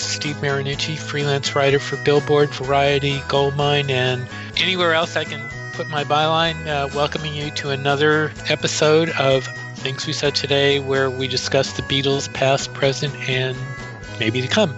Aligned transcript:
Hello, 0.00 0.08
everyone. 0.08 0.30
This 0.30 0.34
is 0.34 0.34
Steve 0.34 0.36
Marinucci, 0.36 0.98
freelance 0.98 1.54
writer 1.54 1.78
for 1.78 1.96
Billboard, 2.04 2.48
Variety, 2.54 3.22
Goldmine, 3.28 3.90
and 3.90 4.26
anywhere 4.56 4.94
else 4.94 5.14
I 5.14 5.24
can 5.24 5.42
put 5.72 5.88
my 5.90 6.04
byline. 6.04 6.66
Uh, 6.66 6.88
welcoming 6.94 7.34
you 7.34 7.50
to 7.50 7.68
another 7.70 8.32
episode 8.48 9.10
of 9.10 9.46
Things 9.76 10.06
We 10.06 10.14
Said 10.14 10.34
Today, 10.34 10.80
where 10.80 11.10
we 11.10 11.28
discuss 11.28 11.74
the 11.74 11.82
Beatles, 11.82 12.32
past, 12.32 12.72
present, 12.72 13.14
and 13.28 13.56
maybe 14.18 14.40
to 14.40 14.48
come. 14.48 14.74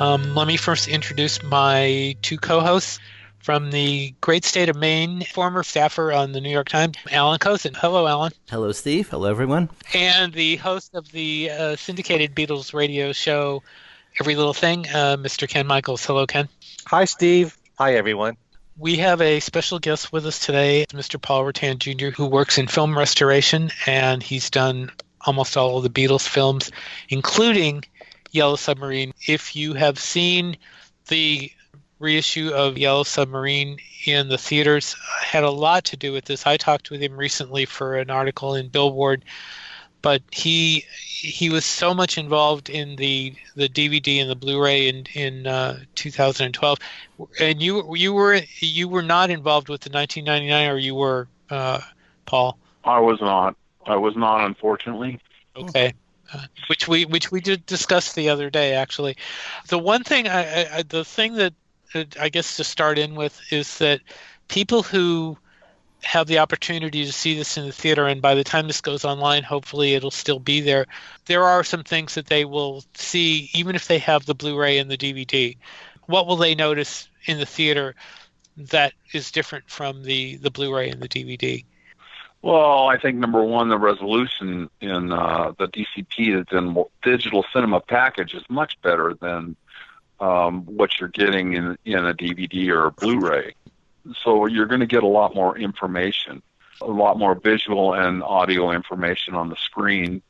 Um, 0.00 0.34
let 0.34 0.46
me 0.46 0.56
first 0.56 0.88
introduce 0.88 1.42
my 1.42 2.16
two 2.22 2.38
co 2.38 2.60
hosts 2.60 2.98
from 3.40 3.70
the 3.70 4.14
great 4.20 4.44
state 4.44 4.70
of 4.70 4.76
Maine, 4.76 5.24
former 5.24 5.62
staffer 5.62 6.10
on 6.12 6.32
the 6.32 6.40
New 6.40 6.50
York 6.50 6.70
Times, 6.70 6.96
Alan 7.10 7.38
Kozinn. 7.38 7.76
Hello, 7.76 8.06
Alan. 8.06 8.32
Hello, 8.50 8.72
Steve. 8.72 9.08
Hello, 9.10 9.28
everyone. 9.28 9.68
And 9.92 10.32
the 10.32 10.56
host 10.56 10.94
of 10.94 11.12
the 11.12 11.50
uh, 11.50 11.76
syndicated 11.76 12.34
Beatles 12.34 12.72
radio 12.72 13.12
show, 13.12 13.62
Every 14.20 14.34
Little 14.34 14.54
Thing, 14.54 14.86
uh, 14.88 15.16
Mr. 15.16 15.48
Ken 15.48 15.66
Michaels. 15.66 16.04
Hello, 16.04 16.26
Ken. 16.26 16.48
Hi, 16.86 17.04
Steve. 17.04 17.56
Hi, 17.78 17.94
everyone. 17.94 18.36
We 18.76 18.96
have 18.96 19.20
a 19.20 19.40
special 19.40 19.78
guest 19.78 20.12
with 20.12 20.26
us 20.26 20.44
today, 20.44 20.86
Mr. 20.90 21.20
Paul 21.20 21.44
Rutan 21.44 21.78
Jr., 21.78 22.08
who 22.08 22.26
works 22.26 22.58
in 22.58 22.66
film 22.66 22.96
restoration, 22.98 23.70
and 23.86 24.22
he's 24.22 24.50
done 24.50 24.90
almost 25.24 25.56
all 25.56 25.76
of 25.76 25.82
the 25.84 25.90
Beatles 25.90 26.26
films, 26.26 26.72
including 27.08 27.84
Yellow 28.32 28.56
Submarine. 28.56 29.12
If 29.26 29.54
you 29.54 29.74
have 29.74 29.98
seen 29.98 30.56
the 31.06 31.52
reissue 31.98 32.50
of 32.50 32.78
Yellow 32.78 33.02
Submarine 33.02 33.78
in 34.06 34.28
the 34.28 34.38
theaters 34.38 34.96
had 35.20 35.44
a 35.44 35.50
lot 35.50 35.84
to 35.86 35.96
do 35.96 36.12
with 36.12 36.24
this. 36.24 36.46
I 36.46 36.56
talked 36.56 36.90
with 36.90 37.02
him 37.02 37.16
recently 37.16 37.64
for 37.64 37.96
an 37.96 38.10
article 38.10 38.54
in 38.54 38.68
Billboard, 38.68 39.24
but 40.02 40.22
he 40.30 40.84
he 40.90 41.50
was 41.50 41.64
so 41.64 41.92
much 41.92 42.18
involved 42.18 42.70
in 42.70 42.96
the 42.96 43.34
the 43.56 43.68
DVD 43.68 44.20
and 44.20 44.30
the 44.30 44.36
Blu-ray 44.36 44.88
in 44.88 45.06
in 45.14 45.46
uh, 45.46 45.80
2012. 45.94 46.78
And 47.40 47.60
you 47.60 47.94
you 47.96 48.12
were 48.12 48.40
you 48.60 48.88
were 48.88 49.02
not 49.02 49.30
involved 49.30 49.68
with 49.68 49.80
the 49.80 49.90
1999, 49.90 50.70
or 50.70 50.78
you 50.78 50.94
were, 50.94 51.28
uh, 51.50 51.80
Paul? 52.26 52.58
I 52.84 53.00
was 53.00 53.20
not. 53.20 53.56
I 53.86 53.96
was 53.96 54.16
not, 54.16 54.44
unfortunately. 54.44 55.20
Okay. 55.56 55.94
Uh, 56.32 56.44
which 56.68 56.86
we 56.86 57.04
which 57.06 57.32
we 57.32 57.40
did 57.40 57.64
discuss 57.64 58.12
the 58.12 58.28
other 58.28 58.50
day 58.50 58.74
actually 58.74 59.16
the 59.68 59.78
one 59.78 60.04
thing 60.04 60.28
I, 60.28 60.76
I, 60.76 60.82
the 60.82 61.02
thing 61.02 61.36
that 61.36 61.54
I 62.20 62.28
guess 62.28 62.58
to 62.58 62.64
start 62.64 62.98
in 62.98 63.14
with 63.14 63.40
is 63.50 63.78
that 63.78 64.00
people 64.48 64.82
who 64.82 65.38
have 66.02 66.26
the 66.26 66.38
opportunity 66.38 67.04
to 67.04 67.12
see 67.12 67.36
this 67.36 67.56
in 67.56 67.66
the 67.66 67.72
theater, 67.72 68.06
and 68.06 68.22
by 68.22 68.34
the 68.34 68.44
time 68.44 68.66
this 68.66 68.80
goes 68.80 69.04
online, 69.04 69.42
hopefully 69.42 69.94
it'll 69.94 70.10
still 70.10 70.38
be 70.38 70.60
there. 70.60 70.86
There 71.26 71.44
are 71.44 71.64
some 71.64 71.82
things 71.82 72.14
that 72.14 72.26
they 72.26 72.44
will 72.44 72.84
see, 72.94 73.50
even 73.54 73.74
if 73.74 73.88
they 73.88 73.98
have 73.98 74.24
the 74.24 74.34
Blu-ray 74.34 74.78
and 74.78 74.90
the 74.90 74.96
DVD. 74.96 75.56
What 76.06 76.26
will 76.26 76.36
they 76.36 76.54
notice 76.54 77.08
in 77.26 77.38
the 77.38 77.46
theater 77.46 77.94
that 78.56 78.92
is 79.12 79.30
different 79.30 79.70
from 79.70 80.02
the 80.02 80.36
the 80.36 80.50
Blu-ray 80.50 80.90
and 80.90 81.00
the 81.00 81.08
DVD? 81.08 81.64
Well, 82.40 82.86
I 82.88 82.98
think 82.98 83.16
number 83.16 83.42
one, 83.42 83.68
the 83.68 83.78
resolution 83.78 84.70
in 84.80 85.12
uh, 85.12 85.52
the 85.58 85.66
DCP 85.66 86.36
that's 86.36 86.52
in 86.52 86.84
digital 87.02 87.44
cinema 87.52 87.80
package 87.80 88.34
is 88.34 88.44
much 88.48 88.80
better 88.80 89.14
than 89.20 89.56
um, 90.20 90.64
what 90.64 90.98
you're 90.98 91.08
getting 91.08 91.54
in 91.54 91.76
in 91.84 92.04
a 92.04 92.14
DVD 92.14 92.68
or 92.68 92.86
a 92.86 92.90
Blu-ray. 92.92 93.54
So 94.22 94.46
you're 94.46 94.66
going 94.66 94.80
to 94.80 94.86
get 94.86 95.02
a 95.02 95.08
lot 95.08 95.34
more 95.34 95.56
information, 95.56 96.42
a 96.80 96.86
lot 96.86 97.18
more 97.18 97.34
visual 97.34 97.94
and 97.94 98.22
audio 98.22 98.70
information 98.70 99.34
on 99.34 99.48
the 99.48 99.56
screen. 99.56 100.22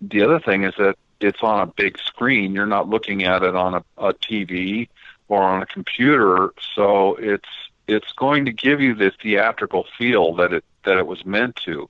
The 0.00 0.22
other 0.22 0.40
thing 0.40 0.64
is 0.64 0.74
that 0.78 0.96
it's 1.20 1.42
on 1.42 1.60
a 1.60 1.66
big 1.66 1.98
screen. 1.98 2.54
You're 2.54 2.66
not 2.66 2.88
looking 2.88 3.24
at 3.24 3.42
it 3.42 3.56
on 3.56 3.74
a, 3.74 3.84
a 3.96 4.14
TV 4.14 4.88
or 5.28 5.42
on 5.42 5.62
a 5.62 5.66
computer, 5.66 6.52
so 6.74 7.16
it's 7.16 7.48
it's 7.86 8.12
going 8.12 8.44
to 8.44 8.52
give 8.52 8.80
you 8.80 8.94
the 8.94 9.10
theatrical 9.22 9.86
feel 9.96 10.34
that 10.36 10.52
it 10.52 10.64
that 10.84 10.98
it 10.98 11.06
was 11.06 11.24
meant 11.24 11.56
to. 11.56 11.88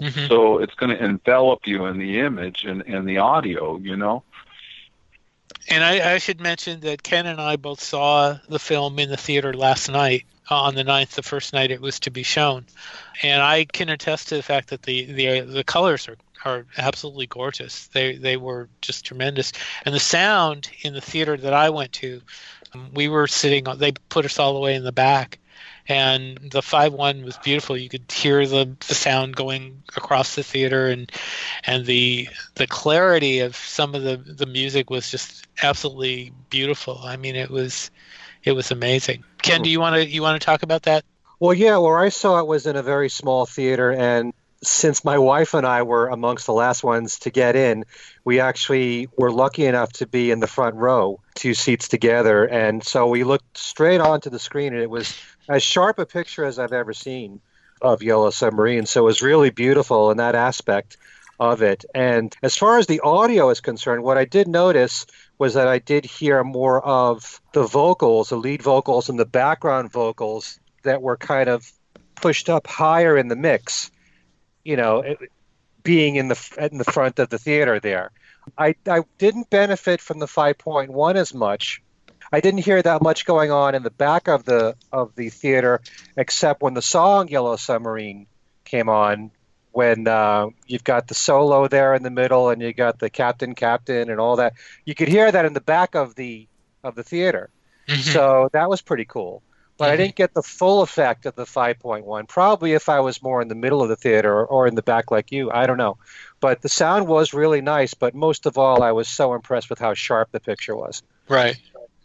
Mm-hmm. 0.00 0.26
So 0.28 0.58
it's 0.58 0.74
going 0.74 0.96
to 0.96 1.04
envelop 1.04 1.66
you 1.66 1.84
in 1.86 1.98
the 1.98 2.20
image 2.20 2.64
and, 2.64 2.82
and 2.82 3.06
the 3.06 3.18
audio, 3.18 3.76
you 3.78 3.96
know. 3.96 4.22
And 5.68 5.84
I, 5.84 6.14
I, 6.14 6.18
should 6.18 6.40
mention 6.40 6.80
that 6.80 7.02
Ken 7.02 7.26
and 7.26 7.40
I 7.40 7.56
both 7.56 7.82
saw 7.82 8.38
the 8.48 8.58
film 8.58 8.98
in 8.98 9.10
the 9.10 9.16
theater 9.16 9.52
last 9.52 9.90
night 9.90 10.24
on 10.50 10.74
the 10.74 10.84
9th, 10.84 11.10
the 11.10 11.22
first 11.22 11.52
night 11.52 11.70
it 11.70 11.80
was 11.80 12.00
to 12.00 12.10
be 12.10 12.22
shown. 12.22 12.66
And 13.22 13.42
I 13.42 13.64
can 13.64 13.88
attest 13.88 14.28
to 14.28 14.36
the 14.36 14.42
fact 14.42 14.68
that 14.70 14.82
the 14.82 15.04
the 15.12 15.40
the 15.40 15.64
colors 15.64 16.08
are 16.08 16.16
are 16.44 16.66
absolutely 16.78 17.26
gorgeous. 17.26 17.86
They 17.88 18.16
they 18.16 18.36
were 18.36 18.68
just 18.80 19.04
tremendous. 19.04 19.52
And 19.84 19.94
the 19.94 20.00
sound 20.00 20.70
in 20.82 20.94
the 20.94 21.00
theater 21.00 21.36
that 21.36 21.52
I 21.52 21.70
went 21.70 21.92
to, 21.94 22.22
um, 22.74 22.90
we 22.94 23.08
were 23.08 23.26
sitting. 23.26 23.64
They 23.76 23.92
put 24.08 24.24
us 24.24 24.38
all 24.38 24.54
the 24.54 24.60
way 24.60 24.74
in 24.74 24.84
the 24.84 24.92
back, 24.92 25.38
and 25.88 26.38
the 26.50 26.62
five 26.62 26.92
one 26.92 27.24
was 27.24 27.36
beautiful. 27.38 27.76
You 27.76 27.88
could 27.88 28.10
hear 28.10 28.46
the, 28.46 28.74
the 28.88 28.94
sound 28.94 29.36
going 29.36 29.82
across 29.96 30.34
the 30.34 30.42
theater, 30.42 30.88
and 30.88 31.10
and 31.64 31.86
the 31.86 32.28
the 32.54 32.66
clarity 32.66 33.40
of 33.40 33.56
some 33.56 33.94
of 33.94 34.02
the 34.02 34.16
the 34.16 34.46
music 34.46 34.90
was 34.90 35.10
just 35.10 35.46
absolutely 35.62 36.32
beautiful. 36.48 37.00
I 37.04 37.16
mean, 37.16 37.36
it 37.36 37.50
was 37.50 37.90
it 38.44 38.52
was 38.52 38.70
amazing. 38.70 39.24
Ken, 39.42 39.62
do 39.62 39.70
you 39.70 39.80
want 39.80 39.96
to 39.96 40.06
you 40.06 40.22
want 40.22 40.40
to 40.40 40.44
talk 40.44 40.62
about 40.62 40.82
that? 40.84 41.04
Well, 41.38 41.54
yeah. 41.54 41.78
Where 41.78 41.98
I 41.98 42.10
saw 42.10 42.38
it 42.38 42.46
was 42.46 42.66
in 42.66 42.76
a 42.76 42.82
very 42.82 43.08
small 43.08 43.46
theater, 43.46 43.90
and 43.90 44.32
since 44.62 45.04
my 45.04 45.16
wife 45.18 45.54
and 45.54 45.66
I 45.66 45.82
were 45.82 46.08
amongst 46.08 46.46
the 46.46 46.52
last 46.52 46.84
ones 46.84 47.20
to 47.20 47.30
get 47.30 47.56
in, 47.56 47.84
we 48.24 48.40
actually 48.40 49.08
were 49.16 49.30
lucky 49.30 49.64
enough 49.64 49.92
to 49.94 50.06
be 50.06 50.30
in 50.30 50.40
the 50.40 50.46
front 50.46 50.76
row, 50.76 51.20
two 51.34 51.54
seats 51.54 51.88
together, 51.88 52.44
and 52.44 52.84
so 52.84 53.06
we 53.08 53.24
looked 53.24 53.56
straight 53.56 54.00
onto 54.00 54.28
the 54.28 54.38
screen, 54.38 54.74
and 54.74 54.82
it 54.82 54.90
was 54.90 55.18
as 55.48 55.62
sharp 55.62 55.98
a 55.98 56.06
picture 56.06 56.44
as 56.44 56.58
I've 56.58 56.74
ever 56.74 56.92
seen 56.92 57.40
of 57.80 58.02
Yellow 58.02 58.30
Submarine. 58.30 58.86
So 58.86 59.00
it 59.00 59.04
was 59.04 59.22
really 59.22 59.50
beautiful 59.50 60.10
in 60.10 60.18
that 60.18 60.34
aspect 60.34 60.96
of 61.38 61.62
it. 61.62 61.84
And 61.94 62.34
as 62.42 62.56
far 62.56 62.78
as 62.78 62.86
the 62.86 63.00
audio 63.00 63.48
is 63.50 63.60
concerned, 63.60 64.02
what 64.02 64.18
I 64.18 64.26
did 64.26 64.46
notice 64.46 65.06
was 65.40 65.54
that 65.54 65.66
I 65.66 65.80
did 65.80 66.04
hear 66.04 66.44
more 66.44 66.84
of 66.84 67.40
the 67.52 67.64
vocals, 67.66 68.28
the 68.28 68.36
lead 68.36 68.62
vocals 68.62 69.08
and 69.08 69.18
the 69.18 69.24
background 69.24 69.90
vocals 69.90 70.60
that 70.84 71.02
were 71.02 71.16
kind 71.16 71.48
of 71.48 71.68
pushed 72.14 72.48
up 72.48 72.66
higher 72.68 73.16
in 73.16 73.26
the 73.28 73.36
mix. 73.36 73.90
You 74.62 74.76
know, 74.76 75.00
it, 75.00 75.18
being 75.82 76.16
in 76.16 76.28
the 76.28 76.68
in 76.70 76.78
the 76.78 76.84
front 76.84 77.18
of 77.18 77.30
the 77.30 77.38
theater 77.38 77.80
there. 77.80 78.12
I, 78.56 78.74
I 78.86 79.02
didn't 79.18 79.50
benefit 79.50 80.00
from 80.00 80.18
the 80.18 80.26
5.1 80.26 81.14
as 81.14 81.34
much 81.34 81.82
I 82.32 82.40
didn't 82.40 82.64
hear 82.64 82.80
that 82.80 83.02
much 83.02 83.24
going 83.24 83.50
on 83.50 83.74
in 83.74 83.82
the 83.82 83.90
back 83.90 84.28
of 84.28 84.44
the 84.44 84.76
of 84.92 85.14
the 85.16 85.30
theater, 85.30 85.80
except 86.16 86.62
when 86.62 86.74
the 86.74 86.82
song 86.82 87.28
"Yellow 87.28 87.56
Submarine" 87.56 88.26
came 88.64 88.88
on. 88.88 89.32
When 89.72 90.08
uh, 90.08 90.48
you've 90.66 90.84
got 90.84 91.06
the 91.06 91.14
solo 91.14 91.68
there 91.68 91.94
in 91.94 92.02
the 92.02 92.10
middle, 92.10 92.50
and 92.50 92.60
you 92.60 92.72
got 92.72 92.98
the 92.98 93.08
captain, 93.08 93.54
captain, 93.54 94.10
and 94.10 94.20
all 94.20 94.36
that, 94.36 94.54
you 94.84 94.94
could 94.94 95.08
hear 95.08 95.30
that 95.30 95.44
in 95.44 95.52
the 95.52 95.60
back 95.60 95.94
of 95.94 96.14
the 96.16 96.48
of 96.82 96.94
the 96.94 97.02
theater. 97.02 97.50
Mm-hmm. 97.86 98.00
So 98.00 98.48
that 98.52 98.68
was 98.68 98.82
pretty 98.82 99.04
cool. 99.04 99.42
But 99.76 99.86
mm-hmm. 99.86 99.92
I 99.92 99.96
didn't 99.96 100.16
get 100.16 100.34
the 100.34 100.42
full 100.42 100.82
effect 100.82 101.24
of 101.24 101.34
the 101.36 101.44
5.1. 101.44 102.28
Probably 102.28 102.72
if 102.72 102.88
I 102.88 103.00
was 103.00 103.22
more 103.22 103.40
in 103.40 103.48
the 103.48 103.54
middle 103.54 103.82
of 103.82 103.88
the 103.88 103.96
theater 103.96 104.30
or, 104.30 104.44
or 104.46 104.66
in 104.66 104.74
the 104.74 104.82
back 104.82 105.10
like 105.10 105.32
you, 105.32 105.50
I 105.50 105.66
don't 105.66 105.78
know. 105.78 105.96
But 106.40 106.60
the 106.60 106.68
sound 106.68 107.06
was 107.06 107.32
really 107.32 107.62
nice. 107.62 107.94
But 107.94 108.14
most 108.14 108.44
of 108.44 108.58
all, 108.58 108.82
I 108.82 108.92
was 108.92 109.08
so 109.08 109.34
impressed 109.34 109.70
with 109.70 109.78
how 109.78 109.94
sharp 109.94 110.32
the 110.32 110.40
picture 110.40 110.76
was. 110.76 111.02
Right. 111.28 111.58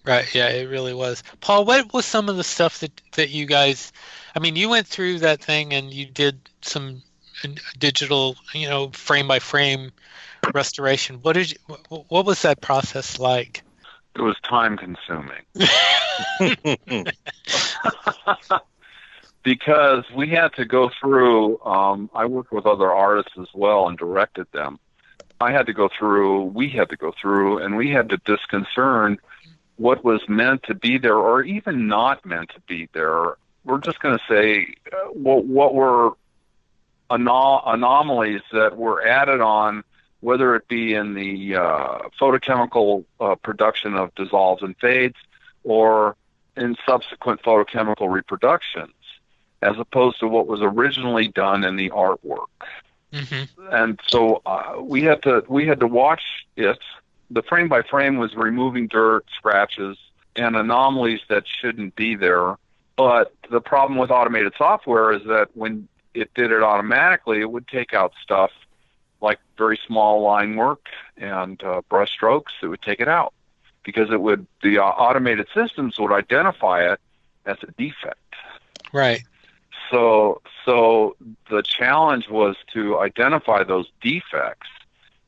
Right. 0.06 0.34
Yeah, 0.34 0.50
it 0.50 0.70
really 0.70 0.94
was. 0.94 1.24
Paul, 1.42 1.66
what 1.66 1.92
was 1.92 2.06
some 2.06 2.30
of 2.30 2.38
the 2.38 2.44
stuff 2.44 2.80
that 2.80 3.02
that 3.14 3.30
you 3.30 3.46
guys? 3.46 3.92
I 4.36 4.40
mean, 4.40 4.56
you 4.56 4.70
went 4.70 4.88
through 4.88 5.20
that 5.20 5.42
thing 5.42 5.74
and 5.74 5.92
you 5.92 6.06
did 6.06 6.40
some 6.62 7.02
digital, 7.78 8.36
you 8.54 8.68
know, 8.68 8.90
frame 8.90 9.28
by 9.28 9.40
frame 9.40 9.92
restoration. 10.54 11.18
What 11.22 11.34
did 11.34 11.52
you, 11.52 11.58
what 11.90 12.26
was 12.26 12.42
that 12.44 12.62
process 12.62 13.20
like? 13.20 13.64
It 14.16 14.22
was 14.22 14.38
time 14.44 14.78
consuming. 14.78 15.44
because 19.44 20.04
we 20.16 20.30
had 20.30 20.54
to 20.54 20.66
go 20.66 20.90
through 21.00 21.62
um, 21.62 22.10
I 22.14 22.26
worked 22.26 22.52
with 22.52 22.66
other 22.66 22.92
artists 22.92 23.34
as 23.40 23.48
well 23.54 23.88
and 23.88 23.98
directed 23.98 24.48
them. 24.52 24.80
I 25.40 25.52
had 25.52 25.68
to 25.68 25.74
go 25.74 25.90
through, 25.98 26.44
we 26.44 26.70
had 26.70 26.90
to 26.90 26.98
go 26.98 27.14
through 27.22 27.60
and 27.60 27.78
we 27.78 27.92
had 27.92 28.10
to 28.10 28.18
disconcern 28.26 29.20
what 29.76 30.04
was 30.04 30.22
meant 30.28 30.64
to 30.64 30.74
be 30.74 30.98
there 30.98 31.18
or 31.18 31.44
even 31.44 31.88
not 31.88 32.26
meant 32.26 32.50
to 32.56 32.60
be 32.62 32.90
there. 32.94 33.36
We're 33.66 33.80
just 33.80 34.00
going 34.00 34.18
to 34.18 34.24
say 34.28 34.74
uh, 34.92 35.10
what, 35.10 35.46
what 35.46 35.76
were 35.76 36.14
anom- 37.10 37.62
anomalies 37.66 38.42
that 38.52 38.78
were 38.78 39.06
added 39.06 39.42
on, 39.42 39.84
whether 40.22 40.56
it 40.56 40.68
be 40.68 40.94
in 40.94 41.14
the 41.14 41.56
uh, 41.56 42.00
photochemical 42.20 43.06
uh, 43.20 43.36
production 43.36 43.96
of 43.96 44.14
dissolves 44.16 44.64
and 44.64 44.76
fades 44.78 45.18
or 45.64 46.16
in 46.58 46.76
subsequent 46.86 47.42
photochemical 47.42 48.12
reproductions, 48.12 48.94
as 49.62 49.78
opposed 49.78 50.20
to 50.20 50.28
what 50.28 50.48
was 50.48 50.62
originally 50.62 51.28
done 51.28 51.64
in 51.64 51.76
the 51.76 51.90
artwork. 51.90 52.48
Mm-hmm. 53.12 53.68
And 53.72 54.00
so 54.08 54.42
uh, 54.46 54.76
we 54.82 55.04
had 55.04 55.22
to 55.24 55.44
we 55.48 55.68
had 55.68 55.80
to 55.80 55.88
watch 55.88 56.22
it 56.56 56.80
the 57.30 57.42
frame 57.44 57.68
by 57.68 57.82
frame 57.82 58.18
was 58.18 58.36
removing 58.36 58.88
dirt, 58.88 59.26
scratches, 59.36 59.98
and 60.36 60.56
anomalies 60.56 61.22
that 61.30 61.44
shouldn't 61.48 61.96
be 61.96 62.16
there. 62.16 62.58
But 62.96 63.34
the 63.50 63.62
problem 63.62 63.98
with 63.98 64.12
automated 64.12 64.54
software 64.58 65.12
is 65.12 65.24
that 65.26 65.50
when 65.54 65.88
it 66.16 66.34
did 66.34 66.52
it 66.52 66.64
automatically, 66.64 67.42
it 67.42 67.52
would 67.52 67.68
take 67.68 67.94
out 67.94 68.14
stuff 68.22 68.52
like 69.22 69.40
very 69.58 69.80
small 69.86 70.22
line 70.22 70.56
work 70.56 70.88
and 71.18 71.62
uh, 71.64 71.82
brush 71.90 72.12
strokes. 72.12 72.54
It 72.62 72.68
would 72.68 72.82
take 72.82 73.00
it 73.00 73.08
out 73.08 73.34
because 73.84 74.10
it 74.12 74.22
would 74.22 74.46
the 74.64 74.80
uh, 74.80 74.84
automated 74.84 75.48
systems 75.54 76.00
would 76.00 76.12
identify 76.12 76.92
it 76.92 77.00
as 77.46 77.58
a 77.64 77.72
defect. 77.72 78.20
Right. 78.94 79.24
So 79.92 80.42
so 80.66 81.16
the 81.50 81.62
challenge 81.62 82.30
was 82.30 82.56
to 82.74 83.00
identify 83.00 83.64
those 83.64 83.88
defects 84.02 84.68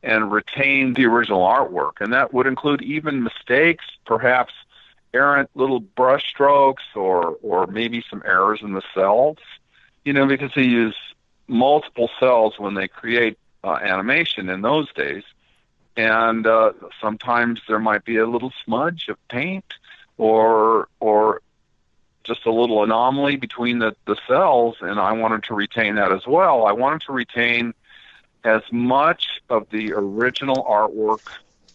and 0.04 0.32
retain 0.32 0.94
the 0.94 1.06
original 1.06 1.42
artwork, 1.42 2.02
and 2.02 2.14
that 2.14 2.34
would 2.34 2.48
include 2.48 2.82
even 2.82 3.24
mistakes, 3.24 3.86
perhaps 4.06 4.54
errant 5.14 5.50
little 5.56 5.80
brush 5.80 6.28
strokes 6.28 6.84
or 6.96 7.38
or 7.42 7.68
maybe 7.68 8.04
some 8.10 8.22
errors 8.26 8.60
in 8.62 8.74
the 8.74 8.84
cels. 8.94 9.38
You 10.08 10.14
know, 10.14 10.26
because 10.26 10.52
they 10.56 10.64
use 10.64 10.96
multiple 11.50 12.10
cels 12.18 12.58
when 12.58 12.76
they 12.76 12.88
create 12.88 13.38
uh, 13.62 13.74
animation 13.74 14.48
in 14.48 14.62
those 14.62 14.90
days, 14.94 15.24
and 15.98 16.48
uh, 16.48 16.72
sometimes 17.02 17.60
there 17.68 17.78
might 17.78 18.06
be 18.06 18.16
a 18.16 18.26
little 18.26 18.54
smudge 18.64 19.10
of 19.10 19.18
paint 19.28 19.66
or 20.18 20.88
or 21.02 21.42
just 22.24 22.46
a 22.46 22.52
little 22.54 22.86
anomaly 22.86 23.36
between 23.36 23.80
the, 23.80 23.98
the 24.06 24.16
cels, 24.30 24.76
and 24.80 24.98
I 24.98 25.12
wanted 25.12 25.44
to 25.44 25.54
retain 25.54 25.96
that 25.96 26.14
as 26.14 26.26
well. 26.26 26.66
I 26.66 26.72
wanted 26.72 27.02
to 27.08 27.12
retain 27.12 27.74
as 28.46 28.62
much 28.72 29.42
of 29.50 29.70
the 29.72 29.92
original 29.92 30.64
artwork 30.64 31.28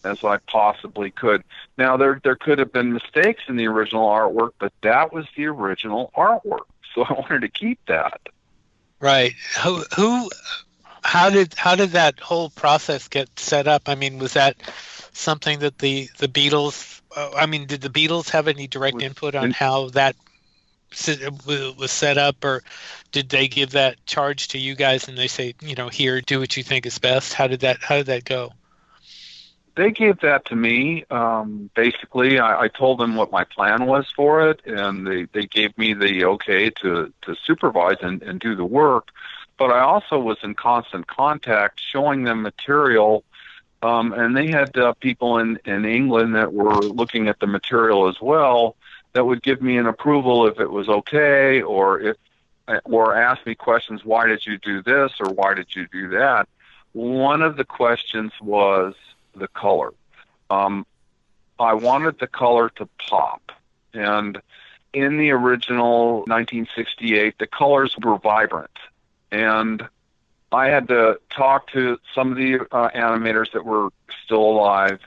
as 0.03 0.23
I 0.23 0.37
possibly 0.37 1.11
could. 1.11 1.43
Now 1.77 1.97
there 1.97 2.19
there 2.23 2.35
could 2.35 2.57
have 2.57 2.73
been 2.73 2.93
mistakes 2.93 3.43
in 3.47 3.57
the 3.57 3.67
original 3.67 4.07
artwork, 4.07 4.53
but 4.57 4.73
that 4.81 5.13
was 5.13 5.27
the 5.37 5.45
original 5.45 6.11
artwork. 6.17 6.65
So 6.93 7.03
I 7.03 7.13
wanted 7.13 7.41
to 7.41 7.49
keep 7.49 7.79
that. 7.87 8.21
Right. 8.99 9.33
Who 9.63 9.83
who 9.95 10.29
how 11.03 11.29
did 11.29 11.53
how 11.55 11.75
did 11.75 11.91
that 11.91 12.19
whole 12.19 12.49
process 12.49 13.07
get 13.07 13.37
set 13.37 13.67
up? 13.67 13.83
I 13.87 13.95
mean, 13.95 14.19
was 14.19 14.33
that 14.33 14.55
something 15.11 15.59
that 15.59 15.79
the 15.79 16.09
the 16.17 16.27
Beatles 16.27 17.01
uh, 17.15 17.31
I 17.35 17.45
mean, 17.45 17.65
did 17.65 17.81
the 17.81 17.89
Beatles 17.89 18.29
have 18.29 18.47
any 18.47 18.67
direct 18.67 19.01
input 19.01 19.35
on 19.35 19.51
how 19.51 19.89
that 19.89 20.15
was 21.45 21.91
set 21.91 22.17
up 22.17 22.43
or 22.45 22.63
did 23.11 23.29
they 23.29 23.47
give 23.47 23.71
that 23.71 24.03
charge 24.05 24.49
to 24.49 24.59
you 24.59 24.75
guys 24.75 25.07
and 25.07 25.17
they 25.17 25.27
say 25.27 25.55
you 25.61 25.73
know 25.73 25.89
here 25.89 26.21
do 26.21 26.39
what 26.39 26.55
you 26.55 26.61
think 26.61 26.85
is 26.85 26.99
best 26.99 27.33
how 27.33 27.47
did 27.47 27.61
that 27.61 27.79
how 27.81 27.95
did 27.97 28.05
that 28.05 28.23
go 28.23 28.51
they 29.75 29.91
gave 29.91 30.19
that 30.19 30.45
to 30.45 30.55
me 30.55 31.05
um 31.09 31.69
basically. 31.75 32.39
I, 32.39 32.63
I 32.63 32.67
told 32.67 32.99
them 32.99 33.15
what 33.15 33.31
my 33.31 33.43
plan 33.43 33.85
was 33.85 34.11
for 34.15 34.49
it 34.49 34.61
and 34.65 35.05
they 35.05 35.25
they 35.33 35.45
gave 35.45 35.77
me 35.77 35.93
the 35.93 36.25
okay 36.25 36.69
to 36.81 37.13
to 37.23 37.35
supervise 37.45 37.97
and, 38.01 38.21
and 38.23 38.39
do 38.39 38.55
the 38.55 38.65
work. 38.65 39.09
But 39.57 39.71
i 39.71 39.79
also 39.79 40.19
was 40.19 40.37
in 40.43 40.55
constant 40.55 41.07
contact 41.07 41.79
showing 41.79 42.23
them 42.23 42.41
material 42.41 43.23
um 43.81 44.13
and 44.13 44.35
they 44.35 44.47
had 44.47 44.75
uh, 44.77 44.93
people 44.93 45.37
in 45.37 45.59
in 45.65 45.85
england 45.85 46.35
that 46.35 46.51
were 46.51 46.81
looking 46.81 47.27
at 47.27 47.39
the 47.39 47.47
material 47.47 48.09
as 48.09 48.19
well 48.19 48.75
that 49.13 49.25
would 49.25 49.43
give 49.43 49.61
me 49.61 49.77
an 49.77 49.85
approval 49.85 50.47
if 50.47 50.59
it 50.59 50.69
was 50.69 50.89
okay 50.89 51.61
or 51.61 51.99
if 51.99 52.17
or 52.85 53.15
ask 53.15 53.45
me 53.45 53.55
questions 53.55 54.03
why 54.03 54.27
did 54.27 54.45
you 54.45 54.57
do 54.57 54.81
this 54.81 55.11
or 55.19 55.31
why 55.33 55.53
did 55.53 55.75
you 55.75 55.87
do 55.91 56.09
that? 56.09 56.47
One 56.93 57.41
of 57.41 57.57
the 57.57 57.65
questions 57.65 58.31
was 58.41 58.93
the 59.35 59.47
color. 59.47 59.93
Um, 60.49 60.85
i 61.59 61.73
wanted 61.73 62.19
the 62.19 62.27
color 62.27 62.69
to 62.77 62.87
pop. 62.97 63.51
And 63.93 64.41
in 64.91 65.17
the 65.17 65.31
original 65.31 66.17
1968 66.19 67.37
the 67.39 67.47
colors 67.47 67.95
were 68.03 68.17
vibrant. 68.17 68.77
And 69.31 69.87
i 70.51 70.67
had 70.67 70.87
to 70.89 71.19
talk 71.29 71.71
to 71.71 71.97
some 72.13 72.31
of 72.31 72.37
the 72.37 72.59
uh, 72.71 72.89
animators 72.89 73.51
that 73.53 73.65
were 73.65 73.89
still 74.23 74.43
alive 74.43 74.99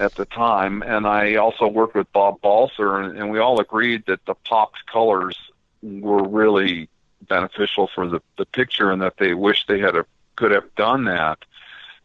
at 0.00 0.14
the 0.14 0.24
time, 0.24 0.82
and 0.82 1.06
I 1.06 1.34
also 1.34 1.68
worked 1.68 1.94
with 1.94 2.10
Bob 2.12 2.40
Balser, 2.40 3.04
and, 3.04 3.18
and 3.18 3.30
we 3.30 3.38
all 3.38 3.60
agreed 3.60 4.04
that 4.06 4.24
the 4.24 4.34
popped 4.34 4.86
colors 4.86 5.36
were 5.82 6.26
really 6.26 6.88
beneficial 7.28 7.88
for 7.94 8.08
the 8.08 8.20
the 8.38 8.46
picture, 8.46 8.90
and 8.90 9.02
that 9.02 9.18
they 9.18 9.34
wish 9.34 9.66
they 9.66 9.78
had 9.78 9.94
a, 9.94 10.06
could 10.36 10.52
have 10.52 10.74
done 10.74 11.04
that 11.04 11.44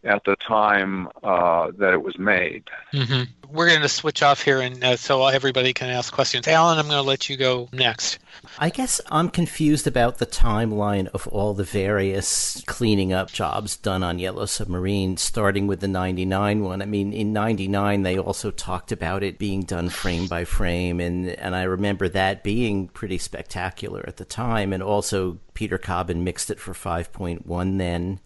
at 0.06 0.24
the 0.24 0.36
time 0.36 1.08
uh, 1.24 1.72
that 1.78 1.94
it 1.94 2.04
was 2.04 2.18
made. 2.18 2.64
Mm-hmm. 2.94 3.24
We're 3.54 3.70
going 3.70 3.82
to 3.82 3.90
switch 3.90 4.24
off 4.24 4.42
here, 4.42 4.60
and 4.60 4.84
uh, 4.84 4.98
so 4.98 5.26
everybody 5.28 5.74
can 5.74 5.90
ask 5.90 6.14
questions. 6.14 6.48
Alan, 6.48 6.78
I'm 6.78 6.86
going 6.86 6.98
to 6.98 7.08
let 7.08 7.30
you 7.30 7.38
go 7.38 7.70
next. 7.72 8.20
I 8.60 8.70
guess 8.70 9.02
I'm 9.10 9.30
confused 9.30 9.88
about 9.88 10.18
the 10.18 10.26
timeline 10.26 11.08
of 11.08 11.28
all 11.28 11.54
the 11.54 11.64
various 11.64 12.62
cleaning 12.66 13.14
up 13.14 13.32
jobs 13.32 13.78
done 13.78 14.04
on 14.04 14.20
Yellow 14.20 14.46
Submarine, 14.46 15.18
starting 15.18 15.68
with 15.68 15.80
the 15.80 15.88
99 15.88 16.64
one. 16.64 16.82
I 16.82 16.86
mean, 16.86 17.14
in 17.14 17.34
99, 17.34 18.04
they 18.04 18.18
also 18.18 18.52
talked 18.52 18.92
about 18.92 19.24
it 19.24 19.38
being 19.38 19.62
done 19.62 19.90
frame 19.90 20.28
by 20.28 20.46
frame, 20.46 21.00
and, 21.00 21.30
and 21.30 21.56
I 21.56 21.64
remember 21.64 22.10
that 22.10 22.44
being 22.44 22.88
pretty 22.90 23.18
spectacular 23.18 24.04
at 24.08 24.18
the 24.18 24.26
time, 24.26 24.74
and 24.74 24.84
also 24.84 25.40
Peter 25.54 25.78
Cobbin 25.78 26.24
mixed 26.24 26.52
it 26.52 26.60
for 26.60 26.74
5.1 26.74 27.78
then 27.78 28.20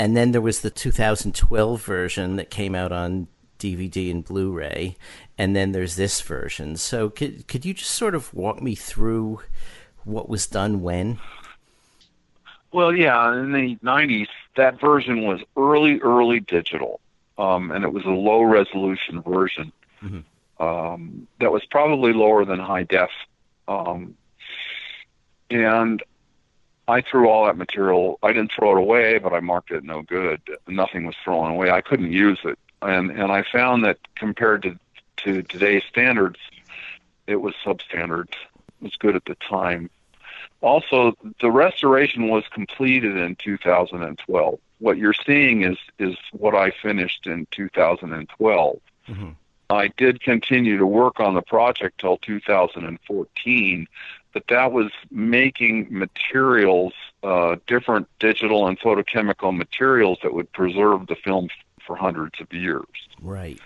and 0.00 0.16
then 0.16 0.32
there 0.32 0.40
was 0.40 0.62
the 0.62 0.70
2012 0.70 1.84
version 1.84 2.36
that 2.36 2.48
came 2.48 2.74
out 2.74 2.90
on 2.90 3.28
DVD 3.58 4.10
and 4.10 4.24
Blu-ray, 4.24 4.96
and 5.36 5.54
then 5.54 5.72
there's 5.72 5.96
this 5.96 6.22
version. 6.22 6.78
So 6.78 7.10
could 7.10 7.46
could 7.46 7.66
you 7.66 7.74
just 7.74 7.90
sort 7.90 8.14
of 8.14 8.32
walk 8.32 8.62
me 8.62 8.74
through 8.74 9.40
what 10.04 10.26
was 10.26 10.46
done 10.46 10.80
when? 10.80 11.18
Well, 12.72 12.96
yeah, 12.96 13.30
in 13.38 13.52
the 13.52 13.76
90s, 13.84 14.28
that 14.56 14.80
version 14.80 15.24
was 15.26 15.42
early, 15.54 16.00
early 16.00 16.40
digital, 16.40 16.98
um, 17.36 17.70
and 17.70 17.84
it 17.84 17.92
was 17.92 18.06
a 18.06 18.08
low 18.08 18.40
resolution 18.40 19.20
version. 19.20 19.70
Mm-hmm. 20.02 20.64
Um, 20.66 21.26
that 21.40 21.52
was 21.52 21.66
probably 21.66 22.14
lower 22.14 22.46
than 22.46 22.58
high 22.58 22.84
def. 22.84 23.10
Um, 23.68 24.16
and 25.50 26.02
I 26.90 27.00
threw 27.00 27.28
all 27.28 27.46
that 27.46 27.56
material. 27.56 28.18
I 28.22 28.32
didn't 28.32 28.52
throw 28.52 28.76
it 28.76 28.80
away, 28.80 29.18
but 29.18 29.32
I 29.32 29.40
marked 29.40 29.70
it 29.70 29.84
no 29.84 30.02
good. 30.02 30.40
Nothing 30.66 31.06
was 31.06 31.14
thrown 31.22 31.50
away. 31.50 31.70
I 31.70 31.80
couldn't 31.80 32.12
use 32.12 32.40
it, 32.44 32.58
and 32.82 33.10
and 33.10 33.30
I 33.30 33.44
found 33.44 33.84
that 33.84 33.98
compared 34.16 34.62
to 34.62 34.78
to 35.18 35.42
today's 35.42 35.84
standards, 35.88 36.38
it 37.26 37.36
was 37.36 37.54
substandard. 37.64 38.30
It 38.30 38.82
was 38.82 38.96
good 38.96 39.14
at 39.14 39.24
the 39.24 39.36
time. 39.36 39.90
Also, 40.62 41.16
the 41.40 41.50
restoration 41.50 42.28
was 42.28 42.44
completed 42.50 43.16
in 43.16 43.36
2012. 43.36 44.58
What 44.78 44.98
you're 44.98 45.14
seeing 45.14 45.62
is 45.62 45.78
is 45.98 46.16
what 46.32 46.54
I 46.54 46.70
finished 46.70 47.26
in 47.26 47.46
2012. 47.50 48.80
Mm-hmm. 49.08 49.30
I 49.70 49.88
did 49.96 50.20
continue 50.20 50.78
to 50.78 50.86
work 50.86 51.20
on 51.20 51.34
the 51.34 51.42
project 51.42 52.00
till 52.00 52.16
2014, 52.18 53.86
but 54.32 54.44
that 54.48 54.72
was 54.72 54.90
making 55.10 55.88
materials, 55.90 56.92
uh, 57.22 57.56
different 57.66 58.08
digital 58.18 58.66
and 58.66 58.78
photochemical 58.78 59.56
materials 59.56 60.18
that 60.22 60.34
would 60.34 60.50
preserve 60.52 61.06
the 61.06 61.16
film 61.16 61.48
for 61.86 61.96
hundreds 61.96 62.40
of 62.40 62.52
years. 62.52 62.86
Right. 63.20 63.58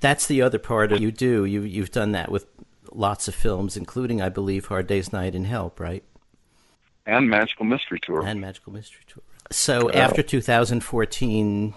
That's 0.00 0.26
the 0.26 0.42
other 0.42 0.58
part 0.58 0.92
of 0.92 1.00
you 1.00 1.12
do. 1.12 1.44
You 1.44 1.62
you've 1.62 1.92
done 1.92 2.12
that 2.12 2.30
with 2.30 2.46
lots 2.92 3.28
of 3.28 3.34
films, 3.34 3.76
including, 3.76 4.20
I 4.20 4.28
believe, 4.28 4.66
Hard 4.66 4.86
Day's 4.86 5.12
Night 5.12 5.34
and 5.34 5.46
Help, 5.46 5.78
right? 5.78 6.02
And 7.06 7.30
Magical 7.30 7.64
Mystery 7.64 8.00
Tour. 8.02 8.24
And 8.24 8.40
Magical 8.40 8.72
Mystery 8.72 9.02
Tour. 9.06 9.22
So 9.50 9.90
after 9.90 10.22
2014, 10.22 11.74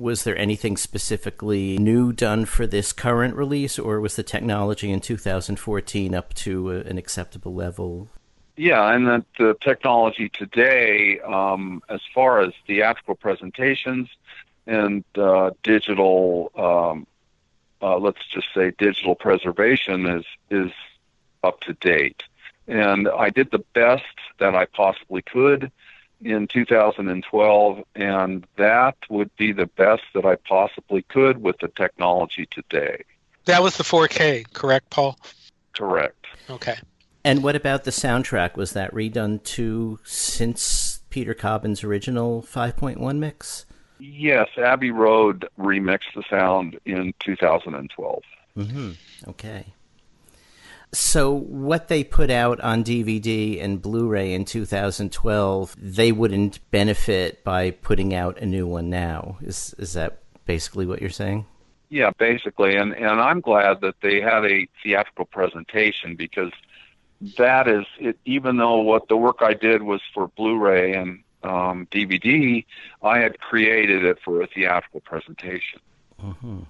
was 0.00 0.24
there 0.24 0.36
anything 0.36 0.76
specifically 0.76 1.78
new 1.78 2.12
done 2.12 2.44
for 2.44 2.66
this 2.66 2.92
current 2.92 3.34
release, 3.34 3.78
or 3.78 4.00
was 4.00 4.16
the 4.16 4.22
technology 4.22 4.90
in 4.90 5.00
2014 5.00 6.14
up 6.14 6.34
to 6.34 6.70
a, 6.70 6.80
an 6.80 6.98
acceptable 6.98 7.54
level? 7.54 8.08
Yeah, 8.56 8.92
and 8.94 9.06
that 9.06 9.24
the 9.38 9.56
technology 9.60 10.28
today, 10.28 11.20
um, 11.20 11.82
as 11.88 12.00
far 12.14 12.40
as 12.40 12.52
theatrical 12.66 13.14
presentations 13.14 14.08
and 14.66 15.04
uh, 15.16 15.50
digital, 15.62 16.50
um, 16.56 17.06
uh, 17.82 17.98
let's 17.98 18.26
just 18.26 18.48
say 18.54 18.72
digital 18.76 19.14
preservation, 19.14 20.06
is 20.06 20.24
is 20.50 20.72
up 21.42 21.60
to 21.60 21.72
date. 21.74 22.22
And 22.66 23.08
I 23.08 23.30
did 23.30 23.50
the 23.50 23.64
best 23.72 24.04
that 24.38 24.54
I 24.54 24.66
possibly 24.66 25.22
could 25.22 25.72
in 26.22 26.46
2012, 26.46 27.84
and 27.94 28.46
that 28.56 28.96
would 29.08 29.34
be 29.36 29.52
the 29.52 29.66
best 29.66 30.02
that 30.14 30.24
I 30.24 30.36
possibly 30.36 31.02
could 31.02 31.42
with 31.42 31.58
the 31.58 31.68
technology 31.68 32.46
today. 32.50 33.04
That 33.46 33.62
was 33.62 33.76
the 33.76 33.84
4K, 33.84 34.52
correct, 34.52 34.90
Paul? 34.90 35.18
Correct. 35.74 36.26
Okay. 36.48 36.76
And 37.24 37.42
what 37.42 37.56
about 37.56 37.84
the 37.84 37.90
soundtrack? 37.90 38.56
Was 38.56 38.72
that 38.72 38.92
redone 38.94 39.42
too 39.42 39.98
since 40.04 41.02
Peter 41.10 41.34
Cobbin's 41.34 41.84
original 41.84 42.42
5.1 42.42 43.18
mix? 43.18 43.66
Yes, 43.98 44.48
Abbey 44.56 44.90
Road 44.90 45.46
remixed 45.58 46.14
the 46.14 46.22
sound 46.30 46.78
in 46.86 47.12
2012. 47.20 48.22
Mm-hmm. 48.56 48.90
Okay. 49.28 49.66
So, 50.92 51.32
what 51.32 51.86
they 51.86 52.02
put 52.02 52.30
out 52.30 52.58
on 52.60 52.82
DVD 52.82 53.62
and 53.62 53.80
Blu 53.80 54.08
ray 54.08 54.32
in 54.32 54.44
2012, 54.44 55.76
they 55.78 56.10
wouldn't 56.10 56.58
benefit 56.72 57.44
by 57.44 57.70
putting 57.70 58.12
out 58.12 58.38
a 58.38 58.46
new 58.46 58.66
one 58.66 58.90
now. 58.90 59.38
Is, 59.40 59.74
is 59.78 59.92
that 59.92 60.18
basically 60.46 60.86
what 60.86 61.00
you're 61.00 61.10
saying? 61.10 61.46
Yeah, 61.90 62.10
basically. 62.18 62.76
And, 62.76 62.92
and 62.94 63.20
I'm 63.20 63.40
glad 63.40 63.80
that 63.82 64.00
they 64.00 64.20
had 64.20 64.44
a 64.44 64.66
theatrical 64.82 65.26
presentation 65.26 66.16
because 66.16 66.52
that 67.36 67.68
is, 67.68 67.84
it, 67.98 68.18
even 68.24 68.56
though 68.56 68.80
what 68.80 69.08
the 69.08 69.16
work 69.16 69.38
I 69.40 69.54
did 69.54 69.82
was 69.82 70.00
for 70.12 70.28
Blu 70.28 70.58
ray 70.58 70.94
and 70.94 71.22
um, 71.44 71.86
DVD, 71.90 72.64
I 73.02 73.18
had 73.18 73.38
created 73.38 74.04
it 74.04 74.18
for 74.24 74.42
a 74.42 74.46
theatrical 74.48 75.00
presentation. 75.00 75.80
Mm-hmm. 76.22 76.60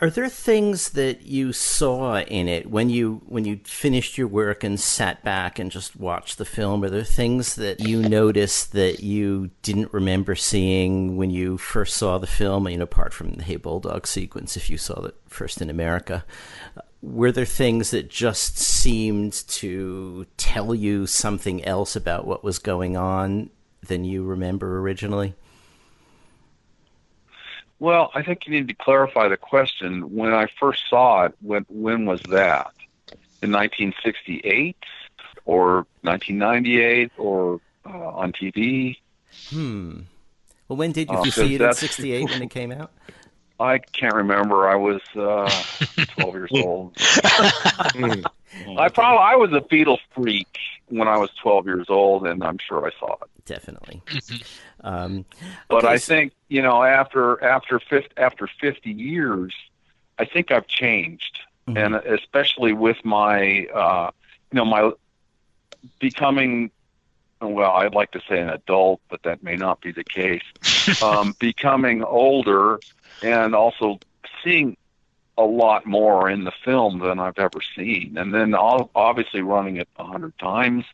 Are 0.00 0.10
there 0.10 0.28
things 0.28 0.90
that 0.90 1.22
you 1.22 1.52
saw 1.52 2.20
in 2.20 2.48
it 2.48 2.70
when 2.70 2.90
you 2.90 3.22
when 3.26 3.44
you 3.44 3.60
finished 3.64 4.18
your 4.18 4.28
work 4.28 4.62
and 4.62 4.78
sat 4.78 5.22
back 5.24 5.58
and 5.58 5.70
just 5.70 5.96
watched 5.96 6.38
the 6.38 6.44
film? 6.44 6.84
Are 6.84 6.90
there 6.90 7.04
things 7.04 7.54
that 7.56 7.80
you 7.80 8.02
noticed 8.02 8.72
that 8.72 9.00
you 9.00 9.50
didn't 9.62 9.92
remember 9.92 10.34
seeing 10.34 11.16
when 11.16 11.30
you 11.30 11.56
first 11.56 11.96
saw 11.96 12.18
the 12.18 12.26
film? 12.26 12.68
You 12.68 12.78
know, 12.78 12.84
apart 12.84 13.12
from 13.12 13.34
the 13.34 13.44
Hey 13.44 13.56
Bulldog 13.56 14.06
sequence, 14.06 14.56
if 14.56 14.68
you 14.68 14.76
saw 14.78 15.04
it 15.04 15.16
first 15.28 15.62
in 15.62 15.70
America, 15.70 16.24
were 17.00 17.32
there 17.32 17.44
things 17.44 17.90
that 17.90 18.10
just 18.10 18.58
seemed 18.58 19.32
to 19.48 20.26
tell 20.36 20.74
you 20.74 21.06
something 21.06 21.64
else 21.64 21.96
about 21.96 22.26
what 22.26 22.44
was 22.44 22.58
going 22.58 22.96
on 22.96 23.50
than 23.86 24.04
you 24.04 24.24
remember 24.24 24.78
originally? 24.80 25.34
Well, 27.78 28.10
I 28.14 28.22
think 28.22 28.46
you 28.46 28.52
need 28.52 28.68
to 28.68 28.74
clarify 28.74 29.28
the 29.28 29.36
question. 29.36 30.14
When 30.14 30.32
I 30.32 30.46
first 30.58 30.88
saw 30.88 31.24
it, 31.24 31.34
when 31.40 31.66
when 31.68 32.06
was 32.06 32.22
that? 32.30 32.72
In 33.42 33.52
1968 33.52 34.76
or 35.44 35.86
1998 36.02 37.12
or 37.18 37.60
uh, 37.84 37.88
on 37.90 38.32
TV? 38.32 38.96
Hmm. 39.50 40.00
Well, 40.68 40.76
when 40.76 40.92
did 40.92 41.10
you, 41.10 41.16
uh, 41.16 41.24
you 41.24 41.30
see 41.30 41.54
it 41.54 41.60
in 41.60 41.74
'68 41.74 42.24
when 42.30 42.42
it 42.42 42.50
came 42.50 42.72
out? 42.72 42.92
I 43.60 43.78
can't 43.78 44.14
remember. 44.14 44.68
I 44.68 44.76
was 44.76 45.00
uh, 45.14 45.50
12 46.18 46.34
years 46.34 46.50
old. 46.52 46.96
I 46.98 48.88
probably 48.88 49.18
I 49.18 49.36
was 49.36 49.52
a 49.52 49.60
Beatles 49.60 50.00
freak 50.14 50.58
when 50.88 51.08
I 51.08 51.16
was 51.18 51.30
12 51.42 51.66
years 51.66 51.86
old, 51.88 52.26
and 52.26 52.42
I'm 52.42 52.58
sure 52.58 52.86
I 52.86 52.90
saw 52.98 53.14
it. 53.14 53.44
Definitely. 53.44 54.02
Um, 54.82 55.24
but 55.68 55.84
okay, 55.84 55.94
I 55.94 55.98
think 55.98 56.32
you 56.48 56.62
know 56.62 56.82
after 56.82 57.42
after 57.42 57.80
50, 57.80 58.10
after 58.16 58.48
50 58.60 58.90
years, 58.90 59.54
I 60.18 60.24
think 60.24 60.50
I've 60.50 60.66
changed, 60.66 61.38
mm-hmm. 61.66 61.76
and 61.76 61.94
especially 61.94 62.72
with 62.72 63.04
my 63.04 63.66
uh, 63.74 64.10
you 64.52 64.56
know 64.56 64.64
my 64.64 64.92
becoming 65.98 66.70
well, 67.40 67.72
I'd 67.72 67.94
like 67.94 68.12
to 68.12 68.20
say 68.28 68.40
an 68.40 68.48
adult, 68.48 69.00
but 69.08 69.22
that 69.24 69.42
may 69.42 69.56
not 69.56 69.80
be 69.80 69.92
the 69.92 70.04
case. 70.04 70.42
um, 71.02 71.34
becoming 71.38 72.02
older 72.02 72.80
and 73.22 73.54
also 73.54 73.98
seeing 74.42 74.76
a 75.38 75.44
lot 75.44 75.86
more 75.86 76.30
in 76.30 76.44
the 76.44 76.52
film 76.64 76.98
than 77.00 77.18
I've 77.18 77.38
ever 77.38 77.60
seen, 77.74 78.16
and 78.16 78.32
then 78.34 78.54
obviously 78.54 79.42
running 79.42 79.76
it 79.76 79.88
a 79.96 80.04
hundred 80.04 80.38
times, 80.38 80.84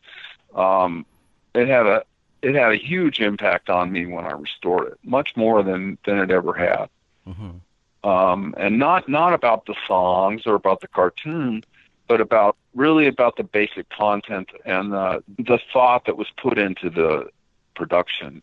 um, 0.55 1.05
it 1.53 1.67
had 1.67 1.85
a 1.85 2.03
it 2.41 2.55
had 2.55 2.73
a 2.73 2.77
huge 2.77 3.19
impact 3.21 3.69
on 3.69 3.91
me 3.91 4.05
when 4.05 4.25
I 4.25 4.31
restored 4.31 4.93
it, 4.93 4.99
much 5.03 5.35
more 5.35 5.63
than 5.63 5.97
than 6.05 6.19
it 6.19 6.29
ever 6.29 6.53
had. 6.53 6.89
Mm-hmm. 7.27 8.09
Um, 8.09 8.53
and 8.57 8.77
not 8.77 9.07
not 9.07 9.33
about 9.33 9.65
the 9.65 9.75
songs 9.87 10.41
or 10.45 10.55
about 10.55 10.81
the 10.81 10.89
cartoon, 10.89 11.63
but 12.07 12.19
about 12.19 12.57
really 12.75 13.07
about 13.07 13.37
the 13.37 13.43
basic 13.43 13.89
content 13.89 14.49
and 14.65 14.91
the 14.91 15.23
the 15.39 15.59
thought 15.71 16.05
that 16.05 16.17
was 16.17 16.27
put 16.35 16.57
into 16.57 16.89
the 16.89 17.29
production, 17.75 18.41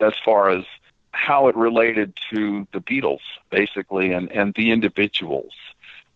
as 0.00 0.12
far 0.22 0.50
as 0.50 0.64
how 1.12 1.48
it 1.48 1.56
related 1.56 2.18
to 2.30 2.66
the 2.72 2.80
Beatles, 2.80 3.20
basically, 3.50 4.12
and 4.12 4.30
and 4.32 4.54
the 4.54 4.70
individuals, 4.70 5.52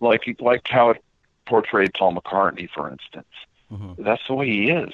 like 0.00 0.37
like 0.40 0.66
how 0.68 0.90
it 0.90 1.04
portrayed 1.46 1.94
Paul 1.94 2.14
McCartney, 2.14 2.68
for 2.70 2.90
instance. 2.90 3.26
Mm-hmm. 3.70 4.02
That's 4.02 4.26
the 4.26 4.34
way 4.34 4.46
he 4.46 4.70
is 4.70 4.92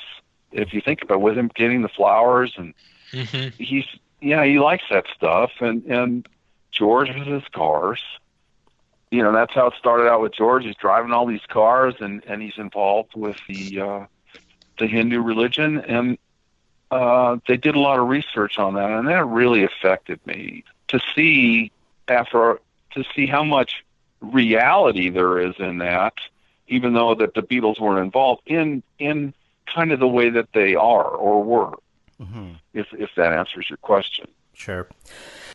if 0.52 0.73
you 0.73 0.81
think 0.81 1.02
about 1.02 1.14
it, 1.17 1.21
with 1.21 1.38
him 1.38 1.50
getting 1.55 1.83
the 1.83 1.88
flowers 1.88 2.55
and 2.57 2.75
mm-hmm. 3.12 3.62
he's 3.62 3.85
yeah 4.21 4.45
he 4.45 4.59
likes 4.59 4.85
that 4.90 5.05
stuff 5.14 5.50
and 5.61 5.85
and 5.85 6.28
George 6.71 7.09
has 7.09 7.26
his 7.26 7.45
cars. 7.52 8.00
You 9.11 9.23
know 9.23 9.33
that's 9.33 9.55
how 9.55 9.69
it 9.69 9.75
started 9.78 10.09
out 10.09 10.21
with 10.21 10.35
George. 10.35 10.64
He's 10.64 10.76
driving 10.76 11.12
all 11.12 11.26
these 11.26 11.47
cars 11.49 11.95
and 12.00 12.23
and 12.26 12.43
he's 12.43 12.59
involved 12.59 13.14
with 13.14 13.37
the 13.49 13.81
uh, 13.81 14.07
the 14.78 14.87
Hindu 14.87 15.21
religion 15.21 15.78
and 15.81 16.19
uh, 16.90 17.37
they 17.47 17.57
did 17.57 17.75
a 17.75 17.80
lot 17.80 17.99
of 17.99 18.09
research 18.09 18.59
on 18.59 18.75
that 18.75 18.90
and 18.90 19.09
that 19.09 19.25
really 19.26 19.64
affected 19.64 20.18
me 20.26 20.64
to 20.88 21.00
see 21.14 21.71
after 22.09 22.61
to 22.92 23.04
see 23.14 23.26
how 23.26 23.45
much 23.45 23.85
reality 24.21 25.11
there 25.11 25.38
is 25.38 25.54
in 25.59 25.78
that 25.78 26.14
even 26.68 26.92
though 26.92 27.14
that 27.14 27.35
the 27.35 27.42
Beatles 27.42 27.80
weren't 27.80 28.04
involved 28.04 28.42
in 28.47 28.83
in 28.99 29.35
kind 29.66 29.92
of 29.92 30.00
the 30.00 30.09
way 30.09 30.30
that 30.30 30.52
they 30.52 30.75
are 30.75 31.09
or 31.09 31.42
were. 31.42 31.75
Mm-hmm. 32.21 32.52
If 32.75 32.87
if 32.92 33.11
that 33.16 33.33
answers 33.33 33.68
your 33.68 33.76
question. 33.78 34.26
Sure. 34.54 34.88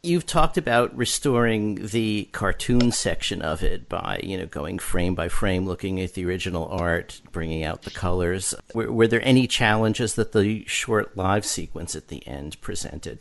You've 0.06 0.26
talked 0.26 0.58
about 0.58 0.94
restoring 0.98 1.88
the 1.88 2.28
cartoon 2.34 2.92
section 2.92 3.42
of 3.42 3.64
it 3.64 3.88
by, 3.88 4.20
you 4.22 4.38
know, 4.38 4.46
going 4.46 4.78
frame 4.78 5.16
by 5.16 5.30
frame, 5.30 5.66
looking 5.66 6.02
at 6.02 6.14
the 6.14 6.26
original 6.26 6.68
art, 6.68 7.22
bringing 7.32 7.64
out 7.64 7.84
the 7.84 7.90
colors. 7.90 8.54
Were, 8.74 8.92
were 8.92 9.08
there 9.08 9.26
any 9.26 9.48
challenges 9.48 10.16
that 10.16 10.34
the 10.34 10.66
short 10.66 11.16
live 11.16 11.46
sequence 11.46 11.96
at 11.96 12.10
the 12.10 12.28
end 12.28 12.60
presented? 12.60 13.20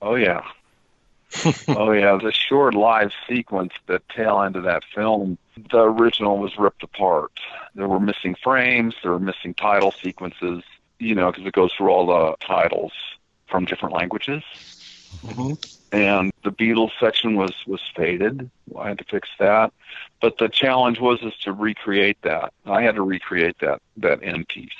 Oh 0.00 0.14
yeah, 0.14 0.40
oh 1.68 1.92
yeah, 1.92 2.16
the 2.16 2.32
short 2.32 2.72
live 2.72 3.12
sequence, 3.28 3.74
the 3.86 4.00
tail 4.14 4.40
end 4.40 4.56
of 4.56 4.62
that 4.62 4.84
film, 4.94 5.36
the 5.70 5.82
original 5.82 6.38
was 6.38 6.56
ripped 6.56 6.82
apart. 6.82 7.32
There 7.74 7.88
were 7.88 8.00
missing 8.00 8.36
frames, 8.42 8.94
there 9.02 9.12
were 9.12 9.20
missing 9.20 9.52
title 9.52 9.92
sequences, 9.92 10.62
you 10.98 11.14
know, 11.14 11.30
because 11.30 11.46
it 11.46 11.52
goes 11.52 11.74
through 11.74 11.90
all 11.90 12.06
the 12.06 12.36
titles 12.40 12.92
from 13.48 13.66
different 13.66 13.94
languages. 13.94 14.42
Mm-hmm. 15.22 15.52
And 15.96 16.32
the 16.42 16.50
Beatles 16.50 16.90
section 16.98 17.36
was 17.36 17.54
was 17.66 17.80
faded. 17.94 18.50
I 18.76 18.88
had 18.88 18.98
to 18.98 19.04
fix 19.04 19.28
that, 19.38 19.72
but 20.20 20.38
the 20.38 20.48
challenge 20.48 20.98
was 20.98 21.22
is 21.22 21.36
to 21.42 21.52
recreate 21.52 22.20
that. 22.22 22.52
I 22.66 22.82
had 22.82 22.96
to 22.96 23.02
recreate 23.02 23.58
that 23.60 23.80
that 23.98 24.22
end 24.22 24.48
piece, 24.48 24.70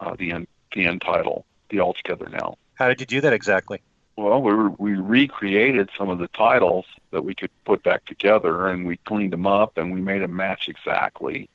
uh, 0.00 0.16
the 0.18 0.32
end 0.32 0.46
the 0.74 0.86
end 0.86 1.02
title, 1.02 1.44
the 1.68 1.80
all 1.80 1.92
together 1.92 2.28
now. 2.30 2.56
How 2.74 2.88
did 2.88 3.00
you 3.00 3.06
do 3.06 3.20
that 3.20 3.32
exactly? 3.32 3.82
Well, 4.16 4.42
we 4.42 4.52
we 4.78 4.94
recreated 4.94 5.90
some 5.96 6.08
of 6.08 6.18
the 6.18 6.28
titles 6.28 6.86
that 7.10 7.24
we 7.24 7.34
could 7.34 7.50
put 7.64 7.82
back 7.82 8.04
together, 8.04 8.68
and 8.68 8.86
we 8.86 8.96
cleaned 8.98 9.32
them 9.32 9.46
up, 9.46 9.78
and 9.78 9.92
we 9.92 10.00
made 10.00 10.22
them 10.22 10.36
match 10.36 10.68
exactly. 10.68 11.48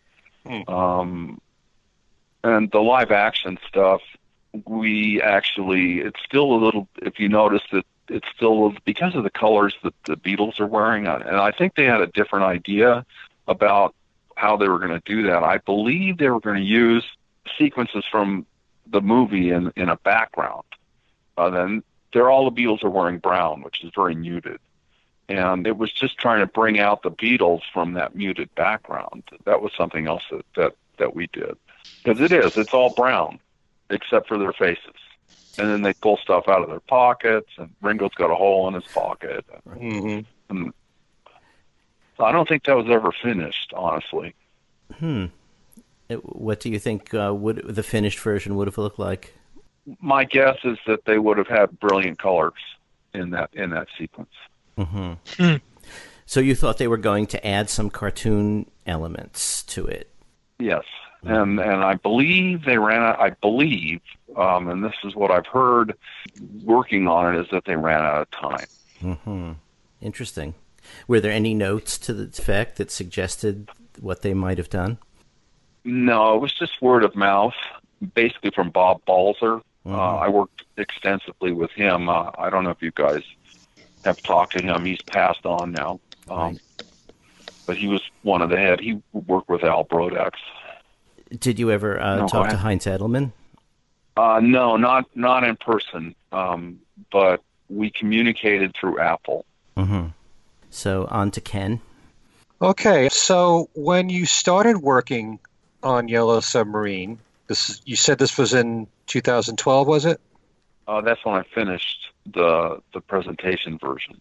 Hmm. 0.46 0.70
Um, 0.70 1.42
and 2.44 2.72
the 2.72 2.80
live 2.80 3.12
action 3.12 3.60
stuff, 3.68 4.02
we 4.66 5.22
actually 5.22 6.00
it's 6.00 6.20
still 6.26 6.52
a 6.54 6.60
little. 6.64 6.88
If 7.02 7.20
you 7.20 7.30
notice 7.30 7.64
that 7.72 7.86
it's 8.10 8.28
still 8.36 8.74
because 8.86 9.16
of 9.16 9.24
the 9.24 9.30
colors 9.30 9.76
that 9.84 9.94
the 10.06 10.18
Beatles 10.18 10.60
are 10.60 10.68
wearing, 10.68 11.08
uh, 11.08 11.22
and 11.26 11.38
I 11.38 11.52
think 11.52 11.76
they 11.76 11.86
had 11.86 12.02
a 12.02 12.08
different 12.08 12.46
idea 12.46 13.06
about 13.48 13.96
how 14.36 14.58
they 14.58 14.68
were 14.68 14.80
going 14.80 14.92
to 14.92 15.02
do 15.06 15.24
that. 15.24 15.44
I 15.44 15.58
believe 15.58 16.18
they 16.18 16.30
were 16.30 16.40
going 16.40 16.58
to 16.58 16.64
use 16.64 17.06
sequences 17.58 18.06
from 18.10 18.46
the 18.86 19.02
movie 19.02 19.52
in 19.52 19.74
in 19.76 19.90
a 19.90 19.98
background. 19.98 20.64
Uh, 21.38 21.50
then 21.50 21.84
they're 22.14 22.30
all 22.30 22.50
the 22.50 22.62
Beatles 22.62 22.84
are 22.84 22.90
wearing 22.90 23.20
brown, 23.20 23.62
which 23.62 23.84
is 23.84 23.92
very 23.96 24.16
muted. 24.16 24.60
And 25.30 25.68
it 25.68 25.78
was 25.78 25.92
just 25.92 26.18
trying 26.18 26.40
to 26.40 26.48
bring 26.48 26.80
out 26.80 27.04
the 27.04 27.12
Beatles 27.12 27.62
from 27.74 27.94
that 27.94 28.16
muted 28.16 28.54
background. 28.56 29.24
That 29.46 29.62
was 29.62 29.72
something 29.78 30.08
else 30.08 30.24
that 30.32 30.46
that, 30.56 30.76
that 30.98 31.16
we 31.16 31.28
did. 31.28 31.58
Because 32.04 32.22
it 32.22 32.32
is, 32.32 32.58
it's 32.58 32.74
all 32.74 32.94
brown, 32.94 33.40
except 33.90 34.28
for 34.28 34.38
their 34.38 34.54
faces. 34.54 34.96
And 35.58 35.70
then 35.70 35.82
they 35.82 35.94
pull 35.94 36.18
stuff 36.18 36.48
out 36.48 36.62
of 36.62 36.70
their 36.70 36.80
pockets, 36.82 37.50
and 37.58 37.70
Ringo's 37.82 38.14
got 38.16 38.32
a 38.32 38.36
hole 38.36 38.68
in 38.68 38.76
his 38.76 38.86
pocket. 38.86 39.46
Mm-hmm. 39.68 40.70
So 42.18 42.24
I 42.24 42.32
don't 42.32 42.48
think 42.48 42.64
that 42.66 42.76
was 42.76 42.88
ever 42.90 43.12
finished, 43.12 43.74
honestly. 43.76 44.36
Hmm. 45.00 45.26
What 46.22 46.60
do 46.60 46.70
you 46.70 46.80
think 46.80 47.14
uh, 47.14 47.34
would 47.36 47.68
the 47.68 47.84
finished 47.84 48.20
version 48.20 48.56
would 48.56 48.68
have 48.68 48.78
looked 48.78 49.00
like? 49.00 49.34
my 50.02 50.24
guess 50.26 50.58
is 50.64 50.78
that 50.86 51.06
they 51.06 51.18
would 51.18 51.38
have 51.38 51.48
had 51.48 51.80
brilliant 51.80 52.20
colors 52.20 52.54
in 53.14 53.32
that 53.32 53.50
in 53.54 53.70
that 53.72 53.88
sequence. 53.98 54.34
Mm-hmm. 54.78 55.14
Hmm. 55.42 55.56
So 56.26 56.40
you 56.40 56.56
thought 56.56 56.78
they 56.78 56.90
were 56.90 56.98
going 56.98 57.26
to 57.28 57.48
add 57.48 57.70
some 57.70 57.90
cartoon 57.90 58.70
elements 58.86 59.64
to 59.64 59.86
it? 59.86 60.12
Yes. 60.60 60.84
And 61.24 61.60
and 61.60 61.84
I 61.84 61.96
believe 61.96 62.66
they 62.66 62.78
ran. 62.78 63.02
Out, 63.02 63.20
I 63.20 63.32
believe 63.32 64.02
um, 64.38 64.70
and 64.70 64.84
this 64.84 64.94
is 65.04 65.16
what 65.16 65.32
I've 65.32 65.48
heard 65.48 65.96
working 66.64 67.08
on 67.08 67.34
it, 67.34 67.42
is 67.42 67.48
that 67.52 67.66
they 67.66 67.76
ran 67.76 68.02
out 68.02 68.22
of 68.22 68.32
time. 68.32 68.68
Mm-hmm. 69.02 69.52
Interesting. 70.02 70.54
Were 71.08 71.20
there 71.20 71.32
any 71.32 71.54
notes 71.54 71.98
to 72.00 72.14
the 72.14 72.26
effect 72.26 72.78
that 72.78 72.92
suggested 72.92 73.70
what 74.00 74.22
they 74.22 74.34
might 74.34 74.58
have 74.58 74.70
done? 74.70 75.00
No, 75.84 76.36
it 76.36 76.40
was 76.40 76.54
just 76.54 76.82
word 76.82 77.04
of 77.04 77.16
mouth, 77.16 77.56
basically 78.14 78.52
from 78.52 78.70
Bob 78.70 79.02
Balser. 79.08 79.62
Uh, 79.86 80.18
I 80.18 80.28
worked 80.28 80.64
extensively 80.78 81.52
with 81.52 81.72
him. 81.72 82.10
Uh, 82.10 82.32
I 82.38 82.50
don't 82.50 82.64
know 82.64 82.72
if 82.72 82.82
you 82.82 82.92
guys 82.92 83.24
have 84.04 84.22
talked 84.22 84.58
to 84.58 84.62
him. 84.62 84.86
He's 84.86 85.02
passed 85.02 85.46
on 85.46 85.72
now. 85.72 86.00
Um, 86.30 86.60
But 87.66 87.78
he 87.78 87.88
was 87.88 88.02
one 88.22 88.42
of 88.42 88.50
the 88.50 88.58
head. 88.58 88.80
He 88.80 89.02
worked 89.14 89.50
with 89.50 89.64
Al 89.64 89.86
Brodax. 89.86 90.34
Did 91.40 91.60
you 91.60 91.72
ever 91.72 92.00
uh, 92.00 92.18
No, 92.18 92.28
talk 92.28 92.48
I- 92.48 92.52
to 92.52 92.58
Heinz 92.58 92.86
Edelmann? 92.86 93.32
Uh, 94.16 94.40
no, 94.42 94.78
not 94.78 95.06
not 95.16 95.44
in 95.44 95.56
person, 95.58 96.16
um, 96.32 96.80
but 97.12 97.42
we 97.70 97.92
communicated 97.92 98.76
through 98.76 99.00
Apple. 99.00 99.46
Mm-hmm. 99.76 100.08
So 100.72 101.08
on 101.12 101.30
to 101.32 101.42
Ken. 101.42 101.82
Okay, 102.60 103.10
so 103.10 103.70
when 103.74 104.10
you 104.10 104.26
started 104.26 104.78
working 104.78 105.38
on 105.84 106.08
Yellow 106.08 106.40
Submarine, 106.40 107.20
this 107.46 107.70
is, 107.70 107.82
you 107.86 107.96
said 107.96 108.18
this 108.18 108.36
was 108.40 108.56
in 108.56 108.88
2012, 109.06 109.88
was 109.88 110.06
it? 110.06 110.20
Uh, 110.88 111.02
that's 111.02 111.24
when 111.24 111.36
I 111.36 111.44
finished 111.54 112.08
the 112.26 112.82
the 112.94 113.02
presentation 113.02 113.78
version. 113.78 114.20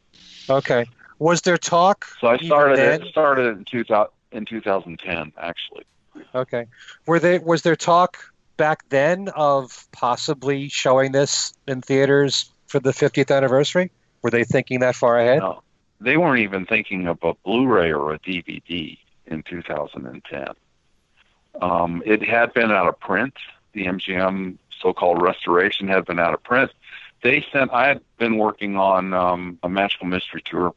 Okay. 0.50 0.84
Was 1.18 1.40
there 1.42 1.56
talk? 1.56 2.04
So 2.20 2.26
I 2.26 2.36
started 2.36 2.78
it 2.78 3.08
started 3.08 3.56
in 3.56 3.64
2000 3.64 4.10
in 4.32 4.44
2010 4.44 5.32
actually. 5.38 5.84
Okay. 6.34 6.66
Were 7.06 7.18
they 7.18 7.38
was 7.38 7.62
there 7.62 7.76
talk 7.76 8.18
back 8.56 8.88
then 8.88 9.28
of 9.28 9.86
possibly 9.92 10.68
showing 10.68 11.12
this 11.12 11.52
in 11.66 11.82
theaters 11.82 12.50
for 12.66 12.80
the 12.80 12.92
50th 12.92 13.34
anniversary? 13.34 13.90
Were 14.22 14.30
they 14.30 14.44
thinking 14.44 14.80
that 14.80 14.94
far 14.94 15.18
ahead? 15.18 15.38
No, 15.38 15.62
they 16.00 16.16
weren't 16.16 16.40
even 16.40 16.66
thinking 16.66 17.06
of 17.06 17.18
a 17.22 17.34
Blu-ray 17.44 17.92
or 17.92 18.12
a 18.12 18.18
DVD 18.18 18.98
in 19.26 19.42
2010. 19.42 20.46
Um, 21.60 22.02
it 22.04 22.22
had 22.22 22.52
been 22.52 22.70
out 22.70 22.88
of 22.88 22.98
print. 23.00 23.34
The 23.72 23.86
MGM 23.86 24.58
so-called 24.80 25.22
restoration 25.22 25.88
had 25.88 26.04
been 26.04 26.18
out 26.18 26.34
of 26.34 26.42
print. 26.42 26.70
They 27.22 27.44
sent. 27.52 27.72
I 27.72 27.88
had 27.88 28.00
been 28.18 28.36
working 28.36 28.76
on 28.76 29.14
um, 29.14 29.58
a 29.62 29.68
magical 29.68 30.06
mystery 30.06 30.42
tour, 30.44 30.74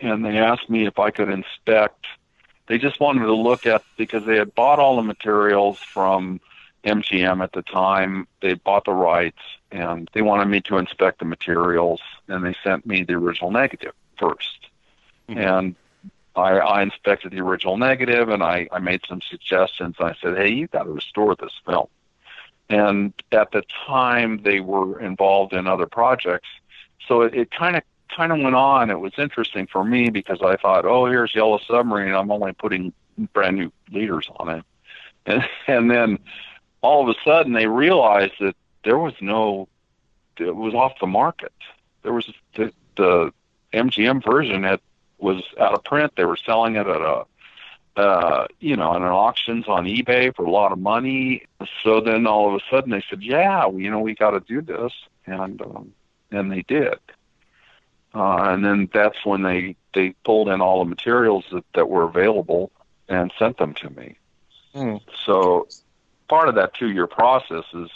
and 0.00 0.24
they 0.24 0.38
asked 0.38 0.68
me 0.68 0.86
if 0.86 0.98
I 0.98 1.10
could 1.10 1.28
inspect. 1.28 2.06
They 2.68 2.78
just 2.78 3.00
wanted 3.00 3.24
to 3.24 3.34
look 3.34 3.66
at 3.66 3.82
because 3.96 4.24
they 4.24 4.36
had 4.36 4.54
bought 4.54 4.78
all 4.78 4.96
the 4.96 5.02
materials 5.02 5.78
from 5.78 6.40
MGM 6.84 7.42
at 7.42 7.52
the 7.52 7.62
time. 7.62 8.28
They 8.42 8.54
bought 8.54 8.84
the 8.84 8.92
rights, 8.92 9.40
and 9.72 10.08
they 10.12 10.22
wanted 10.22 10.46
me 10.46 10.60
to 10.62 10.76
inspect 10.76 11.18
the 11.18 11.24
materials, 11.24 12.00
and 12.28 12.44
they 12.44 12.54
sent 12.62 12.86
me 12.86 13.04
the 13.04 13.14
original 13.14 13.50
negative 13.50 13.92
1st 14.20 14.36
mm-hmm. 15.28 15.38
And 15.38 15.74
I, 16.36 16.58
I 16.58 16.82
inspected 16.82 17.32
the 17.32 17.40
original 17.40 17.78
negative, 17.78 18.28
and 18.28 18.42
I, 18.42 18.68
I 18.70 18.78
made 18.78 19.00
some 19.08 19.20
suggestions. 19.22 19.96
I 19.98 20.14
said, 20.20 20.36
"Hey, 20.36 20.52
you've 20.52 20.70
got 20.70 20.84
to 20.84 20.90
restore 20.90 21.34
this 21.34 21.52
film." 21.66 21.88
And 22.68 23.14
at 23.32 23.50
the 23.50 23.62
time, 23.86 24.42
they 24.42 24.60
were 24.60 25.00
involved 25.00 25.54
in 25.54 25.66
other 25.66 25.86
projects, 25.86 26.48
so 27.06 27.22
it, 27.22 27.34
it 27.34 27.50
kind 27.50 27.76
of 27.76 27.82
kind 28.14 28.32
of 28.32 28.40
went 28.40 28.56
on. 28.56 28.90
It 28.90 29.00
was 29.00 29.12
interesting 29.18 29.66
for 29.66 29.84
me 29.84 30.10
because 30.10 30.40
I 30.42 30.56
thought, 30.56 30.84
"Oh, 30.84 31.06
here's 31.06 31.34
Yellow 31.34 31.58
Submarine. 31.58 32.14
I'm 32.14 32.30
only 32.30 32.52
putting 32.52 32.92
brand 33.32 33.56
new 33.56 33.72
leaders 33.92 34.28
on 34.36 34.48
it," 34.50 34.64
and 35.26 35.44
and 35.66 35.90
then 35.90 36.18
all 36.80 37.02
of 37.02 37.14
a 37.14 37.20
sudden 37.24 37.52
they 37.52 37.66
realized 37.66 38.34
that 38.40 38.56
there 38.84 38.98
was 38.98 39.14
no, 39.20 39.68
it 40.38 40.54
was 40.54 40.74
off 40.74 40.92
the 41.00 41.06
market. 41.06 41.52
There 42.02 42.12
was 42.12 42.30
the 42.54 42.72
the 42.96 43.32
MGM 43.72 44.24
version 44.24 44.62
had 44.62 44.80
was 45.18 45.42
out 45.58 45.74
of 45.74 45.84
print. 45.84 46.12
They 46.16 46.24
were 46.24 46.36
selling 46.36 46.76
it 46.76 46.86
at 46.86 47.00
a, 47.00 47.24
uh, 47.96 48.46
you 48.60 48.76
know, 48.76 48.94
in 48.94 49.02
auctions 49.02 49.66
on 49.66 49.84
eBay 49.84 50.34
for 50.34 50.44
a 50.44 50.50
lot 50.50 50.72
of 50.72 50.78
money. 50.78 51.42
So 51.82 52.00
then 52.00 52.26
all 52.26 52.48
of 52.48 52.54
a 52.54 52.64
sudden 52.70 52.90
they 52.90 53.02
said, 53.10 53.22
"Yeah, 53.22 53.68
you 53.68 53.90
know, 53.90 54.00
we 54.00 54.14
got 54.14 54.30
to 54.30 54.40
do 54.40 54.62
this," 54.62 54.92
and 55.26 55.60
um, 55.60 55.92
and 56.30 56.50
they 56.50 56.62
did. 56.62 56.98
Uh, 58.14 58.50
and 58.50 58.64
then 58.64 58.88
that's 58.92 59.24
when 59.24 59.42
they 59.42 59.76
they 59.94 60.10
pulled 60.24 60.48
in 60.48 60.60
all 60.60 60.78
the 60.78 60.88
materials 60.88 61.44
that, 61.52 61.64
that 61.74 61.88
were 61.88 62.04
available 62.04 62.70
and 63.08 63.32
sent 63.38 63.58
them 63.58 63.74
to 63.74 63.90
me. 63.90 64.16
Hmm. 64.74 64.96
So 65.24 65.66
part 66.28 66.48
of 66.48 66.54
that 66.56 66.74
two 66.74 66.90
year 66.90 67.06
process 67.06 67.64
is, 67.74 67.90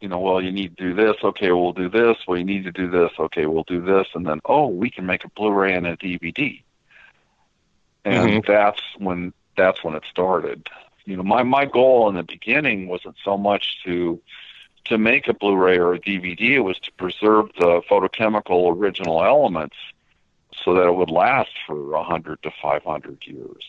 you 0.00 0.08
know, 0.08 0.18
well, 0.18 0.40
you 0.40 0.52
need 0.52 0.76
to 0.76 0.84
do 0.84 0.94
this. 0.94 1.16
Okay, 1.22 1.52
we'll 1.52 1.72
do 1.72 1.88
this. 1.88 2.16
Well, 2.26 2.38
you 2.38 2.44
need 2.44 2.64
to 2.64 2.72
do 2.72 2.90
this. 2.90 3.10
Okay, 3.18 3.46
we'll 3.46 3.64
do 3.64 3.80
this. 3.80 4.06
And 4.14 4.26
then, 4.26 4.40
oh, 4.44 4.68
we 4.68 4.90
can 4.90 5.06
make 5.06 5.24
a 5.24 5.28
Blu-ray 5.30 5.74
and 5.74 5.86
a 5.86 5.96
DVD. 5.96 6.62
And 8.04 8.44
that's 8.46 8.80
when 8.98 9.32
that's 9.56 9.82
when 9.82 9.94
it 9.94 10.04
started. 10.08 10.68
You 11.06 11.16
know, 11.16 11.24
my 11.24 11.42
my 11.42 11.64
goal 11.64 12.08
in 12.08 12.14
the 12.14 12.22
beginning 12.22 12.86
wasn't 12.86 13.16
so 13.24 13.36
much 13.36 13.82
to 13.84 14.20
to 14.88 14.98
make 14.98 15.28
a 15.28 15.34
Blu-ray 15.34 15.78
or 15.78 15.94
a 15.94 16.00
DVD. 16.00 16.52
It 16.52 16.60
was 16.60 16.78
to 16.80 16.92
preserve 16.92 17.50
the 17.58 17.82
photochemical 17.90 18.74
original 18.74 19.24
elements 19.24 19.76
so 20.64 20.74
that 20.74 20.86
it 20.86 20.94
would 20.94 21.10
last 21.10 21.50
for 21.66 22.02
hundred 22.02 22.42
to 22.42 22.50
five 22.62 22.82
hundred 22.84 23.18
years. 23.24 23.64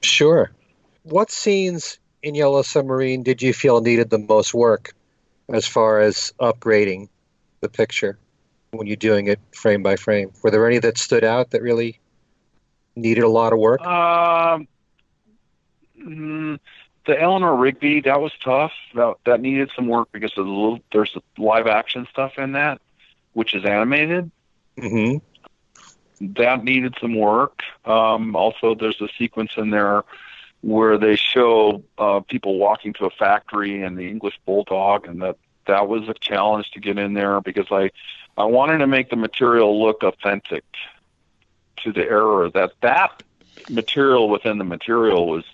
Sure. 0.00 0.52
What 1.02 1.30
scenes 1.30 1.98
in 2.22 2.34
Yellow 2.34 2.62
Submarine 2.62 3.22
did 3.22 3.42
you 3.42 3.52
feel 3.52 3.80
needed 3.80 4.10
the 4.10 4.18
most 4.18 4.54
work 4.54 4.94
as 5.52 5.66
far 5.66 6.00
as 6.00 6.32
upgrading 6.40 7.08
the 7.60 7.68
picture 7.68 8.18
when 8.70 8.86
you're 8.86 8.96
doing 8.96 9.26
it 9.26 9.40
frame 9.52 9.82
by 9.82 9.96
frame? 9.96 10.32
Were 10.42 10.50
there 10.50 10.66
any 10.66 10.78
that 10.78 10.98
stood 10.98 11.24
out 11.24 11.50
that 11.50 11.62
really 11.62 12.00
needed 12.96 13.24
a 13.24 13.28
lot 13.28 13.52
of 13.52 13.58
work? 13.58 13.80
Um, 13.82 14.68
mm, 15.98 16.58
the 17.06 17.20
Eleanor 17.20 17.54
Rigby 17.54 18.00
that 18.02 18.20
was 18.20 18.32
tough. 18.42 18.72
That 18.94 19.16
that 19.24 19.40
needed 19.40 19.70
some 19.74 19.88
work 19.88 20.08
because 20.12 20.36
of 20.36 20.46
the 20.46 20.50
little, 20.50 20.80
there's 20.92 21.16
live 21.38 21.66
action 21.66 22.06
stuff 22.10 22.38
in 22.38 22.52
that, 22.52 22.80
which 23.32 23.54
is 23.54 23.64
animated. 23.64 24.30
hmm 24.78 25.16
That 26.20 26.64
needed 26.64 26.96
some 27.00 27.16
work. 27.16 27.62
Um, 27.84 28.34
also, 28.36 28.74
there's 28.74 29.00
a 29.00 29.08
sequence 29.18 29.52
in 29.56 29.70
there 29.70 30.04
where 30.62 30.96
they 30.96 31.16
show 31.16 31.82
uh, 31.98 32.20
people 32.20 32.56
walking 32.56 32.94
to 32.94 33.04
a 33.04 33.10
factory 33.10 33.82
and 33.82 33.98
the 33.98 34.08
English 34.08 34.38
bulldog, 34.46 35.06
and 35.06 35.20
that 35.20 35.36
that 35.66 35.88
was 35.88 36.08
a 36.08 36.14
challenge 36.14 36.70
to 36.70 36.80
get 36.80 36.98
in 36.98 37.14
there 37.14 37.40
because 37.40 37.66
I 37.70 37.90
I 38.36 38.44
wanted 38.44 38.78
to 38.78 38.86
make 38.86 39.10
the 39.10 39.16
material 39.16 39.82
look 39.82 40.02
authentic 40.02 40.64
to 41.78 41.92
the 41.92 42.02
era 42.02 42.50
that 42.50 42.72
that 42.80 43.22
material 43.68 44.28
within 44.28 44.58
the 44.58 44.64
material 44.64 45.26
was 45.26 45.44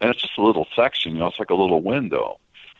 and 0.00 0.10
it's 0.10 0.20
just 0.22 0.38
a 0.38 0.42
little 0.42 0.66
section 0.76 1.12
you 1.12 1.18
know 1.18 1.26
it's 1.26 1.38
like 1.38 1.50
a 1.50 1.54
little 1.54 1.80
window 1.82 2.38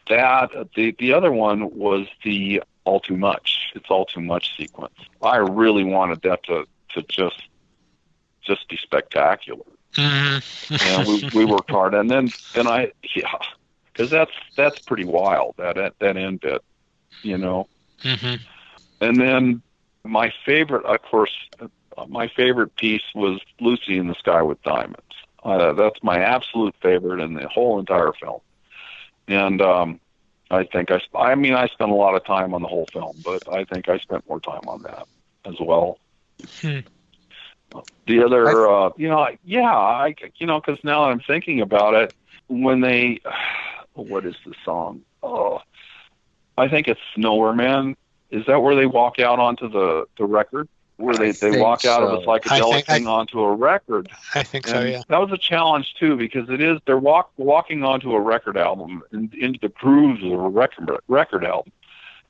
that 0.08 0.50
the 0.74 0.94
the 0.98 1.12
other 1.12 1.32
one 1.32 1.70
was 1.76 2.06
the 2.24 2.62
all 2.84 3.00
too 3.00 3.16
much 3.16 3.72
it's 3.74 3.90
all 3.90 4.04
too 4.06 4.20
much 4.20 4.56
sequence 4.56 4.94
i 5.22 5.36
really 5.36 5.84
wanted 5.84 6.20
that 6.22 6.42
to 6.44 6.64
to 6.90 7.02
just 7.08 7.42
just 8.42 8.68
be 8.68 8.76
spectacular 8.76 9.64
Mhm. 9.94 10.98
and 10.98 11.08
we 11.08 11.28
we 11.40 11.44
worked 11.44 11.70
hard 11.70 11.94
and 11.94 12.10
then 12.10 12.30
then 12.54 12.66
i 12.66 12.92
yeah 13.14 13.32
because 13.92 14.10
that's 14.10 14.32
that's 14.56 14.78
pretty 14.80 15.04
wild 15.04 15.54
that 15.58 15.94
that 15.98 16.16
end 16.16 16.40
bit 16.40 16.62
you 17.22 17.36
know 17.38 17.66
Mhm. 18.02 18.40
and 19.00 19.20
then 19.20 19.62
my 20.04 20.32
favorite, 20.46 20.86
of 20.86 21.02
course, 21.02 21.32
uh, 21.60 21.66
my 22.06 22.28
favorite 22.28 22.74
piece 22.76 23.02
was 23.14 23.40
Lucy 23.60 23.98
in 23.98 24.06
the 24.06 24.14
Sky 24.14 24.40
with 24.40 24.62
Diamonds. 24.62 25.07
Uh, 25.42 25.72
that's 25.72 26.02
my 26.02 26.18
absolute 26.20 26.74
favorite 26.82 27.20
in 27.20 27.34
the 27.34 27.48
whole 27.48 27.78
entire 27.78 28.12
film. 28.20 28.40
And 29.28 29.60
um, 29.62 30.00
I 30.50 30.64
think 30.64 30.90
I, 30.90 30.98
sp- 31.00 31.16
I 31.16 31.34
mean, 31.34 31.54
I 31.54 31.68
spent 31.68 31.90
a 31.90 31.94
lot 31.94 32.14
of 32.14 32.24
time 32.24 32.54
on 32.54 32.62
the 32.62 32.68
whole 32.68 32.88
film, 32.92 33.22
but 33.24 33.42
I 33.52 33.64
think 33.64 33.88
I 33.88 33.98
spent 33.98 34.28
more 34.28 34.40
time 34.40 34.68
on 34.68 34.82
that 34.82 35.06
as 35.46 35.54
well. 35.60 35.98
Hmm. 36.60 36.80
The 38.06 38.24
other, 38.24 38.68
uh, 38.68 38.90
you 38.96 39.08
know, 39.08 39.18
I- 39.20 39.38
yeah, 39.44 39.70
I, 39.74 40.14
you 40.36 40.46
know, 40.46 40.60
because 40.60 40.82
now 40.82 41.04
I'm 41.04 41.20
thinking 41.20 41.60
about 41.60 41.94
it, 41.94 42.14
when 42.48 42.80
they, 42.80 43.20
what 43.94 44.24
is 44.24 44.34
the 44.46 44.54
song? 44.64 45.02
Oh, 45.22 45.60
I 46.56 46.68
think 46.68 46.88
it's 46.88 47.00
Nowhere 47.16 47.52
Man. 47.52 47.96
Is 48.30 48.44
that 48.46 48.60
where 48.62 48.74
they 48.74 48.86
walk 48.86 49.18
out 49.18 49.38
onto 49.38 49.68
the 49.70 50.04
the 50.18 50.24
record? 50.24 50.68
Where 50.98 51.14
I 51.14 51.18
they 51.18 51.26
they 51.26 51.32
think 51.32 51.62
walk 51.62 51.84
out 51.84 52.02
of 52.02 52.12
a 52.12 52.24
so. 52.24 52.26
Psychedelic 52.26 52.72
think- 52.74 52.90
I- 52.90 52.94
thing 52.94 53.06
onto 53.06 53.40
a 53.40 53.54
record? 53.54 54.10
I 54.34 54.42
think 54.42 54.66
so. 54.66 54.80
Yeah. 54.80 55.02
That 55.08 55.20
was 55.20 55.30
a 55.32 55.38
challenge 55.38 55.94
too 55.94 56.16
because 56.16 56.50
it 56.50 56.60
is 56.60 56.80
they're 56.86 56.98
walk 56.98 57.30
walking 57.36 57.84
onto 57.84 58.12
a 58.12 58.20
record 58.20 58.56
album 58.56 59.02
in, 59.12 59.30
into 59.38 59.60
the 59.60 59.68
grooves 59.68 60.22
of 60.24 60.32
a 60.32 60.48
record 60.48 60.90
record 61.06 61.44
album, 61.44 61.72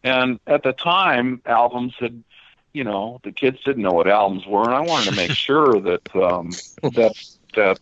and 0.04 0.38
at 0.46 0.62
the 0.62 0.72
time 0.72 1.40
albums 1.46 1.94
had, 1.98 2.22
you 2.74 2.84
know, 2.84 3.20
the 3.24 3.32
kids 3.32 3.58
didn't 3.64 3.82
know 3.82 3.92
what 3.92 4.06
albums 4.06 4.46
were, 4.46 4.64
and 4.64 4.74
I 4.74 4.80
wanted 4.80 5.10
to 5.10 5.16
make 5.16 5.30
sure 5.48 5.80
that 5.80 6.14
um, 6.14 6.50
that 6.82 7.14
that 7.54 7.80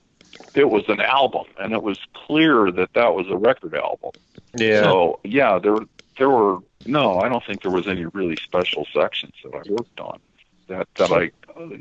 it 0.55 0.70
was 0.70 0.88
an 0.88 1.01
album 1.01 1.46
and 1.59 1.72
it 1.72 1.83
was 1.83 1.99
clear 2.14 2.70
that 2.70 2.92
that 2.94 3.14
was 3.14 3.27
a 3.29 3.37
record 3.37 3.75
album. 3.75 4.12
Yeah. 4.57 4.83
So 4.83 5.18
yeah, 5.25 5.59
there 5.59 5.79
there 6.16 6.31
were 6.31 6.59
no, 6.87 7.18
I 7.18 7.29
don't 7.29 7.44
think 7.44 7.62
there 7.62 7.70
was 7.70 7.88
any 7.88 8.05
really 8.05 8.37
special 8.37 8.87
sections 8.94 9.35
that 9.42 9.55
I 9.55 9.62
worked 9.68 9.99
on. 10.01 10.20
That 10.68 10.88
that 10.96 11.12
I, 11.12 11.31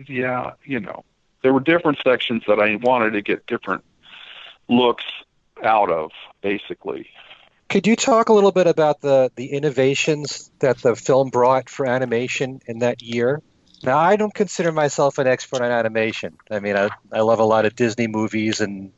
yeah, 0.08 0.52
you 0.64 0.80
know, 0.80 1.04
there 1.42 1.54
were 1.54 1.60
different 1.60 2.00
sections 2.04 2.44
that 2.48 2.60
I 2.60 2.76
wanted 2.76 3.12
to 3.12 3.22
get 3.22 3.46
different 3.48 3.84
looks 4.68 5.06
out 5.64 5.92
of, 5.92 6.12
basically. 6.42 7.10
Could 7.70 7.88
you 7.88 7.96
talk 7.96 8.30
a 8.30 8.34
little 8.34 8.52
bit 8.52 8.68
about 8.68 9.02
the 9.02 9.32
the 9.36 9.48
innovations 9.48 10.52
that 10.60 10.78
the 10.80 10.96
film 10.96 11.30
brought 11.30 11.70
for 11.70 11.86
animation 11.86 12.62
in 12.68 12.80
that 12.80 13.02
year? 13.02 13.42
Now, 13.84 13.98
I 13.98 14.16
don't 14.16 14.34
consider 14.34 14.72
myself 14.72 15.18
an 15.18 15.28
expert 15.28 15.62
on 15.62 15.72
animation. 15.72 16.38
I 16.50 16.60
mean, 16.60 16.76
I, 16.76 16.90
I 17.12 17.22
love 17.22 17.40
a 17.40 17.44
lot 17.44 17.66
of 17.66 17.76
Disney 17.76 18.08
movies, 18.08 18.62
and 18.62 18.92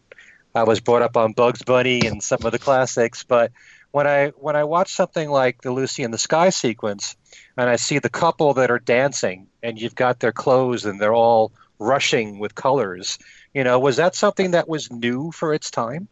I 0.53 0.63
was 0.63 0.79
brought 0.79 1.01
up 1.01 1.17
on 1.17 1.33
Bugs 1.33 1.63
Bunny 1.63 2.01
and 2.05 2.21
some 2.21 2.39
of 2.43 2.51
the 2.51 2.59
classics. 2.59 3.23
But 3.23 3.51
when 3.91 4.07
I 4.07 4.27
when 4.29 4.55
I 4.55 4.63
watch 4.63 4.93
something 4.93 5.29
like 5.29 5.61
the 5.61 5.71
Lucy 5.71 6.03
in 6.03 6.11
the 6.11 6.17
Sky 6.17 6.49
sequence, 6.49 7.15
and 7.57 7.69
I 7.69 7.75
see 7.75 7.99
the 7.99 8.09
couple 8.09 8.53
that 8.55 8.71
are 8.71 8.79
dancing, 8.79 9.47
and 9.63 9.79
you've 9.81 9.95
got 9.95 10.19
their 10.19 10.31
clothes, 10.31 10.85
and 10.85 10.99
they're 10.99 11.13
all 11.13 11.51
rushing 11.79 12.39
with 12.39 12.55
colors, 12.55 13.19
you 13.53 13.63
know, 13.63 13.79
was 13.79 13.97
that 13.97 14.15
something 14.15 14.51
that 14.51 14.67
was 14.67 14.91
new 14.91 15.31
for 15.31 15.53
its 15.53 15.69
time? 15.69 16.07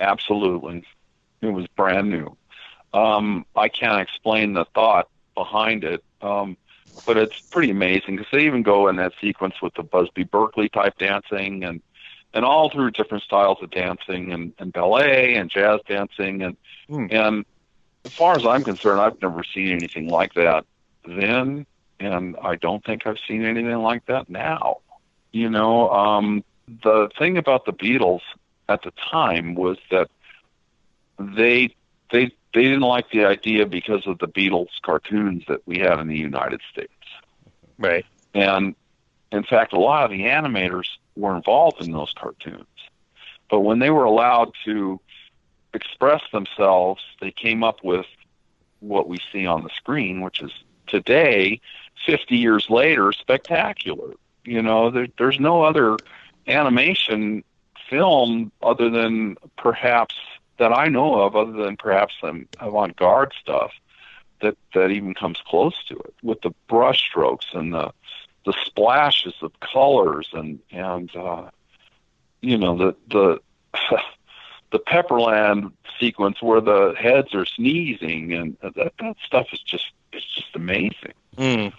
Absolutely, 0.00 0.84
it 1.40 1.48
was 1.48 1.66
brand 1.68 2.10
new. 2.10 2.36
Um, 2.92 3.44
I 3.54 3.68
can't 3.68 4.00
explain 4.00 4.54
the 4.54 4.64
thought 4.74 5.08
behind 5.34 5.84
it. 5.84 6.02
Um, 6.20 6.56
but 7.06 7.16
it's 7.16 7.40
pretty 7.40 7.70
amazing 7.70 8.16
because 8.16 8.30
they 8.32 8.46
even 8.46 8.62
go 8.62 8.88
in 8.88 8.96
that 8.96 9.12
sequence 9.20 9.60
with 9.62 9.74
the 9.74 9.82
Busby 9.82 10.24
Berkeley 10.24 10.68
type 10.68 10.98
dancing 10.98 11.64
and 11.64 11.80
and 12.34 12.44
all 12.44 12.70
through 12.70 12.90
different 12.90 13.24
styles 13.24 13.56
of 13.62 13.70
dancing 13.70 14.32
and, 14.32 14.52
and 14.58 14.72
ballet 14.72 15.34
and 15.34 15.50
jazz 15.50 15.80
dancing 15.88 16.42
and 16.42 16.56
mm. 16.90 17.12
and 17.12 17.44
as 18.08 18.14
far 18.14 18.36
as 18.36 18.46
I'm 18.46 18.64
concerned, 18.64 19.00
I've 19.00 19.20
never 19.20 19.44
seen 19.44 19.68
anything 19.68 20.08
like 20.08 20.32
that 20.32 20.64
then, 21.04 21.66
and 22.00 22.36
I 22.42 22.56
don't 22.56 22.82
think 22.82 23.06
I've 23.06 23.18
seen 23.28 23.44
anything 23.44 23.76
like 23.82 24.06
that 24.06 24.30
now. 24.30 24.78
You 25.30 25.50
know, 25.50 25.90
um, 25.90 26.42
the 26.82 27.10
thing 27.18 27.36
about 27.36 27.66
the 27.66 27.72
Beatles 27.74 28.22
at 28.66 28.82
the 28.82 28.92
time 29.10 29.54
was 29.54 29.76
that 29.90 30.08
they 31.18 31.74
they 32.10 32.32
they 32.54 32.62
didn't 32.62 32.80
like 32.80 33.10
the 33.10 33.26
idea 33.26 33.66
because 33.66 34.06
of 34.06 34.18
the 34.18 34.28
Beatles 34.28 34.68
cartoons 34.80 35.44
that 35.48 35.60
we 35.66 35.78
had 35.78 35.98
in 35.98 36.08
the 36.08 36.16
United 36.16 36.62
States. 36.72 36.92
Right. 37.76 38.06
And 38.32 38.74
in 39.30 39.44
fact, 39.44 39.74
a 39.74 39.78
lot 39.78 40.04
of 40.04 40.10
the 40.10 40.22
animators 40.22 40.86
were 41.14 41.36
involved 41.36 41.82
in 41.82 41.92
those 41.92 42.14
cartoons. 42.18 42.64
But 43.50 43.60
when 43.60 43.80
they 43.80 43.90
were 43.90 44.04
allowed 44.04 44.52
to 44.64 44.98
express 45.74 46.22
themselves, 46.32 47.02
they 47.20 47.30
came 47.30 47.62
up 47.62 47.82
with 47.82 48.06
what 48.80 49.08
we 49.08 49.18
see 49.32 49.46
on 49.46 49.62
the 49.62 49.70
screen, 49.70 50.20
which 50.20 50.40
is 50.40 50.52
today, 50.86 51.60
50 52.06 52.36
years 52.36 52.70
later, 52.70 53.12
spectacular. 53.12 54.14
You 54.44 54.62
know, 54.62 54.90
there, 54.90 55.08
there's 55.18 55.40
no 55.40 55.62
other 55.62 55.96
animation 56.46 57.44
film 57.90 58.52
other 58.62 58.90
than 58.90 59.36
perhaps 59.56 60.14
that 60.58 60.72
I 60.72 60.88
know 60.88 61.20
of, 61.22 61.36
other 61.36 61.52
than 61.52 61.76
perhaps 61.76 62.14
some 62.20 62.48
avant-garde 62.60 63.32
stuff, 63.40 63.72
that 64.40 64.56
that 64.74 64.90
even 64.90 65.14
comes 65.14 65.38
close 65.46 65.82
to 65.84 65.96
it 65.96 66.14
with 66.22 66.40
the 66.42 66.50
brush 66.68 67.00
strokes 67.00 67.46
and 67.52 67.72
the 67.72 67.92
the 68.44 68.54
splashes 68.64 69.34
of 69.42 69.52
colors 69.60 70.28
and 70.32 70.60
and 70.70 71.14
uh, 71.16 71.50
you 72.40 72.56
know 72.56 72.76
the 72.76 72.96
the 73.10 73.40
the 74.70 74.78
Pepperland 74.78 75.72
sequence 75.98 76.42
where 76.42 76.60
the 76.60 76.94
heads 76.98 77.34
are 77.34 77.46
sneezing 77.46 78.32
and 78.32 78.56
that 78.62 78.92
that 78.98 79.16
stuff 79.24 79.46
is 79.52 79.60
just 79.60 79.92
it's 80.12 80.26
just 80.34 80.54
amazing. 80.54 81.14
Mm. 81.36 81.72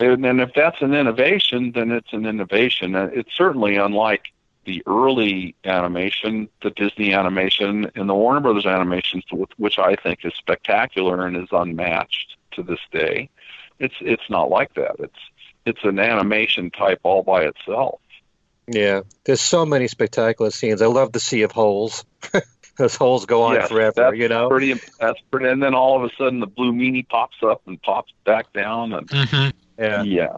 And, 0.00 0.24
and 0.24 0.40
if 0.40 0.54
that's 0.54 0.80
an 0.80 0.94
innovation, 0.94 1.72
then 1.72 1.90
it's 1.90 2.12
an 2.12 2.24
innovation. 2.24 2.94
It's 2.94 3.34
certainly 3.34 3.76
unlike 3.76 4.32
the 4.64 4.82
early 4.86 5.54
animation, 5.64 6.48
the 6.62 6.70
Disney 6.70 7.12
animation, 7.12 7.90
and 7.94 8.08
the 8.08 8.14
Warner 8.14 8.40
Brothers 8.40 8.66
animations, 8.66 9.24
which 9.56 9.78
I 9.78 9.96
think 9.96 10.24
is 10.24 10.32
spectacular 10.34 11.26
and 11.26 11.36
is 11.36 11.48
unmatched 11.52 12.36
to 12.52 12.62
this 12.62 12.80
day. 12.92 13.28
It's 13.78 13.94
it's 14.00 14.28
not 14.28 14.50
like 14.50 14.74
that. 14.74 14.96
It's 14.98 15.18
it's 15.66 15.84
an 15.84 15.98
animation 15.98 16.70
type 16.70 17.00
all 17.02 17.22
by 17.22 17.44
itself. 17.44 18.00
Yeah, 18.72 19.00
there's 19.24 19.40
so 19.40 19.66
many 19.66 19.88
spectacular 19.88 20.50
scenes. 20.50 20.80
I 20.80 20.86
love 20.86 21.12
the 21.12 21.20
Sea 21.20 21.42
of 21.42 21.52
Holes. 21.52 22.04
Those 22.76 22.94
holes 22.94 23.26
go 23.26 23.42
on 23.42 23.56
yes, 23.56 23.68
forever, 23.68 23.92
that's 23.94 24.16
you 24.16 24.28
know. 24.28 24.48
Pretty, 24.48 24.72
that's 24.98 25.20
pretty. 25.30 25.48
And 25.48 25.62
then 25.62 25.74
all 25.74 25.96
of 26.02 26.10
a 26.10 26.14
sudden, 26.16 26.40
the 26.40 26.46
blue 26.46 26.72
meanie 26.72 27.06
pops 27.06 27.36
up 27.42 27.60
and 27.66 27.82
pops 27.82 28.12
back 28.24 28.52
down, 28.54 28.94
and 28.94 29.06
mm-hmm. 29.08 29.82
yeah, 29.82 30.02
yeah. 30.02 30.36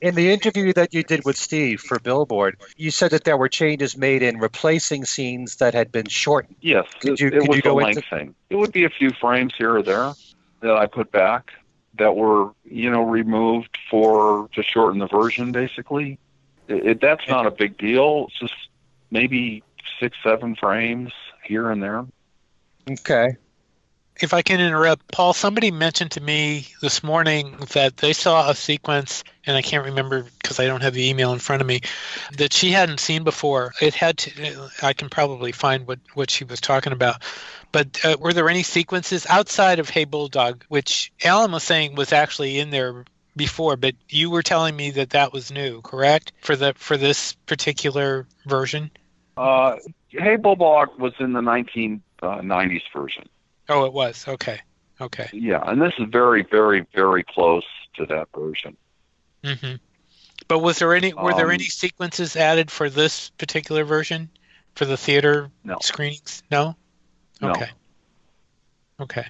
In 0.00 0.14
the 0.14 0.30
interview 0.30 0.72
that 0.74 0.94
you 0.94 1.02
did 1.02 1.24
with 1.24 1.36
Steve 1.36 1.80
for 1.80 1.98
Billboard, 1.98 2.56
you 2.76 2.90
said 2.90 3.10
that 3.10 3.24
there 3.24 3.36
were 3.36 3.48
changes 3.48 3.98
made 3.98 4.22
in 4.22 4.38
replacing 4.38 5.04
scenes 5.04 5.56
that 5.56 5.74
had 5.74 5.90
been 5.90 6.06
shortened. 6.06 6.56
Yes, 6.60 6.86
Could 7.00 7.14
it, 7.14 7.20
you- 7.20 7.26
it 7.28 7.32
could 7.32 7.48
was 7.48 7.56
you 7.56 7.62
go 7.62 7.80
a 7.80 7.88
into- 7.88 8.02
thing. 8.02 8.34
It 8.48 8.56
would 8.56 8.72
be 8.72 8.84
a 8.84 8.90
few 8.90 9.10
frames 9.10 9.52
here 9.58 9.74
or 9.76 9.82
there 9.82 10.14
that 10.60 10.76
I 10.76 10.86
put 10.86 11.10
back 11.10 11.52
that 11.98 12.14
were, 12.14 12.52
you 12.64 12.90
know, 12.90 13.02
removed 13.02 13.76
for 13.90 14.48
to 14.54 14.62
shorten 14.62 15.00
the 15.00 15.08
version. 15.08 15.50
Basically, 15.52 16.18
it, 16.68 16.86
it, 16.86 17.00
that's 17.00 17.26
not 17.28 17.46
a 17.46 17.50
big 17.50 17.78
deal. 17.78 18.26
It's 18.28 18.38
just 18.38 18.54
maybe 19.10 19.62
six, 19.98 20.16
seven 20.22 20.54
frames 20.54 21.12
here 21.44 21.70
and 21.70 21.82
there. 21.82 22.04
Okay. 22.90 23.36
If 24.20 24.34
I 24.34 24.42
can 24.42 24.60
interrupt, 24.60 25.12
Paul, 25.12 25.32
somebody 25.32 25.70
mentioned 25.70 26.12
to 26.12 26.20
me 26.20 26.66
this 26.82 27.04
morning 27.04 27.56
that 27.72 27.98
they 27.98 28.12
saw 28.12 28.50
a 28.50 28.54
sequence, 28.54 29.22
and 29.46 29.56
I 29.56 29.62
can't 29.62 29.84
remember 29.84 30.26
because 30.42 30.58
I 30.58 30.66
don't 30.66 30.82
have 30.82 30.94
the 30.94 31.08
email 31.08 31.32
in 31.32 31.38
front 31.38 31.62
of 31.62 31.68
me, 31.68 31.82
that 32.36 32.52
she 32.52 32.72
hadn't 32.72 32.98
seen 32.98 33.22
before. 33.22 33.74
It 33.80 33.94
had 33.94 34.18
to, 34.18 34.68
I 34.82 34.92
can 34.92 35.08
probably 35.08 35.52
find 35.52 35.86
what, 35.86 36.00
what 36.14 36.30
she 36.30 36.42
was 36.42 36.60
talking 36.60 36.92
about. 36.92 37.22
But 37.70 38.04
uh, 38.04 38.16
were 38.18 38.32
there 38.32 38.48
any 38.48 38.64
sequences 38.64 39.24
outside 39.26 39.78
of 39.78 39.88
Hey 39.88 40.04
Bulldog, 40.04 40.64
which 40.68 41.12
Alan 41.22 41.52
was 41.52 41.62
saying 41.62 41.94
was 41.94 42.12
actually 42.12 42.58
in 42.58 42.70
there 42.70 43.04
before, 43.38 43.76
but 43.78 43.94
you 44.10 44.28
were 44.28 44.42
telling 44.42 44.76
me 44.76 44.90
that 44.90 45.10
that 45.10 45.32
was 45.32 45.50
new, 45.50 45.80
correct? 45.80 46.32
For 46.42 46.54
the 46.56 46.74
for 46.76 46.98
this 46.98 47.32
particular 47.46 48.26
version? 48.46 48.90
Uh, 49.38 49.76
hey 50.10 50.36
Bulldog 50.36 50.98
was 50.98 51.14
in 51.18 51.32
the 51.32 51.40
1990s 51.40 52.82
version. 52.92 53.26
Oh, 53.70 53.84
it 53.86 53.92
was. 53.94 54.26
Okay. 54.28 54.60
Okay. 55.00 55.28
Yeah, 55.32 55.62
and 55.66 55.80
this 55.80 55.92
is 55.98 56.06
very, 56.10 56.42
very, 56.50 56.84
very 56.94 57.22
close 57.24 57.64
to 57.96 58.04
that 58.06 58.28
version. 58.36 58.76
hmm 59.44 59.74
But 60.48 60.58
was 60.58 60.78
there 60.78 60.92
any 60.94 61.14
were 61.14 61.34
there 61.34 61.46
Um, 61.46 61.52
any 61.52 61.64
sequences 61.64 62.36
added 62.36 62.70
for 62.70 62.90
this 62.90 63.30
particular 63.30 63.84
version 63.84 64.28
for 64.74 64.84
the 64.84 64.96
theater 64.96 65.50
No. 65.64 65.78
screenings? 65.80 66.42
No. 66.50 66.76
No. 67.40 67.50
Okay. 67.50 67.70
Okay. 69.00 69.26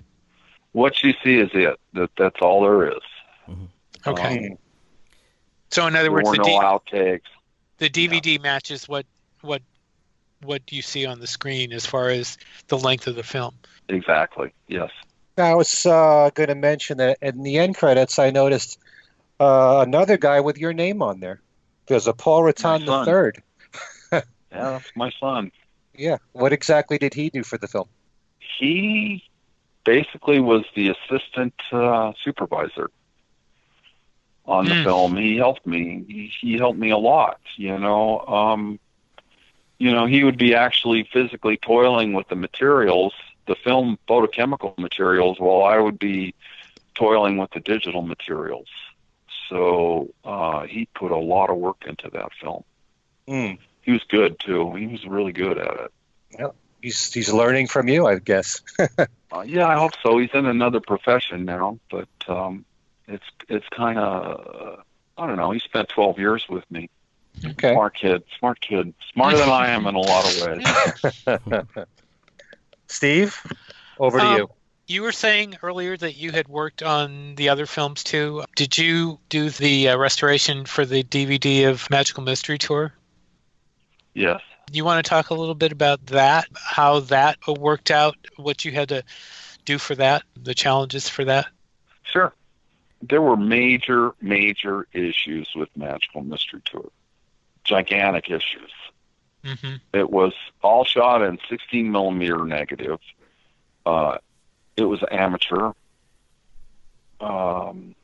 What 0.73 1.03
you 1.03 1.13
see 1.23 1.37
is 1.37 1.51
it. 1.53 1.79
That 1.93 2.11
that's 2.17 2.41
all 2.41 2.63
there 2.63 2.91
is. 2.91 3.03
Okay. 4.07 4.51
Um, 4.51 4.59
so 5.71 5.87
in 5.87 5.97
other 5.97 6.11
words, 6.11 6.31
the, 6.31 6.39
no 6.39 6.45
D- 6.45 6.51
outtakes. 6.51 7.21
the 7.79 7.91
DVD 7.91 8.41
matches 8.41 8.89
what 8.89 9.07
what 9.43 9.63
what 10.43 10.63
you 10.71 10.83
see 10.83 11.05
on 11.07 11.21
the 11.21 11.27
screen 11.27 11.73
as 11.73 11.85
far 11.85 12.09
as 12.09 12.39
the 12.69 12.79
length 12.79 13.07
of 13.07 13.17
the 13.17 13.23
film. 13.23 13.55
Exactly. 13.89 14.53
Yes. 14.69 14.91
I 15.37 15.55
was 15.55 15.87
uh, 15.87 16.31
going 16.35 16.49
to 16.49 16.55
mention 16.55 16.99
that 16.99 17.19
in 17.23 17.43
the 17.43 17.59
end 17.59 17.77
credits, 17.77 18.19
I 18.19 18.31
noticed 18.31 18.79
uh, 19.41 19.85
another 19.87 20.17
guy 20.17 20.41
with 20.41 20.59
your 20.59 20.73
name 20.73 21.03
on 21.03 21.21
there. 21.21 21.41
There's 21.87 22.07
a 22.07 22.13
Paul 22.13 22.43
Rutan 22.43 22.87
the 22.87 23.05
third. 23.05 23.43
Yeah, 24.51 24.71
that's 24.71 24.91
my 24.97 25.11
son. 25.21 25.53
Yeah. 25.95 26.17
What 26.33 26.55
exactly 26.55 26.97
did 26.97 27.13
he 27.13 27.29
do 27.29 27.45
for 27.45 27.59
the 27.59 27.69
film? 27.69 27.87
He 28.59 29.23
basically 29.85 30.41
was 30.41 30.65
the 30.75 30.89
assistant 30.89 31.53
uh, 31.71 32.13
supervisor 32.25 32.91
on 34.49 34.65
the 34.65 34.75
Hmm. 34.75 34.83
film. 34.85 35.17
He 35.17 35.37
helped 35.37 35.67
me. 35.67 36.05
He, 36.09 36.33
he 36.41 36.57
helped 36.57 36.79
me 36.79 36.91
a 36.91 36.99
lot. 36.99 37.41
You 37.57 37.79
know. 37.79 38.21
Um, 38.21 38.81
you 39.79 39.93
know, 39.93 40.07
he 40.07 40.25
would 40.25 40.39
be 40.39 40.57
actually 40.57 41.05
physically 41.13 41.57
toiling 41.57 42.13
with 42.13 42.29
the 42.29 42.35
materials, 42.35 43.15
the 43.47 43.55
film 43.55 43.97
photochemical 44.09 44.77
materials, 44.77 45.39
while 45.39 45.63
I 45.63 45.79
would 45.79 46.01
be 46.01 46.35
toiling 46.97 47.37
with 47.37 47.53
the 47.53 47.61
digital 47.61 48.03
materials. 48.03 48.67
So 49.49 50.09
uh, 50.25 50.63
he 50.67 50.89
put 50.95 51.13
a 51.13 51.17
lot 51.17 51.49
of 51.51 51.59
work 51.59 51.85
into 51.87 52.11
that 52.11 52.31
film. 52.41 52.65
Mm. 53.29 53.59
He 53.83 53.93
was 53.93 54.03
good 54.09 54.41
too. 54.41 54.75
He 54.75 54.87
was 54.89 55.07
really 55.07 55.33
good 55.33 55.59
at 55.59 55.75
it. 55.81 55.93
Yeah, 56.39 56.49
He's 56.83 57.13
he's 57.13 57.33
learning 57.33 57.69
from 57.69 57.87
you, 57.89 58.07
I 58.07 58.19
guess. 58.19 58.61
Uh, 59.31 59.43
yeah, 59.43 59.67
I 59.69 59.75
hope 59.77 59.93
so. 60.03 60.17
He's 60.17 60.31
in 60.33 60.47
another 60.47 60.81
profession 60.81 61.45
now, 61.45 61.79
but 61.91 62.09
um, 62.29 62.65
it's 63.09 63.25
it's 63.49 63.69
kind 63.71 63.99
of 63.99 64.81
I 65.17 65.27
don't 65.27 65.37
know. 65.37 65.51
He 65.51 65.59
spent 65.59 65.89
12 65.89 66.19
years 66.19 66.47
with 66.49 66.71
me. 66.71 66.91
Okay. 67.45 67.73
Smart 67.73 67.95
kid, 67.97 68.23
smart 68.39 68.61
kid, 68.61 68.95
smarter 69.13 69.37
than 69.37 69.49
I 69.49 69.69
am 69.71 69.87
in 69.87 69.95
a 69.95 70.01
lot 70.01 70.25
of 70.27 71.67
ways. 71.67 71.87
Steve, 72.89 73.41
over 73.99 74.19
to 74.19 74.25
Um, 74.25 74.37
you. 74.37 74.51
You 74.87 75.03
were 75.03 75.13
saying 75.13 75.57
earlier 75.63 75.97
that 75.99 76.17
you 76.17 76.33
had 76.33 76.49
worked 76.49 76.83
on 76.83 77.35
the 77.35 77.51
other 77.51 77.67
films 77.67 78.03
too. 78.03 78.45
Did 78.57 78.79
you 78.79 79.19
do 79.29 79.51
the 79.51 79.91
uh, 79.91 79.99
restoration 79.99 80.65
for 80.65 80.87
the 80.87 81.05
DVD 81.05 81.69
of 81.69 81.89
Magical 81.91 82.23
Mystery 82.23 82.57
Tour? 82.57 82.95
Yes. 84.15 84.41
You 84.73 84.87
want 84.87 85.05
to 85.05 85.09
talk 85.09 85.29
a 85.29 85.35
little 85.35 85.55
bit 85.55 85.73
about 85.73 86.07
that, 86.07 86.47
how 86.55 87.01
that 87.01 87.37
worked 87.47 87.91
out, 87.91 88.17
what 88.37 88.65
you 88.65 88.73
had 88.73 88.89
to 88.89 89.03
do 89.67 89.77
for 89.77 89.95
that, 89.97 90.23
the 90.43 90.55
challenges 90.55 91.07
for 91.09 91.25
that? 91.27 91.47
Sure. 92.05 92.33
There 93.01 93.23
were 93.23 93.37
major, 93.37 94.13
major 94.21 94.87
issues 94.93 95.49
with 95.55 95.69
Magical 95.77 96.23
Mystery 96.23 96.61
Tour. 96.65 96.91
Gigantic 97.65 98.31
issues. 98.31 98.73
Mm-hmm. 99.45 99.77
It 99.93 100.11
was 100.11 100.33
all 100.63 100.85
shot 100.85 101.23
in 101.23 101.39
16 101.49 101.91
millimeter 101.91 102.45
negative. 102.45 102.99
Uh, 103.87 104.19
it 104.77 104.85
was 104.85 105.03
amateur. 105.11 105.73
Um, 107.21 107.95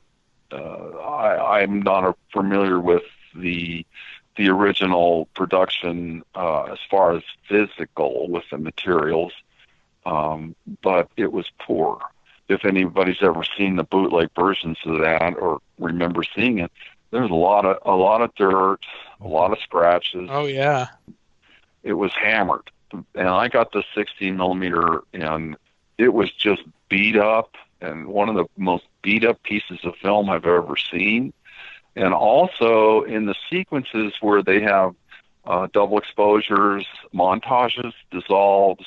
uh, 0.52 0.56
I, 0.56 1.60
I'm 1.60 1.82
not 1.82 2.16
familiar 2.32 2.78
with 2.78 3.02
the 3.34 3.84
the 4.36 4.48
original 4.48 5.26
production 5.34 6.24
uh, 6.34 6.64
as 6.64 6.78
far 6.90 7.16
as 7.16 7.22
physical 7.48 8.28
with 8.28 8.42
the 8.50 8.58
materials, 8.58 9.32
um, 10.04 10.56
but 10.82 11.08
it 11.16 11.32
was 11.32 11.46
poor. 11.60 12.00
If 12.48 12.64
anybody's 12.64 13.22
ever 13.22 13.42
seen 13.56 13.76
the 13.76 13.84
bootleg 13.84 14.28
versions 14.36 14.78
of 14.84 15.00
that 15.00 15.34
or 15.38 15.60
remember 15.78 16.22
seeing 16.36 16.58
it, 16.58 16.70
there's 17.10 17.30
a 17.30 17.34
lot 17.34 17.64
of 17.64 17.78
a 17.84 17.96
lot 17.96 18.20
of 18.20 18.34
dirt, 18.34 18.80
a 19.20 19.28
lot 19.28 19.52
of 19.52 19.58
scratches. 19.60 20.28
Oh 20.30 20.46
yeah, 20.46 20.88
it 21.82 21.94
was 21.94 22.12
hammered, 22.12 22.70
and 23.14 23.28
I 23.28 23.48
got 23.48 23.72
the 23.72 23.82
16 23.94 24.36
millimeter, 24.36 25.02
and 25.12 25.56
it 25.96 26.12
was 26.12 26.30
just 26.32 26.62
beat 26.88 27.16
up, 27.16 27.56
and 27.80 28.06
one 28.06 28.28
of 28.28 28.34
the 28.34 28.46
most 28.56 28.84
beat 29.02 29.24
up 29.24 29.42
pieces 29.42 29.78
of 29.84 29.94
film 29.96 30.28
I've 30.28 30.46
ever 30.46 30.76
seen. 30.76 31.32
And 31.96 32.12
also 32.12 33.02
in 33.02 33.26
the 33.26 33.36
sequences 33.48 34.14
where 34.20 34.42
they 34.42 34.60
have 34.62 34.94
uh, 35.46 35.68
double 35.72 35.98
exposures, 35.98 36.86
montages, 37.14 37.92
dissolves, 38.10 38.84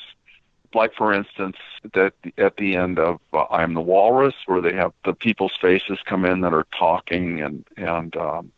like 0.74 0.94
for 0.94 1.12
instance, 1.12 1.56
that 1.94 2.14
at 2.36 2.56
the 2.56 2.76
end 2.76 2.98
of 2.98 3.20
uh, 3.32 3.42
"I 3.42 3.62
Am 3.62 3.74
the 3.74 3.80
Walrus," 3.80 4.34
where 4.46 4.60
they 4.60 4.74
have 4.74 4.92
the 5.04 5.14
people's 5.14 5.56
faces 5.60 5.98
come 6.04 6.24
in 6.24 6.40
that 6.42 6.54
are 6.54 6.66
talking, 6.76 7.40
and 7.42 7.64
and 7.76 8.16
um, 8.16 8.52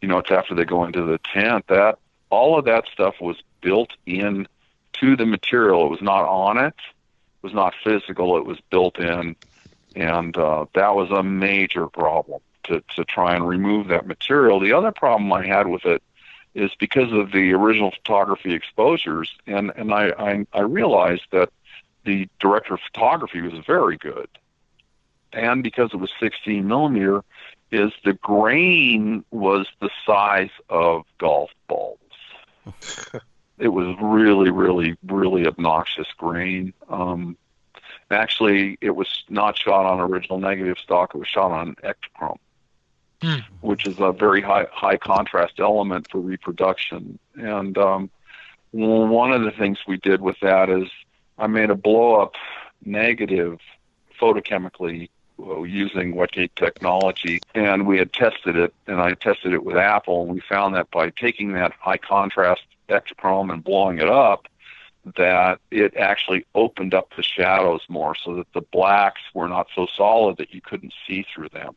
you 0.00 0.08
know 0.08 0.18
it's 0.18 0.30
after 0.30 0.54
they 0.54 0.64
go 0.64 0.84
into 0.84 1.02
the 1.02 1.18
tent. 1.18 1.66
That 1.68 1.98
all 2.30 2.58
of 2.58 2.64
that 2.66 2.86
stuff 2.92 3.20
was 3.20 3.36
built 3.60 3.92
in 4.06 4.46
to 4.94 5.16
the 5.16 5.26
material. 5.26 5.86
It 5.86 5.90
was 5.90 6.02
not 6.02 6.24
on 6.24 6.58
it. 6.58 6.74
It 6.76 7.42
was 7.42 7.54
not 7.54 7.74
physical. 7.82 8.36
It 8.36 8.46
was 8.46 8.58
built 8.70 8.98
in, 8.98 9.36
and 9.94 10.36
uh, 10.36 10.66
that 10.74 10.94
was 10.94 11.10
a 11.10 11.22
major 11.22 11.88
problem 11.88 12.40
to 12.64 12.82
to 12.94 13.04
try 13.04 13.34
and 13.34 13.46
remove 13.46 13.88
that 13.88 14.06
material. 14.06 14.60
The 14.60 14.72
other 14.72 14.92
problem 14.92 15.32
I 15.32 15.46
had 15.46 15.66
with 15.66 15.84
it 15.84 16.02
is 16.56 16.74
because 16.80 17.12
of 17.12 17.32
the 17.32 17.52
original 17.52 17.90
photography 17.90 18.54
exposures, 18.54 19.30
and 19.46 19.70
and 19.76 19.92
I 19.92 20.08
I, 20.18 20.46
I 20.54 20.60
realized 20.62 21.26
that 21.30 21.50
the 22.04 22.28
director 22.40 22.74
of 22.74 22.80
photography 22.80 23.42
was 23.42 23.52
very 23.66 23.98
good, 23.98 24.28
and 25.32 25.62
because 25.62 25.90
it 25.92 25.98
was 25.98 26.10
16 26.18 26.66
millimeter, 26.66 27.22
is 27.70 27.92
the 28.04 28.14
grain 28.14 29.22
was 29.30 29.66
the 29.80 29.90
size 30.06 30.50
of 30.70 31.04
golf 31.18 31.50
balls. 31.68 31.98
it 33.58 33.68
was 33.68 33.94
really, 34.00 34.50
really, 34.50 34.96
really 35.06 35.46
obnoxious 35.46 36.08
grain. 36.16 36.72
Um, 36.88 37.36
actually, 38.10 38.78
it 38.80 38.96
was 38.96 39.24
not 39.28 39.58
shot 39.58 39.84
on 39.84 40.00
original 40.00 40.38
negative 40.38 40.78
stock. 40.78 41.14
It 41.14 41.18
was 41.18 41.28
shot 41.28 41.52
on 41.52 41.74
Ektachrome 41.84 42.38
Hmm. 43.22 43.38
which 43.62 43.86
is 43.86 43.98
a 43.98 44.12
very 44.12 44.42
high 44.42 44.66
high 44.70 44.98
contrast 44.98 45.58
element 45.58 46.06
for 46.10 46.18
reproduction. 46.18 47.18
And 47.34 47.78
um, 47.78 48.10
one 48.72 49.32
of 49.32 49.42
the 49.42 49.52
things 49.52 49.78
we 49.88 49.96
did 49.96 50.20
with 50.20 50.38
that 50.40 50.68
is 50.68 50.90
I 51.38 51.46
made 51.46 51.70
a 51.70 51.74
blow 51.74 52.20
up 52.20 52.34
negative 52.84 53.58
photochemically 54.20 55.08
uh, 55.38 55.62
using 55.62 56.14
wetgate 56.14 56.54
technology, 56.56 57.40
and 57.54 57.86
we 57.86 57.96
had 57.96 58.12
tested 58.12 58.54
it, 58.54 58.74
and 58.86 59.00
I 59.00 59.14
tested 59.14 59.54
it 59.54 59.64
with 59.64 59.76
Apple, 59.76 60.24
and 60.24 60.34
we 60.34 60.40
found 60.40 60.74
that 60.74 60.90
by 60.90 61.08
taking 61.08 61.52
that 61.54 61.72
high 61.72 61.98
contrast 61.98 62.62
Ektachrome 62.90 63.50
and 63.50 63.64
blowing 63.64 63.98
it 63.98 64.10
up, 64.10 64.46
that 65.16 65.58
it 65.70 65.96
actually 65.96 66.44
opened 66.54 66.92
up 66.92 67.14
the 67.16 67.22
shadows 67.22 67.80
more 67.88 68.14
so 68.14 68.34
that 68.36 68.52
the 68.52 68.60
blacks 68.60 69.22
were 69.32 69.48
not 69.48 69.68
so 69.74 69.86
solid 69.96 70.36
that 70.36 70.52
you 70.52 70.60
couldn't 70.60 70.92
see 71.06 71.24
through 71.34 71.48
them 71.48 71.74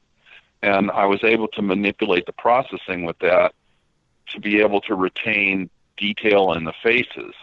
and 0.61 0.91
I 0.91 1.05
was 1.05 1.23
able 1.23 1.47
to 1.49 1.61
manipulate 1.61 2.25
the 2.25 2.33
processing 2.33 3.05
with 3.05 3.19
that 3.19 3.53
to 4.31 4.39
be 4.39 4.59
able 4.59 4.81
to 4.81 4.95
retain 4.95 5.69
detail 5.97 6.53
in 6.53 6.65
the 6.65 6.73
faces. 6.83 7.33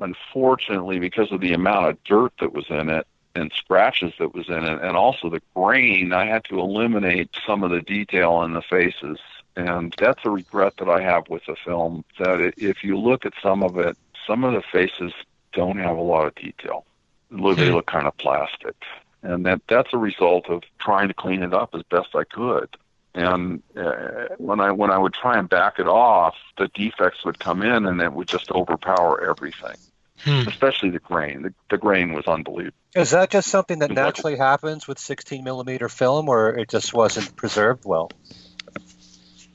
Unfortunately, 0.00 0.98
because 0.98 1.32
of 1.32 1.40
the 1.40 1.52
amount 1.52 1.86
of 1.88 2.04
dirt 2.04 2.32
that 2.40 2.52
was 2.52 2.66
in 2.70 2.88
it 2.88 3.06
and 3.34 3.52
scratches 3.52 4.12
that 4.18 4.34
was 4.34 4.48
in 4.48 4.64
it, 4.64 4.82
and 4.82 4.96
also 4.96 5.28
the 5.28 5.42
grain, 5.54 6.12
I 6.12 6.26
had 6.26 6.44
to 6.44 6.60
eliminate 6.60 7.30
some 7.46 7.62
of 7.62 7.70
the 7.70 7.82
detail 7.82 8.42
in 8.42 8.54
the 8.54 8.62
faces. 8.62 9.18
And 9.56 9.94
that's 9.98 10.24
a 10.24 10.30
regret 10.30 10.74
that 10.78 10.88
I 10.88 11.02
have 11.02 11.28
with 11.28 11.42
the 11.46 11.56
film. 11.64 12.04
That 12.18 12.54
if 12.56 12.84
you 12.84 12.96
look 12.96 13.26
at 13.26 13.32
some 13.42 13.62
of 13.62 13.76
it, 13.78 13.96
some 14.26 14.44
of 14.44 14.54
the 14.54 14.62
faces 14.62 15.12
don't 15.52 15.78
have 15.78 15.96
a 15.96 16.02
lot 16.02 16.26
of 16.26 16.34
detail. 16.36 16.84
They 17.30 17.36
look 17.38 17.58
hmm. 17.58 17.96
kind 17.96 18.06
of 18.06 18.16
plastic 18.18 18.76
and 19.22 19.46
that 19.46 19.62
that's 19.68 19.92
a 19.92 19.98
result 19.98 20.48
of 20.48 20.62
trying 20.78 21.08
to 21.08 21.14
clean 21.14 21.42
it 21.42 21.52
up 21.54 21.74
as 21.74 21.82
best 21.90 22.14
I 22.14 22.24
could. 22.24 22.68
And 23.14 23.62
uh, 23.76 24.28
when 24.38 24.60
I 24.60 24.70
when 24.70 24.90
I 24.90 24.98
would 24.98 25.14
try 25.14 25.38
and 25.38 25.48
back 25.48 25.78
it 25.78 25.88
off, 25.88 26.34
the 26.56 26.68
defects 26.68 27.24
would 27.24 27.38
come 27.38 27.62
in, 27.62 27.86
and 27.86 28.00
it 28.00 28.12
would 28.12 28.28
just 28.28 28.50
overpower 28.50 29.28
everything. 29.28 29.76
Hmm. 30.20 30.48
Especially 30.48 30.90
the 30.90 30.98
grain. 30.98 31.42
The, 31.42 31.54
the 31.70 31.78
grain 31.78 32.12
was 32.12 32.26
unbelievable. 32.26 32.76
Is 32.94 33.10
that 33.10 33.30
just 33.30 33.48
something 33.48 33.78
that 33.80 33.90
Exactly. 33.90 34.32
naturally 34.32 34.36
happens 34.36 34.88
with 34.88 34.98
16 34.98 35.44
millimeter 35.44 35.88
film, 35.88 36.28
or 36.28 36.58
it 36.58 36.68
just 36.68 36.92
wasn't 36.92 37.36
preserved 37.36 37.84
well? 37.84 38.10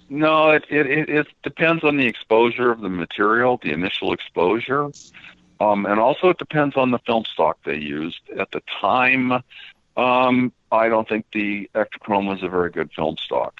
No, 0.10 0.52
it, 0.52 0.65
it 0.69 0.88
it 0.88 1.10
it 1.10 1.28
depends 1.43 1.84
on 1.84 1.97
the 1.97 2.06
exposure 2.06 2.71
of 2.71 2.82
the 2.82 2.89
material, 2.89 3.60
the 3.62 3.71
initial 3.71 4.13
exposure, 4.13 4.89
um, 5.63 5.86
and 5.86 5.99
also 5.99 6.30
it 6.30 6.38
depends 6.38 6.76
on 6.76 6.91
the 6.91 6.99
film 6.99 7.26
stock 7.26 7.58
they 7.63 7.78
used 7.78 8.21
at 8.38 8.52
the 8.52 8.62
time. 8.82 9.32
Um, 9.95 10.52
I 10.71 10.89
don't 10.89 11.08
think 11.08 11.26
the 11.32 11.69
Ektachrome 11.76 12.28
was 12.28 12.43
a 12.43 12.49
very 12.49 12.69
good 12.69 12.91
film 12.93 13.17
stock. 13.17 13.56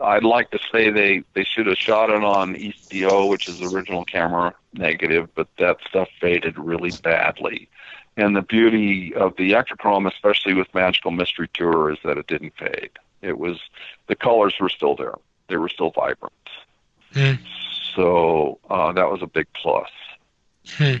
I'd 0.00 0.24
like 0.24 0.50
to 0.52 0.58
say 0.72 0.90
they 0.90 1.24
they 1.34 1.44
should 1.44 1.66
have 1.66 1.76
shot 1.76 2.10
it 2.10 2.22
on 2.22 2.56
ECO, 2.56 3.26
which 3.26 3.48
is 3.48 3.60
original 3.62 4.04
camera 4.04 4.54
negative, 4.72 5.28
but 5.34 5.48
that 5.58 5.78
stuff 5.88 6.08
faded 6.20 6.58
really 6.58 6.92
badly. 7.02 7.68
And 8.16 8.34
the 8.34 8.42
beauty 8.42 9.14
of 9.14 9.36
the 9.36 9.52
Ektachrome, 9.52 10.10
especially 10.10 10.54
with 10.54 10.72
Magical 10.74 11.10
Mystery 11.10 11.48
Tour, 11.52 11.92
is 11.92 11.98
that 12.04 12.18
it 12.18 12.26
didn't 12.26 12.54
fade. 12.56 12.90
It 13.22 13.38
was 13.38 13.58
the 14.06 14.16
colors 14.16 14.54
were 14.60 14.68
still 14.68 14.94
there; 14.94 15.14
they 15.48 15.56
were 15.56 15.68
still 15.68 15.90
vibrant. 15.90 16.32
Hmm. 17.12 17.32
So 17.94 18.58
uh, 18.70 18.92
that 18.92 19.10
was 19.10 19.22
a 19.22 19.26
big 19.26 19.46
plus. 19.52 19.90
Hmm. 20.66 20.96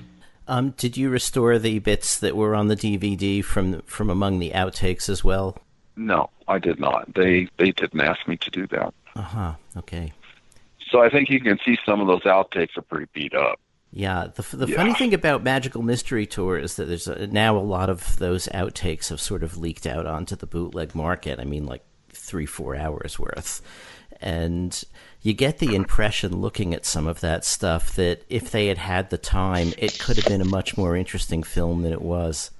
Um, 0.48 0.70
did 0.70 0.96
you 0.96 1.10
restore 1.10 1.58
the 1.58 1.78
bits 1.78 2.18
that 2.18 2.36
were 2.36 2.54
on 2.54 2.68
the 2.68 2.76
DVD 2.76 3.44
from 3.44 3.82
from 3.82 4.10
among 4.10 4.38
the 4.38 4.50
outtakes 4.50 5.08
as 5.08 5.22
well? 5.22 5.58
No, 5.96 6.30
I 6.48 6.58
did 6.58 6.80
not. 6.80 7.12
They 7.14 7.48
they 7.58 7.70
didn't 7.72 8.00
ask 8.00 8.26
me 8.26 8.36
to 8.38 8.50
do 8.50 8.66
that. 8.68 8.94
Uh 9.14 9.22
huh. 9.22 9.52
Okay. 9.76 10.12
So 10.90 11.02
I 11.02 11.10
think 11.10 11.28
you 11.28 11.40
can 11.40 11.58
see 11.64 11.76
some 11.84 12.00
of 12.00 12.06
those 12.06 12.22
outtakes 12.22 12.76
are 12.78 12.82
pretty 12.82 13.06
beat 13.12 13.34
up. 13.34 13.60
Yeah. 13.92 14.28
The 14.34 14.56
the 14.56 14.66
Yeah. 14.68 14.76
funny 14.76 14.94
thing 14.94 15.12
about 15.12 15.42
Magical 15.42 15.82
Mystery 15.82 16.24
Tour 16.26 16.58
is 16.58 16.76
that 16.76 16.86
there's 16.86 17.08
a, 17.08 17.26
now 17.26 17.56
a 17.56 17.60
lot 17.60 17.90
of 17.90 18.16
those 18.18 18.46
outtakes 18.54 19.08
have 19.10 19.20
sort 19.20 19.42
of 19.42 19.58
leaked 19.58 19.86
out 19.86 20.06
onto 20.06 20.34
the 20.36 20.46
bootleg 20.46 20.94
market. 20.94 21.38
I 21.40 21.44
mean, 21.44 21.66
like 21.66 21.82
three 22.10 22.46
four 22.46 22.74
hours 22.74 23.18
worth, 23.18 23.60
and 24.20 24.84
you 25.22 25.32
get 25.32 25.58
the 25.58 25.74
impression 25.74 26.40
looking 26.40 26.72
at 26.74 26.86
some 26.86 27.06
of 27.06 27.20
that 27.20 27.44
stuff 27.44 27.94
that 27.96 28.24
if 28.28 28.50
they 28.50 28.66
had 28.66 28.78
had 28.78 29.10
the 29.10 29.18
time, 29.18 29.72
it 29.76 29.98
could 29.98 30.16
have 30.16 30.26
been 30.26 30.40
a 30.40 30.46
much 30.46 30.76
more 30.76 30.96
interesting 30.96 31.42
film 31.42 31.82
than 31.82 31.92
it 31.92 32.02
was. 32.02 32.50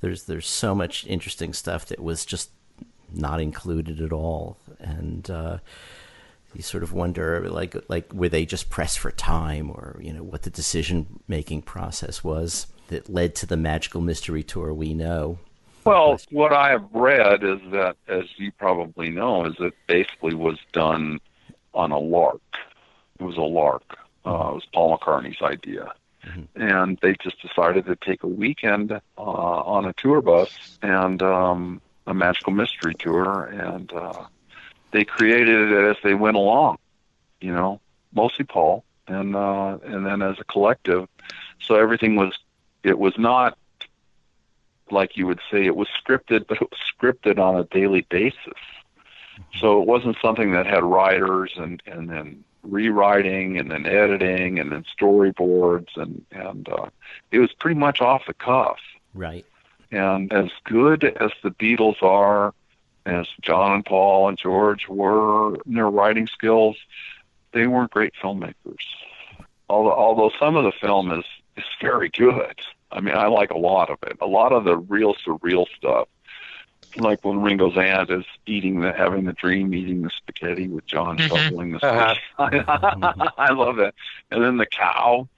There's 0.00 0.24
there's 0.24 0.46
so 0.46 0.74
much 0.74 1.06
interesting 1.06 1.52
stuff 1.52 1.86
that 1.86 2.00
was 2.00 2.24
just 2.24 2.50
not 3.12 3.40
included 3.40 4.00
at 4.00 4.12
all, 4.12 4.58
and 4.78 5.28
uh, 5.30 5.58
you 6.54 6.62
sort 6.62 6.82
of 6.82 6.92
wonder 6.92 7.48
like 7.48 7.76
like 7.88 8.12
were 8.12 8.28
they 8.28 8.46
just 8.46 8.70
pressed 8.70 8.98
for 8.98 9.10
time, 9.10 9.70
or 9.70 9.98
you 10.00 10.12
know 10.12 10.22
what 10.22 10.42
the 10.42 10.50
decision 10.50 11.20
making 11.26 11.62
process 11.62 12.22
was 12.22 12.66
that 12.88 13.08
led 13.08 13.34
to 13.34 13.46
the 13.46 13.56
magical 13.56 14.00
mystery 14.00 14.42
tour 14.42 14.72
we 14.72 14.94
know. 14.94 15.38
Well, 15.84 16.18
what 16.30 16.52
I 16.52 16.70
have 16.70 16.88
read 16.92 17.44
is 17.44 17.60
that, 17.72 17.96
as 18.08 18.24
you 18.36 18.52
probably 18.52 19.10
know, 19.10 19.44
is 19.44 19.54
it 19.58 19.74
basically 19.86 20.34
was 20.34 20.58
done 20.72 21.20
on 21.74 21.90
a 21.90 21.98
lark. 21.98 22.40
It 23.20 23.24
was 23.24 23.36
a 23.36 23.42
lark. 23.42 23.98
Uh, 24.24 24.30
it 24.30 24.54
was 24.54 24.66
Paul 24.72 24.96
McCartney's 24.96 25.42
idea, 25.42 25.92
Mm-hmm. 26.26 26.62
And 26.62 26.98
they 27.02 27.14
just 27.22 27.40
decided 27.42 27.86
to 27.86 27.96
take 27.96 28.22
a 28.22 28.28
weekend 28.28 28.92
uh, 28.92 29.00
on 29.18 29.84
a 29.84 29.92
tour 29.94 30.22
bus 30.22 30.78
and 30.82 31.22
um, 31.22 31.80
a 32.06 32.14
magical 32.14 32.52
mystery 32.52 32.94
tour, 32.94 33.44
and 33.44 33.92
uh, 33.92 34.24
they 34.92 35.04
created 35.04 35.72
it 35.72 35.84
as 35.84 35.96
they 36.02 36.14
went 36.14 36.36
along. 36.36 36.78
You 37.40 37.52
know, 37.52 37.80
mostly 38.14 38.44
Paul, 38.44 38.84
and 39.06 39.36
uh, 39.36 39.78
and 39.84 40.06
then 40.06 40.22
as 40.22 40.38
a 40.38 40.44
collective. 40.44 41.08
So 41.60 41.74
everything 41.74 42.16
was 42.16 42.38
it 42.82 42.98
was 42.98 43.18
not 43.18 43.58
like 44.90 45.16
you 45.16 45.26
would 45.26 45.40
say 45.50 45.64
it 45.64 45.76
was 45.76 45.88
scripted, 45.88 46.46
but 46.46 46.60
it 46.60 46.70
was 46.70 46.80
scripted 46.92 47.38
on 47.38 47.56
a 47.56 47.64
daily 47.64 48.06
basis. 48.10 48.58
So 49.58 49.80
it 49.80 49.88
wasn't 49.88 50.16
something 50.22 50.52
that 50.52 50.66
had 50.66 50.84
writers 50.84 51.52
and 51.56 51.82
and 51.86 52.08
then 52.08 52.44
rewriting 52.62 53.58
and 53.58 53.70
then 53.70 53.86
editing 53.86 54.58
and 54.58 54.72
then 54.72 54.84
storyboards 54.98 55.96
and 55.96 56.24
and 56.30 56.68
uh, 56.68 56.86
it 57.30 57.38
was 57.38 57.52
pretty 57.52 57.78
much 57.78 58.00
off 58.00 58.22
the 58.26 58.34
cuff. 58.34 58.78
Right. 59.14 59.44
And 59.90 60.32
as 60.32 60.50
good 60.64 61.04
as 61.04 61.30
the 61.42 61.50
Beatles 61.50 62.02
are, 62.02 62.52
as 63.06 63.26
John 63.42 63.72
and 63.72 63.84
Paul 63.84 64.28
and 64.28 64.38
George 64.38 64.88
were 64.88 65.54
in 65.66 65.74
their 65.74 65.90
writing 65.90 66.26
skills, 66.26 66.76
they 67.52 67.66
weren't 67.66 67.90
great 67.90 68.14
filmmakers. 68.20 68.84
Although, 69.68 69.92
although 69.92 70.30
some 70.38 70.56
of 70.56 70.64
the 70.64 70.72
film 70.72 71.12
is 71.12 71.24
is 71.56 71.64
very 71.80 72.08
good. 72.08 72.60
I 72.90 73.00
mean, 73.00 73.14
I 73.14 73.26
like 73.26 73.50
a 73.50 73.58
lot 73.58 73.90
of 73.90 73.98
it. 74.02 74.16
A 74.20 74.26
lot 74.26 74.52
of 74.52 74.64
the 74.64 74.76
real 74.76 75.14
surreal 75.14 75.66
stuff 75.76 76.08
like 76.96 77.24
when 77.24 77.40
Ringo's 77.42 77.76
aunt 77.76 78.10
is 78.10 78.24
eating 78.46 78.80
the 78.80 78.92
having 78.92 79.24
the 79.24 79.32
dream 79.32 79.74
eating 79.74 80.02
the 80.02 80.10
spaghetti 80.10 80.68
with 80.68 80.86
John 80.86 81.18
mm-hmm. 81.18 81.34
shoveling 81.34 81.72
the 81.72 81.84
uh-huh. 81.84 83.30
I 83.38 83.52
love 83.52 83.78
it. 83.78 83.94
And 84.30 84.42
then 84.42 84.56
the 84.56 84.66
cow, 84.66 85.28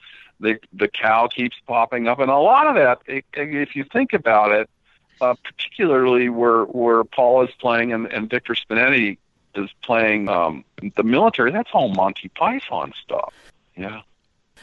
the 0.40 0.58
the 0.72 0.88
cow 0.88 1.28
keeps 1.28 1.56
popping 1.66 2.08
up, 2.08 2.18
and 2.18 2.30
a 2.30 2.36
lot 2.36 2.66
of 2.66 2.74
that, 2.76 3.00
it, 3.06 3.24
if 3.34 3.76
you 3.76 3.84
think 3.84 4.12
about 4.12 4.52
it, 4.52 4.68
uh, 5.20 5.34
particularly 5.42 6.28
where 6.28 6.64
where 6.64 7.04
Paul 7.04 7.44
is 7.44 7.50
playing 7.58 7.92
and, 7.92 8.06
and 8.06 8.28
Victor 8.28 8.54
Spinetti 8.54 9.18
is 9.54 9.70
playing 9.82 10.28
um, 10.28 10.64
the 10.96 11.02
military, 11.02 11.50
that's 11.50 11.70
all 11.72 11.88
Monty 11.88 12.28
Python 12.28 12.92
stuff. 13.02 13.32
Yeah. 13.76 14.02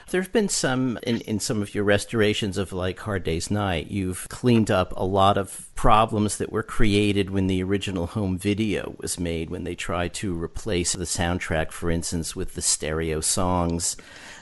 There 0.09 0.21
have 0.21 0.31
been 0.31 0.49
some 0.49 0.99
in, 1.03 1.21
in 1.21 1.39
some 1.39 1.61
of 1.61 1.73
your 1.73 1.83
restorations 1.83 2.57
of 2.57 2.71
like 2.71 2.99
Hard 2.99 3.23
Day's 3.23 3.49
Night. 3.49 3.89
You've 3.89 4.27
cleaned 4.29 4.69
up 4.69 4.93
a 4.95 5.03
lot 5.03 5.37
of 5.37 5.69
problems 5.75 6.37
that 6.37 6.51
were 6.51 6.63
created 6.63 7.29
when 7.29 7.47
the 7.47 7.63
original 7.63 8.07
home 8.07 8.37
video 8.37 8.95
was 8.99 9.19
made, 9.19 9.49
when 9.49 9.63
they 9.63 9.75
tried 9.75 10.13
to 10.15 10.39
replace 10.39 10.93
the 10.93 11.05
soundtrack, 11.05 11.71
for 11.71 11.89
instance, 11.89 12.35
with 12.35 12.53
the 12.55 12.61
stereo 12.61 13.21
songs. 13.21 13.97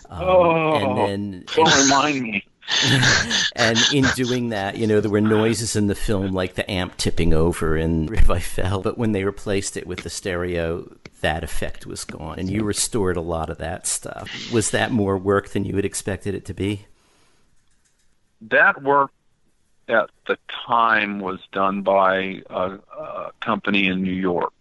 Um, 0.09 0.23
oh, 0.23 0.75
and 0.75 0.97
then 0.97 1.45
don't 1.55 1.83
remind 1.83 2.21
me. 2.21 2.43
And 3.55 3.77
in 3.93 4.05
doing 4.15 4.49
that, 4.49 4.77
you 4.77 4.87
know, 4.87 5.01
there 5.01 5.11
were 5.11 5.21
noises 5.21 5.75
in 5.75 5.87
the 5.87 5.95
film 5.95 6.31
like 6.31 6.55
the 6.55 6.69
amp 6.69 6.97
tipping 6.97 7.33
over 7.33 7.77
If 7.77 8.29
I 8.29 8.39
Fell. 8.39 8.81
But 8.81 8.97
when 8.97 9.11
they 9.11 9.23
replaced 9.23 9.77
it 9.77 9.87
with 9.87 10.03
the 10.03 10.09
stereo, 10.09 10.89
that 11.21 11.43
effect 11.43 11.85
was 11.85 12.03
gone. 12.05 12.39
And 12.39 12.49
you 12.49 12.63
restored 12.63 13.17
a 13.17 13.21
lot 13.21 13.49
of 13.49 13.57
that 13.59 13.87
stuff. 13.87 14.29
Was 14.51 14.71
that 14.71 14.91
more 14.91 15.17
work 15.17 15.49
than 15.49 15.65
you 15.65 15.75
had 15.75 15.85
expected 15.85 16.35
it 16.35 16.45
to 16.45 16.53
be? 16.53 16.85
That 18.41 18.81
work 18.81 19.11
at 19.87 20.09
the 20.27 20.37
time 20.65 21.19
was 21.19 21.39
done 21.51 21.81
by 21.81 22.41
a, 22.49 22.77
a 22.97 23.31
company 23.41 23.87
in 23.87 24.01
New 24.01 24.13
York. 24.13 24.53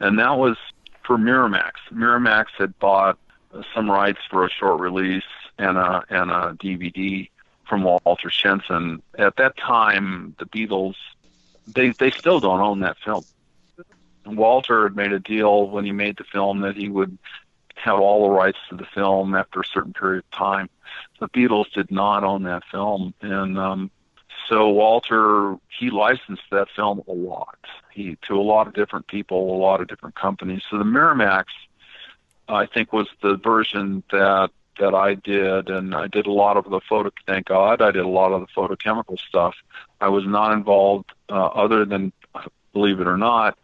And 0.00 0.18
that 0.18 0.36
was 0.36 0.56
for 1.04 1.16
Miramax. 1.16 1.72
Miramax 1.92 2.46
had 2.58 2.78
bought 2.78 3.18
some 3.74 3.90
rights 3.90 4.20
for 4.30 4.44
a 4.44 4.50
short 4.50 4.80
release 4.80 5.22
and 5.58 5.76
a 5.76 6.04
and 6.08 6.30
a 6.30 6.56
DVD 6.60 7.28
from 7.72 7.84
Walter 7.84 8.28
Shenson. 8.28 9.00
At 9.18 9.36
that 9.36 9.56
time, 9.56 10.36
the 10.38 10.44
Beatles 10.44 10.94
they 11.66 11.88
they 11.92 12.10
still 12.10 12.38
don't 12.38 12.60
own 12.60 12.80
that 12.80 12.98
film. 13.02 13.24
Walter 14.26 14.82
had 14.82 14.94
made 14.94 15.10
a 15.10 15.18
deal 15.18 15.70
when 15.70 15.86
he 15.86 15.90
made 15.90 16.18
the 16.18 16.24
film 16.24 16.60
that 16.60 16.76
he 16.76 16.90
would 16.90 17.16
have 17.76 17.98
all 17.98 18.24
the 18.24 18.34
rights 18.34 18.58
to 18.68 18.76
the 18.76 18.84
film 18.84 19.34
after 19.34 19.60
a 19.60 19.64
certain 19.64 19.94
period 19.94 20.18
of 20.18 20.30
time. 20.32 20.68
The 21.18 21.30
Beatles 21.30 21.72
did 21.72 21.90
not 21.90 22.24
own 22.24 22.42
that 22.42 22.62
film, 22.70 23.14
and 23.22 23.58
um, 23.58 23.90
so 24.50 24.68
Walter 24.68 25.56
he 25.70 25.88
licensed 25.88 26.42
that 26.50 26.68
film 26.76 27.02
a 27.08 27.12
lot. 27.12 27.58
He 27.90 28.18
to 28.28 28.38
a 28.38 28.42
lot 28.42 28.66
of 28.66 28.74
different 28.74 29.06
people, 29.06 29.56
a 29.56 29.56
lot 29.56 29.80
of 29.80 29.88
different 29.88 30.14
companies. 30.14 30.62
So 30.70 30.76
the 30.76 30.84
Miramax, 30.84 31.46
I 32.48 32.66
think, 32.66 32.92
was 32.92 33.08
the 33.22 33.36
version 33.36 34.02
that 34.10 34.50
that 34.82 34.94
I 34.94 35.14
did, 35.14 35.70
and 35.70 35.94
I 35.94 36.06
did 36.16 36.26
a 36.26 36.32
lot 36.32 36.56
of 36.56 36.64
the 36.74 36.80
photo. 36.80 37.10
Thank 37.26 37.46
God, 37.46 37.80
I 37.80 37.90
did 37.92 38.04
a 38.04 38.14
lot 38.20 38.32
of 38.32 38.40
the 38.42 38.50
photochemical 38.56 39.18
stuff. 39.18 39.54
I 40.00 40.08
was 40.08 40.26
not 40.26 40.52
involved, 40.52 41.08
uh, 41.30 41.46
other 41.64 41.84
than, 41.84 42.12
believe 42.72 42.98
it 43.00 43.06
or 43.06 43.16
not, 43.16 43.56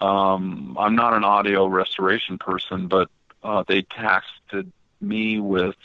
um, 0.00 0.76
I'm 0.78 0.96
not 0.96 1.14
an 1.14 1.24
audio 1.24 1.66
restoration 1.66 2.38
person, 2.38 2.88
but 2.88 3.08
uh, 3.42 3.62
they 3.66 3.82
tasked 3.82 4.54
me 5.00 5.38
with 5.38 5.76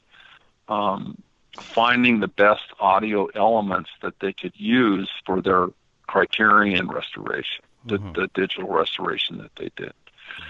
um, 0.67 1.21
finding 1.55 2.19
the 2.19 2.27
best 2.45 2.67
audio 2.79 3.27
elements 3.35 3.91
that 4.01 4.19
they 4.19 4.33
could 4.33 4.53
use 4.55 5.09
for 5.25 5.41
their 5.41 5.67
Criterion 6.07 6.87
restoration, 6.87 7.63
mm-hmm. 7.85 8.13
the, 8.13 8.21
the 8.21 8.27
digital 8.33 8.69
restoration 8.69 9.37
that 9.37 9.51
they 9.55 9.69
did. 9.75 9.93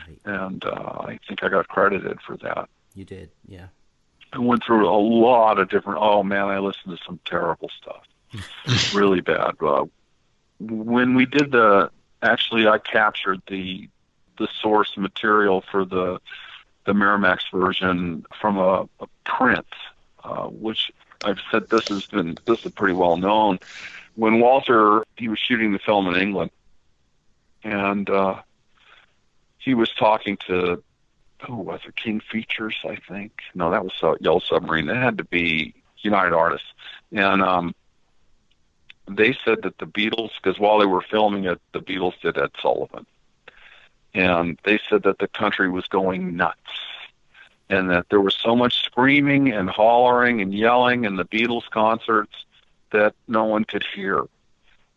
Right. 0.08 0.20
And 0.24 0.64
uh, 0.64 1.06
I 1.12 1.20
think 1.28 1.44
I 1.44 1.50
got 1.50 1.68
credited 1.68 2.20
for 2.22 2.38
that. 2.38 2.70
You 2.96 3.06
did, 3.06 3.30
yeah. 3.46 3.68
I 4.34 4.40
went 4.40 4.64
through 4.64 4.88
a 4.88 4.96
lot 4.98 5.60
of 5.60 5.70
different. 5.70 6.00
Oh 6.02 6.24
man, 6.24 6.46
I 6.46 6.60
listened 6.60 6.98
to 6.98 7.04
some 7.04 7.20
terrible 7.26 7.70
stuff, 7.82 8.94
really 8.94 9.22
bad. 9.22 9.56
Uh, 9.62 9.86
when 10.60 11.16
we 11.16 11.26
did 11.26 11.52
the, 11.52 11.90
actually, 12.22 12.68
I 12.68 12.78
captured 12.78 13.42
the 13.48 13.90
the 14.38 14.48
source 14.62 14.96
material 14.98 15.64
for 15.72 15.86
the 15.86 16.20
the 16.86 16.94
Miramax 16.94 17.52
version 17.52 18.26
from 18.40 18.58
a, 18.58 18.88
a 19.00 19.08
print, 19.24 19.68
uh, 20.24 20.46
which 20.46 20.92
I've 21.24 21.40
said 21.52 21.70
this 21.70 21.88
has 21.90 22.06
been 22.06 22.38
this 22.46 22.66
is 22.66 22.72
pretty 22.72 22.94
well 22.94 23.18
known. 23.18 23.60
When 24.16 24.40
Walter 24.40 25.06
he 25.18 25.28
was 25.28 25.40
shooting 25.40 25.74
the 25.74 25.80
film 25.80 26.08
in 26.08 26.22
England, 26.22 26.52
and 27.64 28.10
uh, 28.10 28.42
he 29.58 29.74
was 29.74 29.90
talking 29.92 30.38
to 30.48 30.84
who 31.46 31.56
was 31.56 31.82
it? 31.88 31.96
King 31.96 32.20
Features, 32.20 32.76
I 32.84 32.98
think. 33.08 33.32
No, 33.56 33.72
that 33.72 33.84
was 33.84 33.94
uh, 34.02 34.16
Yellow 34.20 34.40
Submarine. 34.40 34.90
It 34.90 34.96
had 34.96 35.18
to 35.20 35.24
be 35.24 35.74
United 35.98 36.34
Artists, 36.34 36.68
and 37.12 37.42
um, 37.42 37.76
they 39.08 39.36
said 39.46 39.64
that 39.64 39.78
the 39.78 39.86
Beatles, 39.86 40.32
because 40.42 40.60
while 40.60 40.80
they 40.80 40.86
were 40.86 41.02
filming 41.02 41.46
it, 41.46 41.60
the 41.74 41.82
Beatles 41.82 42.20
did 42.22 42.38
Ed 42.38 42.52
Sullivan, 42.62 43.06
and 44.14 44.60
they 44.64 44.80
said 44.90 45.04
that 45.04 45.20
the 45.20 45.28
country 45.28 45.70
was 45.70 45.88
going 45.88 46.36
nuts, 46.36 46.58
and 47.70 47.90
that 47.90 48.08
there 48.10 48.22
was 48.22 48.36
so 48.36 48.56
much 48.56 48.84
screaming 48.84 49.52
and 49.52 49.70
hollering 49.70 50.42
and 50.42 50.54
yelling 50.54 51.06
in 51.06 51.16
the 51.16 51.26
Beatles 51.26 51.70
concerts 51.70 52.46
that 52.92 53.14
no 53.28 53.46
one 53.46 53.64
could 53.66 53.86
hear, 53.94 54.26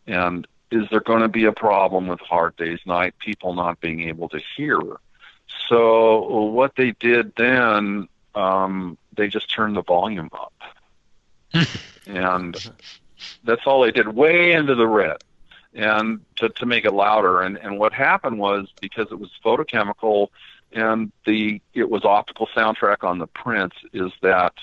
and 0.07 0.47
is 0.71 0.87
there 0.89 1.01
going 1.01 1.21
to 1.21 1.27
be 1.27 1.45
a 1.45 1.51
problem 1.51 2.07
with 2.07 2.19
Hard 2.21 2.55
Day's 2.55 2.79
Night? 2.85 3.13
People 3.19 3.53
not 3.53 3.79
being 3.79 4.09
able 4.09 4.27
to 4.29 4.39
hear 4.57 4.79
so 5.67 6.43
what 6.45 6.75
they 6.75 6.91
did 6.91 7.33
then, 7.35 8.07
um, 8.35 8.97
they 9.15 9.27
just 9.27 9.53
turned 9.53 9.75
the 9.75 9.83
volume 9.83 10.29
up, 10.33 10.53
and 12.07 12.71
that's 13.43 13.65
all 13.65 13.81
they 13.81 13.91
did, 13.91 14.07
way 14.07 14.53
into 14.53 14.75
the 14.75 14.87
red, 14.87 15.23
and 15.73 16.21
to 16.37 16.49
to 16.49 16.65
make 16.65 16.85
it 16.85 16.93
louder. 16.93 17.41
And 17.41 17.57
and 17.57 17.79
what 17.79 17.93
happened 17.93 18.39
was 18.39 18.67
because 18.81 19.07
it 19.11 19.19
was 19.19 19.29
photochemical, 19.43 20.29
and 20.71 21.11
the 21.25 21.61
it 21.73 21.89
was 21.89 22.05
optical 22.05 22.47
soundtrack 22.47 23.03
on 23.03 23.19
the 23.19 23.27
prints, 23.27 23.77
is 23.93 24.11
that 24.21 24.53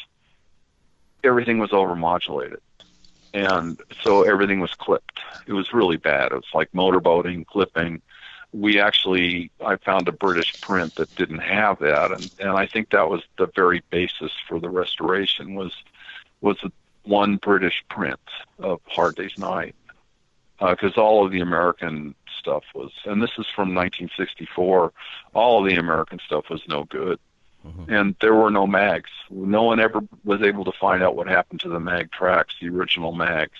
everything 1.22 1.58
was 1.58 1.70
overmodulated 1.70 2.58
and 3.32 3.80
so 4.02 4.22
everything 4.22 4.60
was 4.60 4.74
clipped. 4.74 5.20
It 5.46 5.52
was 5.52 5.72
really 5.72 5.96
bad. 5.96 6.32
It 6.32 6.36
was 6.36 6.44
like 6.54 6.72
motorboating, 6.72 7.46
clipping, 7.46 8.02
we 8.52 8.80
actually 8.80 9.50
I 9.64 9.76
found 9.76 10.08
a 10.08 10.12
British 10.12 10.60
print 10.60 10.96
that 10.96 11.14
didn't 11.16 11.38
have 11.38 11.78
that, 11.80 12.12
and 12.12 12.30
and 12.40 12.50
I 12.50 12.66
think 12.66 12.90
that 12.90 13.08
was 13.08 13.22
the 13.38 13.46
very 13.54 13.82
basis 13.90 14.32
for 14.48 14.58
the 14.58 14.68
restoration 14.68 15.54
was 15.54 15.72
was 16.40 16.58
one 17.04 17.36
British 17.36 17.84
print 17.88 18.20
of 18.58 18.80
Hard 18.86 19.16
Day's 19.16 19.38
Night 19.38 19.74
because 20.58 20.96
uh, 20.96 21.02
all 21.02 21.24
of 21.24 21.32
the 21.32 21.40
American 21.40 22.14
stuff 22.38 22.64
was, 22.74 22.90
and 23.04 23.22
this 23.22 23.30
is 23.38 23.46
from 23.54 23.74
1964. 23.74 24.92
All 25.34 25.62
of 25.62 25.70
the 25.70 25.78
American 25.78 26.18
stuff 26.24 26.50
was 26.50 26.62
no 26.68 26.84
good, 26.84 27.18
mm-hmm. 27.66 27.92
and 27.92 28.16
there 28.20 28.34
were 28.34 28.50
no 28.50 28.66
mags. 28.66 29.10
No 29.30 29.62
one 29.62 29.80
ever 29.80 30.00
was 30.24 30.42
able 30.42 30.64
to 30.64 30.72
find 30.72 31.02
out 31.02 31.16
what 31.16 31.28
happened 31.28 31.60
to 31.60 31.68
the 31.68 31.80
mag 31.80 32.10
tracks, 32.10 32.54
the 32.60 32.68
original 32.68 33.12
mags, 33.12 33.58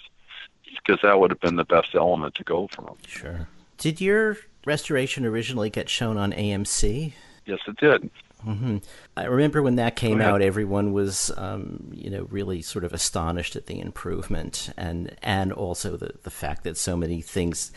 because 0.65 1.01
that 1.03 1.19
would 1.19 1.31
have 1.31 1.41
been 1.41 1.57
the 1.57 1.65
best 1.65 1.95
element 1.95 2.35
to 2.37 2.45
go 2.45 2.69
from. 2.69 2.97
Sure. 3.07 3.49
Did 3.79 4.01
your 4.01 4.37
restoration 4.67 5.25
originally 5.25 5.71
get 5.71 5.89
shown 5.89 6.17
on 6.17 6.33
AMC? 6.33 7.13
Yes, 7.47 7.59
it 7.67 7.77
did. 7.77 8.11
Mm-hmm. 8.47 8.79
I 9.17 9.25
remember 9.25 9.63
when 9.63 9.77
that 9.77 9.97
came 9.97 10.21
out, 10.21 10.41
everyone 10.41 10.93
was, 10.93 11.31
um, 11.37 11.91
you 11.93 12.09
know, 12.09 12.27
really 12.31 12.63
sort 12.63 12.85
of 12.85 12.93
astonished 12.93 13.55
at 13.55 13.67
the 13.67 13.81
improvement, 13.81 14.71
and 14.77 15.15
and 15.23 15.53
also 15.53 15.97
the 15.97 16.15
the 16.23 16.31
fact 16.31 16.65
that 16.65 16.79
so 16.79 16.97
many 16.97 17.21
things 17.21 17.71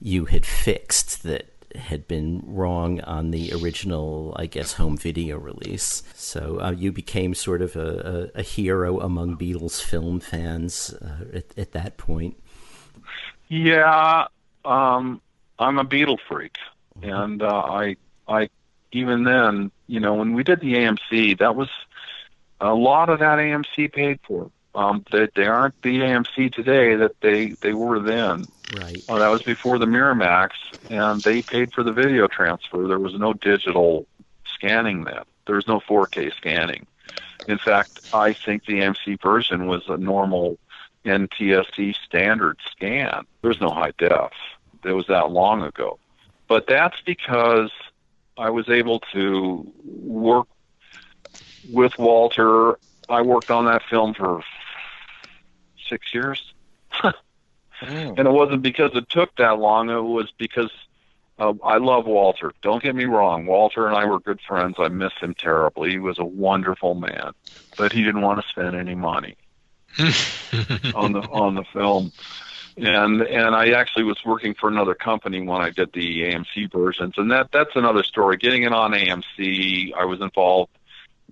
you 0.00 0.26
had 0.26 0.44
fixed 0.44 1.22
that 1.22 1.54
had 1.74 2.06
been 2.06 2.42
wrong 2.46 3.00
on 3.00 3.30
the 3.30 3.52
original, 3.54 4.34
I 4.38 4.46
guess, 4.46 4.74
home 4.74 4.96
video 4.96 5.38
release. 5.38 6.02
So 6.14 6.60
uh, 6.60 6.70
you 6.70 6.92
became 6.92 7.34
sort 7.34 7.62
of 7.62 7.74
a, 7.74 8.30
a, 8.34 8.40
a, 8.40 8.42
hero 8.42 9.00
among 9.00 9.36
Beatles 9.36 9.82
film 9.82 10.20
fans 10.20 10.94
uh, 11.02 11.36
at, 11.36 11.58
at, 11.58 11.72
that 11.72 11.96
point. 11.96 12.40
Yeah, 13.48 14.26
um, 14.64 15.20
I'm 15.58 15.78
a 15.78 15.84
Beatle 15.84 16.18
freak, 16.28 16.56
mm-hmm. 16.98 17.10
and 17.10 17.42
uh, 17.42 17.46
I, 17.46 17.96
I, 18.26 18.48
even 18.92 19.24
then, 19.24 19.70
you 19.86 20.00
know, 20.00 20.14
when 20.14 20.34
we 20.34 20.42
did 20.42 20.60
the 20.60 20.74
AMC, 20.74 21.38
that 21.38 21.54
was 21.56 21.68
a 22.60 22.74
lot 22.74 23.08
of 23.10 23.18
that 23.20 23.38
AMC 23.38 23.92
paid 23.92 24.20
for. 24.26 24.50
Um, 24.74 25.04
they, 25.12 25.28
they 25.36 25.46
aren't 25.46 25.80
the 25.82 26.00
AMC 26.00 26.52
today 26.52 26.96
that 26.96 27.20
they, 27.20 27.50
they 27.60 27.72
were 27.72 28.00
then. 28.00 28.46
Right. 28.76 29.02
Well, 29.08 29.18
that 29.18 29.28
was 29.28 29.42
before 29.42 29.78
the 29.78 29.86
Miramax, 29.86 30.50
and 30.90 31.20
they 31.20 31.42
paid 31.42 31.72
for 31.72 31.84
the 31.84 31.92
video 31.92 32.26
transfer. 32.26 32.88
There 32.88 32.98
was 32.98 33.14
no 33.14 33.34
digital 33.34 34.06
scanning 34.46 35.04
then. 35.04 35.22
There 35.46 35.56
was 35.56 35.68
no 35.68 35.80
4K 35.80 36.34
scanning. 36.34 36.86
In 37.46 37.58
fact, 37.58 38.00
I 38.12 38.32
think 38.32 38.64
the 38.64 38.80
AMC 38.80 39.20
version 39.20 39.66
was 39.66 39.82
a 39.88 39.96
normal 39.96 40.58
NTSC 41.04 41.94
standard 42.04 42.58
scan. 42.70 43.26
There's 43.42 43.60
no 43.60 43.68
high 43.68 43.92
def. 43.98 44.32
It 44.84 44.92
was 44.92 45.06
that 45.08 45.30
long 45.30 45.62
ago. 45.62 45.98
But 46.48 46.66
that's 46.66 47.00
because 47.04 47.70
I 48.36 48.50
was 48.50 48.68
able 48.68 49.00
to 49.12 49.72
work 49.84 50.48
with 51.70 51.98
Walter. 51.98 52.78
I 53.08 53.22
worked 53.22 53.50
on 53.50 53.64
that 53.66 53.82
film 53.88 54.14
for 54.14 54.42
six 55.88 56.12
years. 56.14 56.52
Mm. 56.92 57.14
And 58.16 58.20
it 58.20 58.30
wasn't 58.30 58.62
because 58.62 58.92
it 58.94 59.08
took 59.10 59.34
that 59.36 59.58
long. 59.58 59.90
It 59.90 60.00
was 60.00 60.32
because 60.38 60.70
uh, 61.38 61.54
I 61.62 61.78
love 61.78 62.06
Walter. 62.06 62.52
Don't 62.62 62.82
get 62.82 62.94
me 62.94 63.04
wrong. 63.04 63.46
Walter 63.46 63.86
and 63.86 63.96
I 63.96 64.04
were 64.04 64.20
good 64.20 64.40
friends. 64.40 64.76
I 64.78 64.88
miss 64.88 65.12
him 65.20 65.34
terribly. 65.34 65.90
He 65.90 65.98
was 65.98 66.18
a 66.18 66.24
wonderful 66.24 66.94
man, 66.94 67.32
but 67.76 67.92
he 67.92 68.04
didn't 68.04 68.22
want 68.22 68.40
to 68.40 68.48
spend 68.48 68.76
any 68.76 68.94
money 68.94 69.36
on 70.94 71.12
the 71.12 71.20
on 71.30 71.56
the 71.56 71.64
film. 71.72 72.12
And 72.76 73.22
and 73.22 73.54
I 73.54 73.70
actually 73.70 74.04
was 74.04 74.18
working 74.24 74.54
for 74.54 74.68
another 74.68 74.94
company 74.94 75.40
when 75.40 75.60
I 75.60 75.70
did 75.70 75.92
the 75.92 76.22
AMC 76.22 76.72
versions, 76.72 77.14
and 77.16 77.30
that 77.30 77.52
that's 77.52 77.76
another 77.76 78.02
story. 78.02 78.36
Getting 78.36 78.64
it 78.64 78.72
on 78.72 78.92
AMC, 78.92 79.94
I 79.94 80.04
was 80.04 80.20
involved 80.20 80.72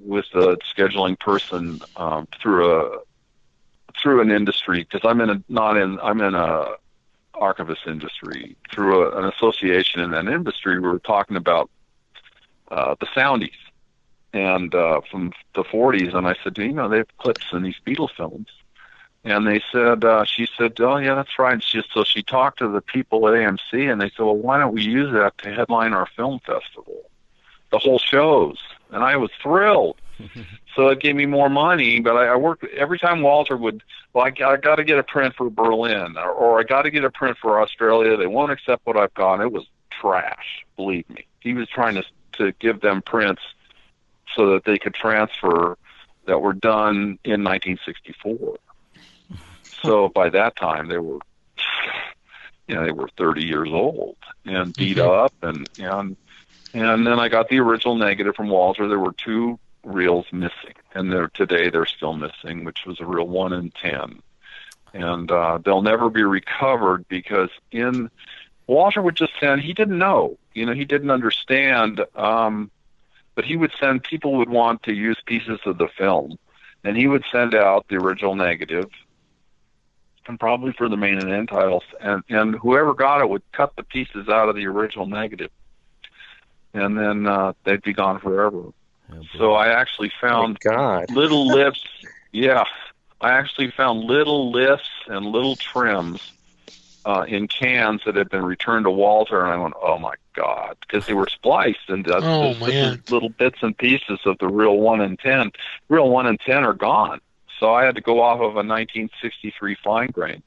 with 0.00 0.26
a 0.34 0.56
scheduling 0.58 1.18
person 1.18 1.80
um, 1.96 2.28
through 2.40 2.80
a 2.80 2.98
through 4.00 4.20
an 4.20 4.30
industry 4.30 4.84
because 4.84 5.00
I'm 5.04 5.20
in 5.20 5.30
a 5.30 5.42
not 5.48 5.76
in 5.76 5.98
I'm 6.00 6.20
in 6.20 6.34
a 6.34 6.74
archivist 7.34 7.82
industry 7.86 8.56
through 8.72 9.08
a, 9.08 9.18
an 9.18 9.24
association 9.24 10.00
in 10.00 10.12
that 10.12 10.28
industry. 10.28 10.78
We 10.78 10.88
were 10.88 11.00
talking 11.00 11.36
about 11.36 11.70
uh, 12.70 12.94
the 13.00 13.06
Soundies 13.06 13.50
and 14.32 14.74
uh, 14.74 15.00
from 15.10 15.32
the 15.54 15.64
40s, 15.64 16.14
and 16.14 16.26
I 16.26 16.36
said, 16.42 16.54
"Do 16.54 16.62
you 16.62 16.72
know, 16.72 16.88
they 16.88 16.98
have 16.98 17.16
clips 17.18 17.46
in 17.52 17.62
these 17.62 17.76
Beatles 17.86 18.14
films. 18.16 18.48
And 19.24 19.46
they 19.46 19.62
said, 19.70 20.04
uh, 20.04 20.24
she 20.24 20.48
said, 20.58 20.80
oh 20.80 20.96
yeah, 20.96 21.14
that's 21.14 21.38
right. 21.38 21.52
And 21.52 21.62
she, 21.62 21.82
so 21.92 22.02
she 22.02 22.22
talked 22.22 22.58
to 22.58 22.68
the 22.68 22.80
people 22.80 23.28
at 23.28 23.34
AMC, 23.34 23.90
and 23.90 24.00
they 24.00 24.10
said, 24.10 24.24
well, 24.24 24.36
why 24.36 24.58
don't 24.58 24.74
we 24.74 24.82
use 24.82 25.12
that 25.12 25.38
to 25.38 25.54
headline 25.54 25.92
our 25.92 26.06
film 26.16 26.40
festival, 26.40 27.08
the 27.70 27.78
whole 27.78 27.98
shows? 27.98 28.58
And 28.90 29.04
I 29.04 29.16
was 29.16 29.30
thrilled. 29.40 29.96
so 30.76 30.88
it 30.88 31.00
gave 31.00 31.14
me 31.14 31.26
more 31.26 31.48
money. 31.48 32.00
But 32.00 32.16
I, 32.16 32.26
I 32.26 32.36
worked 32.36 32.64
every 32.64 32.98
time 32.98 33.22
Walter 33.22 33.56
would. 33.56 33.82
Well, 34.12 34.24
I, 34.24 34.28
I 34.44 34.56
got 34.56 34.76
to 34.76 34.84
get 34.84 34.98
a 34.98 35.02
print 35.02 35.34
for 35.36 35.48
Berlin, 35.50 36.16
or, 36.16 36.30
or 36.30 36.60
I 36.60 36.64
got 36.64 36.82
to 36.82 36.90
get 36.90 37.04
a 37.04 37.10
print 37.10 37.38
for 37.40 37.60
Australia. 37.60 38.16
They 38.16 38.26
won't 38.26 38.52
accept 38.52 38.84
what 38.86 38.96
I've 38.96 39.14
got. 39.14 39.40
It 39.40 39.52
was 39.52 39.66
trash. 39.90 40.66
Believe 40.76 41.08
me. 41.08 41.26
He 41.40 41.54
was 41.54 41.68
trying 41.68 41.94
to 41.94 42.04
to 42.34 42.52
give 42.52 42.80
them 42.80 43.02
prints 43.02 43.42
so 44.34 44.52
that 44.54 44.64
they 44.64 44.78
could 44.78 44.94
transfer 44.94 45.76
that 46.26 46.40
were 46.40 46.52
done 46.52 47.18
in 47.24 47.44
1964. 47.44 48.56
So 49.82 50.08
by 50.08 50.30
that 50.30 50.56
time 50.56 50.88
they 50.88 50.98
were, 50.98 51.18
you 52.68 52.74
know, 52.74 52.84
they 52.84 52.92
were 52.92 53.08
30 53.16 53.44
years 53.44 53.68
old 53.70 54.16
and 54.44 54.74
beat 54.74 54.96
mm-hmm. 54.96 55.10
up, 55.10 55.34
and 55.42 55.68
and 55.78 56.16
and 56.74 57.06
then 57.06 57.18
I 57.18 57.28
got 57.28 57.48
the 57.48 57.60
original 57.60 57.96
negative 57.96 58.34
from 58.34 58.48
Walter. 58.48 58.88
There 58.88 58.98
were 58.98 59.12
two 59.12 59.58
reels 59.84 60.26
missing, 60.32 60.74
and 60.94 61.12
they're 61.12 61.28
today 61.28 61.70
they're 61.70 61.86
still 61.86 62.14
missing, 62.14 62.64
which 62.64 62.80
was 62.86 63.00
a 63.00 63.06
reel 63.06 63.26
one 63.26 63.52
in 63.52 63.70
ten, 63.70 64.22
and 64.92 65.30
uh, 65.30 65.58
they'll 65.58 65.82
never 65.82 66.08
be 66.08 66.22
recovered 66.22 67.06
because 67.08 67.50
in 67.70 68.10
Walter 68.66 69.02
would 69.02 69.16
just 69.16 69.32
send. 69.40 69.60
He 69.62 69.72
didn't 69.72 69.98
know, 69.98 70.38
you 70.54 70.66
know, 70.66 70.72
he 70.72 70.84
didn't 70.84 71.10
understand, 71.10 72.00
um, 72.14 72.70
but 73.34 73.44
he 73.44 73.56
would 73.56 73.72
send. 73.78 74.04
People 74.04 74.36
would 74.36 74.48
want 74.48 74.82
to 74.84 74.94
use 74.94 75.18
pieces 75.26 75.60
of 75.66 75.78
the 75.78 75.88
film, 75.88 76.38
and 76.84 76.96
he 76.96 77.06
would 77.06 77.24
send 77.30 77.54
out 77.54 77.86
the 77.88 77.96
original 77.96 78.34
negative, 78.34 78.88
and 80.26 80.38
probably 80.38 80.72
for 80.72 80.88
the 80.88 80.96
main 80.96 81.18
and 81.18 81.30
end 81.30 81.48
titles, 81.48 81.84
and 82.00 82.22
and 82.28 82.54
whoever 82.54 82.94
got 82.94 83.20
it 83.20 83.28
would 83.28 83.42
cut 83.52 83.74
the 83.76 83.82
pieces 83.82 84.28
out 84.28 84.48
of 84.48 84.56
the 84.56 84.66
original 84.66 85.06
negative, 85.06 85.50
and 86.74 86.98
then 86.98 87.26
uh, 87.26 87.52
they'd 87.64 87.82
be 87.82 87.92
gone 87.92 88.20
forever. 88.20 88.64
Oh, 89.12 89.22
so 89.36 89.52
I 89.54 89.68
actually 89.68 90.12
found 90.20 90.58
oh, 90.66 91.04
little 91.10 91.46
lifts. 91.54 91.84
Yeah, 92.32 92.64
I 93.20 93.32
actually 93.32 93.70
found 93.70 94.04
little 94.04 94.50
lifts 94.50 94.90
and 95.06 95.26
little 95.26 95.56
trims 95.56 96.32
uh, 97.04 97.24
in 97.26 97.48
cans 97.48 98.02
that 98.06 98.16
had 98.16 98.30
been 98.30 98.44
returned 98.44 98.84
to 98.84 98.90
Walter, 98.90 99.42
and 99.42 99.52
I 99.52 99.56
went, 99.56 99.74
"Oh 99.80 99.98
my 99.98 100.14
God!" 100.34 100.76
Because 100.80 101.06
they 101.06 101.14
were 101.14 101.28
spliced 101.28 101.88
into 101.88 102.14
oh, 102.14 102.50
little 103.10 103.28
bits 103.28 103.58
and 103.62 103.76
pieces 103.76 104.20
of 104.24 104.38
the 104.38 104.48
reel 104.48 104.78
one 104.78 105.00
and 105.00 105.18
ten. 105.18 105.52
Reel 105.88 106.08
one 106.08 106.26
and 106.26 106.38
ten 106.40 106.64
are 106.64 106.74
gone, 106.74 107.20
so 107.62 107.72
I 107.72 107.84
had 107.84 107.94
to 107.94 108.00
go 108.00 108.20
off 108.20 108.40
of 108.40 108.56
a 108.56 108.66
1963 108.66 109.76
fine 109.84 110.08
grain 110.08 110.42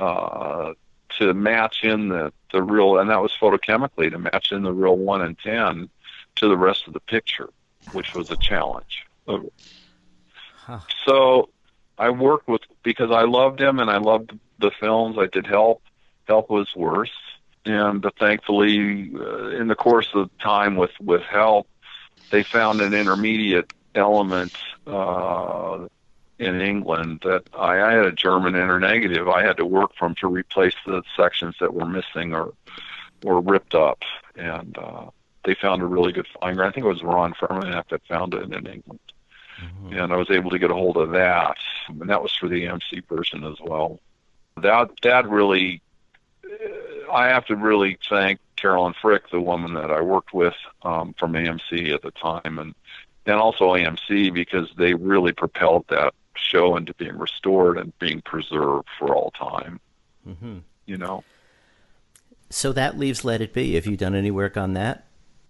uh, 0.00 0.72
to 1.18 1.32
match 1.32 1.84
in 1.84 2.08
the 2.08 2.32
the 2.50 2.60
reel, 2.60 2.98
and 2.98 3.08
that 3.10 3.22
was 3.22 3.32
photochemically 3.40 4.10
to 4.10 4.18
match 4.18 4.50
in 4.50 4.64
the 4.64 4.72
reel 4.72 4.96
one 4.96 5.22
and 5.22 5.38
ten 5.38 5.88
to 6.34 6.48
the 6.48 6.56
rest 6.56 6.88
of 6.88 6.92
the 6.92 6.98
picture 6.98 7.50
which 7.92 8.14
was 8.14 8.32
a 8.32 8.36
challenge. 8.36 9.06
Huh. 10.56 10.80
So 11.04 11.50
I 11.98 12.10
worked 12.10 12.48
with 12.48 12.62
because 12.82 13.12
I 13.12 13.22
loved 13.22 13.60
him 13.60 13.78
and 13.78 13.88
I 13.88 13.98
loved 13.98 14.36
the 14.58 14.72
films. 14.72 15.16
I 15.18 15.26
did 15.26 15.46
help. 15.46 15.82
Help 16.26 16.50
was 16.50 16.74
worse, 16.74 17.12
and 17.64 18.04
thankfully, 18.18 19.12
uh, 19.14 19.50
in 19.50 19.68
the 19.68 19.76
course 19.76 20.08
of 20.14 20.36
time 20.38 20.74
with 20.74 20.98
with 21.00 21.22
help, 21.22 21.68
they 22.32 22.42
found 22.42 22.80
an 22.80 22.92
intermediate 22.92 23.72
element 23.94 24.52
uh, 24.84 25.86
in 26.38 26.60
England 26.60 27.20
that 27.22 27.44
I, 27.56 27.80
I 27.80 27.92
had 27.92 28.06
a 28.06 28.12
German 28.12 28.54
internegative 28.54 29.28
I 29.28 29.44
had 29.44 29.56
to 29.58 29.66
work 29.66 29.94
from 29.96 30.14
to 30.16 30.28
replace 30.28 30.74
the 30.86 31.02
sections 31.16 31.56
that 31.60 31.74
were 31.74 31.86
missing 31.86 32.34
or 32.34 32.52
or 33.24 33.40
ripped 33.40 33.74
up, 33.74 34.02
and 34.36 34.76
uh, 34.76 35.06
they 35.44 35.54
found 35.54 35.80
a 35.80 35.86
really 35.86 36.12
good 36.12 36.26
fine 36.40 36.56
grain. 36.56 36.68
I 36.68 36.72
think 36.72 36.84
it 36.84 36.88
was 36.88 37.02
Ron 37.02 37.34
Fermanagh 37.34 37.84
that 37.90 38.06
found 38.06 38.34
it 38.34 38.42
in 38.42 38.66
England. 38.66 39.00
Mm-hmm. 39.62 39.94
And 39.94 40.12
I 40.12 40.16
was 40.16 40.30
able 40.30 40.50
to 40.50 40.58
get 40.58 40.70
a 40.70 40.74
hold 40.74 40.96
of 40.96 41.12
that, 41.12 41.56
and 41.88 42.10
that 42.10 42.22
was 42.22 42.34
for 42.34 42.48
the 42.48 42.64
AMC 42.64 43.06
version 43.08 43.44
as 43.44 43.56
well. 43.60 44.00
That 44.60 44.90
that 45.02 45.28
really, 45.28 45.80
I 47.10 47.28
have 47.28 47.46
to 47.46 47.56
really 47.56 47.98
thank 48.08 48.40
Carolyn 48.56 48.94
Frick, 49.00 49.30
the 49.30 49.40
woman 49.40 49.74
that 49.74 49.90
I 49.90 50.00
worked 50.00 50.34
with 50.34 50.54
um, 50.82 51.14
from 51.18 51.32
AMC 51.32 51.94
at 51.94 52.02
the 52.02 52.10
time, 52.10 52.58
and 52.58 52.74
and 53.26 53.36
also 53.36 53.74
AMC 53.74 54.34
because 54.34 54.68
they 54.76 54.94
really 54.94 55.32
propelled 55.32 55.86
that 55.88 56.14
show 56.36 56.76
into 56.76 56.94
being 56.94 57.18
restored 57.18 57.78
and 57.78 57.96
being 57.98 58.20
preserved 58.22 58.88
for 58.98 59.14
all 59.14 59.30
time. 59.32 59.80
Mm-hmm. 60.26 60.58
You 60.86 60.96
know. 60.96 61.24
So 62.50 62.72
that 62.72 62.98
leaves 62.98 63.24
Let 63.24 63.40
It 63.40 63.52
Be. 63.52 63.74
Have 63.74 63.86
you 63.86 63.96
done 63.96 64.14
any 64.14 64.30
work 64.30 64.56
on 64.56 64.74
that? 64.74 65.06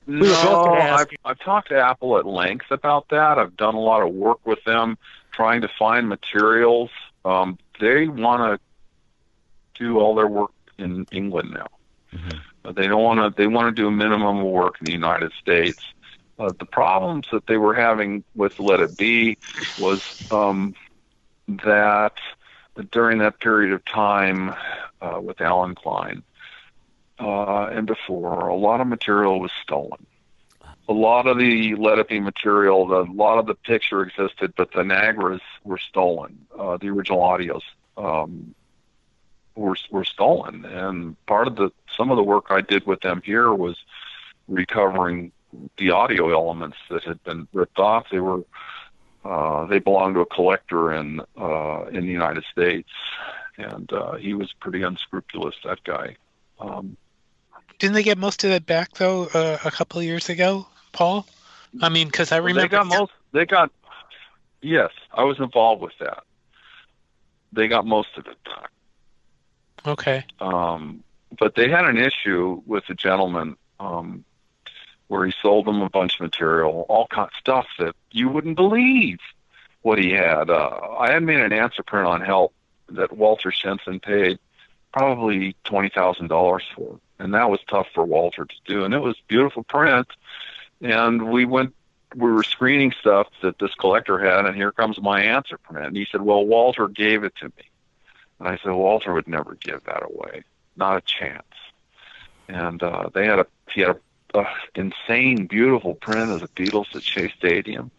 no, 0.07 0.75
I've, 0.75 1.09
I've 1.25 1.39
talked 1.39 1.69
to 1.71 1.79
Apple 1.79 2.19
at 2.19 2.27
length 2.27 2.71
about 2.71 3.09
that. 3.09 3.39
I've 3.39 3.57
done 3.57 3.75
a 3.75 3.81
lot 3.81 4.03
of 4.03 4.13
work 4.13 4.47
with 4.47 4.63
them 4.65 4.99
trying 5.33 5.63
to 5.63 5.69
find 5.79 6.09
materials. 6.09 6.91
Um, 7.25 7.59
they 7.81 8.07
want 8.07 8.61
to 8.61 9.83
do 9.83 9.99
all 9.99 10.15
their 10.15 10.27
work 10.27 10.53
in 10.79 11.07
England 11.11 11.53
now. 11.53 11.69
Mm-hmm. 12.13 12.73
They 12.73 12.87
don't 12.87 13.03
want 13.03 13.21
to. 13.21 13.43
They 13.43 13.47
want 13.47 13.75
to 13.75 13.83
do 13.83 13.89
a 13.89 13.91
minimum 13.91 14.39
of 14.39 14.47
work 14.47 14.77
in 14.81 14.87
the 14.87 14.93
United 14.93 15.33
States. 15.41 15.83
Uh, 16.39 16.53
the 16.59 16.65
problems 16.67 17.27
that 17.31 17.47
they 17.47 17.57
were 17.57 17.75
having 17.75 18.25
with 18.35 18.59
Let 18.59 18.81
It 18.81 18.97
Be 18.97 19.39
was 19.79 20.33
um, 20.33 20.75
that 21.65 22.15
during 22.91 23.19
that 23.19 23.39
period 23.39 23.73
of 23.73 23.85
time 23.85 24.55
uh, 25.01 25.21
with 25.21 25.41
Allen 25.41 25.75
Klein, 25.77 26.23
uh, 27.21 27.67
and 27.67 27.87
before, 27.87 28.49
a 28.49 28.57
lot 28.57 28.81
of 28.81 28.89
material 28.89 29.39
was 29.39 29.53
stolen. 29.63 30.05
a 30.89 30.93
lot 30.93 31.27
of 31.27 31.39
the 31.39 31.75
Let 31.77 31.99
It 31.99 32.09
Be 32.09 32.21
material, 32.21 32.87
the, 32.87 33.03
a 33.03 33.13
lot 33.13 33.39
of 33.39 33.47
the 33.47 33.55
picture 33.55 34.03
existed, 34.03 34.55
but 34.57 34.73
the 34.73 34.83
Nagras 34.83 35.41
were 35.63 35.79
stolen. 35.79 36.47
Uh, 36.59 36.77
the 36.77 36.89
original 36.89 37.21
audios 37.21 37.63
um, 37.97 38.55
were 39.55 39.77
were 39.91 40.05
stolen, 40.05 40.65
and 40.65 41.17
part 41.27 41.47
of 41.47 41.57
the 41.57 41.71
some 41.97 42.11
of 42.11 42.17
the 42.17 42.23
work 42.23 42.47
I 42.51 42.61
did 42.61 42.87
with 42.87 43.01
them 43.01 43.23
here 43.25 43.53
was 43.53 43.77
recovering 44.49 45.33
the 45.79 45.91
audio 45.91 46.31
elements 46.33 46.77
that 46.91 47.03
had 47.05 47.23
been 47.25 47.49
ripped 47.53 47.79
off. 47.79 48.07
They 48.11 48.21
were 48.21 48.43
uh, 49.25 49.67
they 49.67 49.79
belonged 49.79 50.15
to 50.15 50.21
a 50.21 50.27
collector 50.27 50.93
in 50.93 51.21
uh, 51.41 51.85
in 51.87 52.07
the 52.07 52.13
United 52.13 52.45
States, 52.53 52.91
and 53.57 53.91
uh, 53.93 54.15
he 54.15 54.35
was 54.35 54.53
pretty 54.61 54.83
unscrupulous. 54.83 55.55
That 55.65 55.83
guy. 55.85 56.17
Um, 56.61 56.97
Didn't 57.79 57.95
they 57.95 58.03
get 58.03 58.19
most 58.19 58.45
of 58.45 58.51
that 58.51 58.67
back 58.67 58.95
though 58.95 59.27
uh, 59.35 59.59
a 59.65 59.71
couple 59.71 59.99
of 59.99 60.05
years 60.05 60.29
ago, 60.29 60.67
Paul? 60.93 61.27
I 61.81 61.89
mean, 61.89 62.09
because 62.09 62.33
I 62.33 62.37
remember 62.37 62.63
they 62.63 62.69
got 62.69 62.87
most. 62.87 63.13
They 63.33 63.47
got. 63.47 63.71
Yes, 64.61 64.91
I 65.13 65.25
was 65.25 65.39
involved 65.41 65.83
with 65.83 65.93
that. 66.01 66.23
They 67.53 67.69
got 67.69 67.87
most 67.87 68.09
of 68.17 68.27
it 68.27 68.37
back. 68.45 68.71
Okay. 69.87 70.25
Um, 70.41 71.05
but 71.39 71.55
they 71.55 71.69
had 71.69 71.85
an 71.85 71.99
issue 71.99 72.63
with 72.67 72.85
the 72.89 72.95
gentleman 72.95 73.57
um, 73.81 74.25
where 75.15 75.27
he 75.27 75.35
sold 75.41 75.65
them 75.65 75.81
a 75.81 75.89
bunch 75.89 76.17
of 76.17 76.23
material, 76.23 76.85
all 76.89 77.07
kind 77.07 77.29
of 77.29 77.39
stuff 77.39 77.69
that 77.79 77.95
you 78.11 78.29
wouldn't 78.29 78.57
believe 78.57 79.21
what 79.83 79.97
he 79.97 80.11
had. 80.11 80.51
Uh, 80.51 80.71
I 80.99 81.13
had 81.13 81.23
made 81.23 81.39
an 81.39 81.53
answer 81.53 81.85
print 81.85 82.09
on 82.09 82.21
help 82.21 82.53
that 82.89 83.13
Walter 83.13 83.53
Shenson 83.53 84.01
paid 84.01 84.41
probably 84.93 85.55
twenty 85.63 85.89
thousand 85.89 86.29
dollars 86.29 86.65
for, 86.75 86.99
and 87.21 87.33
that 87.33 87.49
was 87.49 87.61
tough 87.69 87.87
for 87.95 88.05
Walter 88.05 88.45
to 88.45 88.55
do. 88.65 88.85
And 88.85 88.93
it 88.93 88.99
was 88.99 89.15
beautiful 89.29 89.63
print, 89.63 90.09
and 90.81 91.31
we 91.31 91.45
went. 91.45 91.77
We 92.17 92.33
were 92.33 92.43
screening 92.43 92.93
stuff 92.99 93.29
that 93.43 93.61
this 93.61 93.75
collector 93.77 94.19
had, 94.19 94.47
and 94.47 94.57
here 94.57 94.73
comes 94.73 95.01
my 95.01 95.23
answer 95.23 95.59
print. 95.59 95.87
And 95.87 95.97
he 95.97 96.09
said, 96.11 96.23
"Well, 96.23 96.45
Walter 96.45 96.89
gave 96.89 97.23
it 97.23 97.37
to 97.37 97.45
me," 97.45 97.71
and 98.41 98.49
I 98.49 98.57
said, 98.57 98.73
"Walter 98.73 99.15
would 99.15 99.29
never 99.29 99.55
give 99.55 99.85
that 99.85 100.03
away, 100.03 100.43
not 100.77 100.97
a 100.97 101.03
chance." 101.03 101.55
And 102.49 102.83
uh, 102.83 103.11
they 103.15 103.27
had 103.27 103.39
a 103.39 103.47
he 103.73 103.83
had 103.83 103.91
a 103.91 104.01
uh, 104.35 104.45
insane, 104.75 105.47
beautiful 105.47 105.95
print 105.95 106.31
of 106.31 106.41
the 106.41 106.49
Beatles 106.49 106.95
at 106.95 107.03
Shea 107.03 107.31
Stadium. 107.39 107.91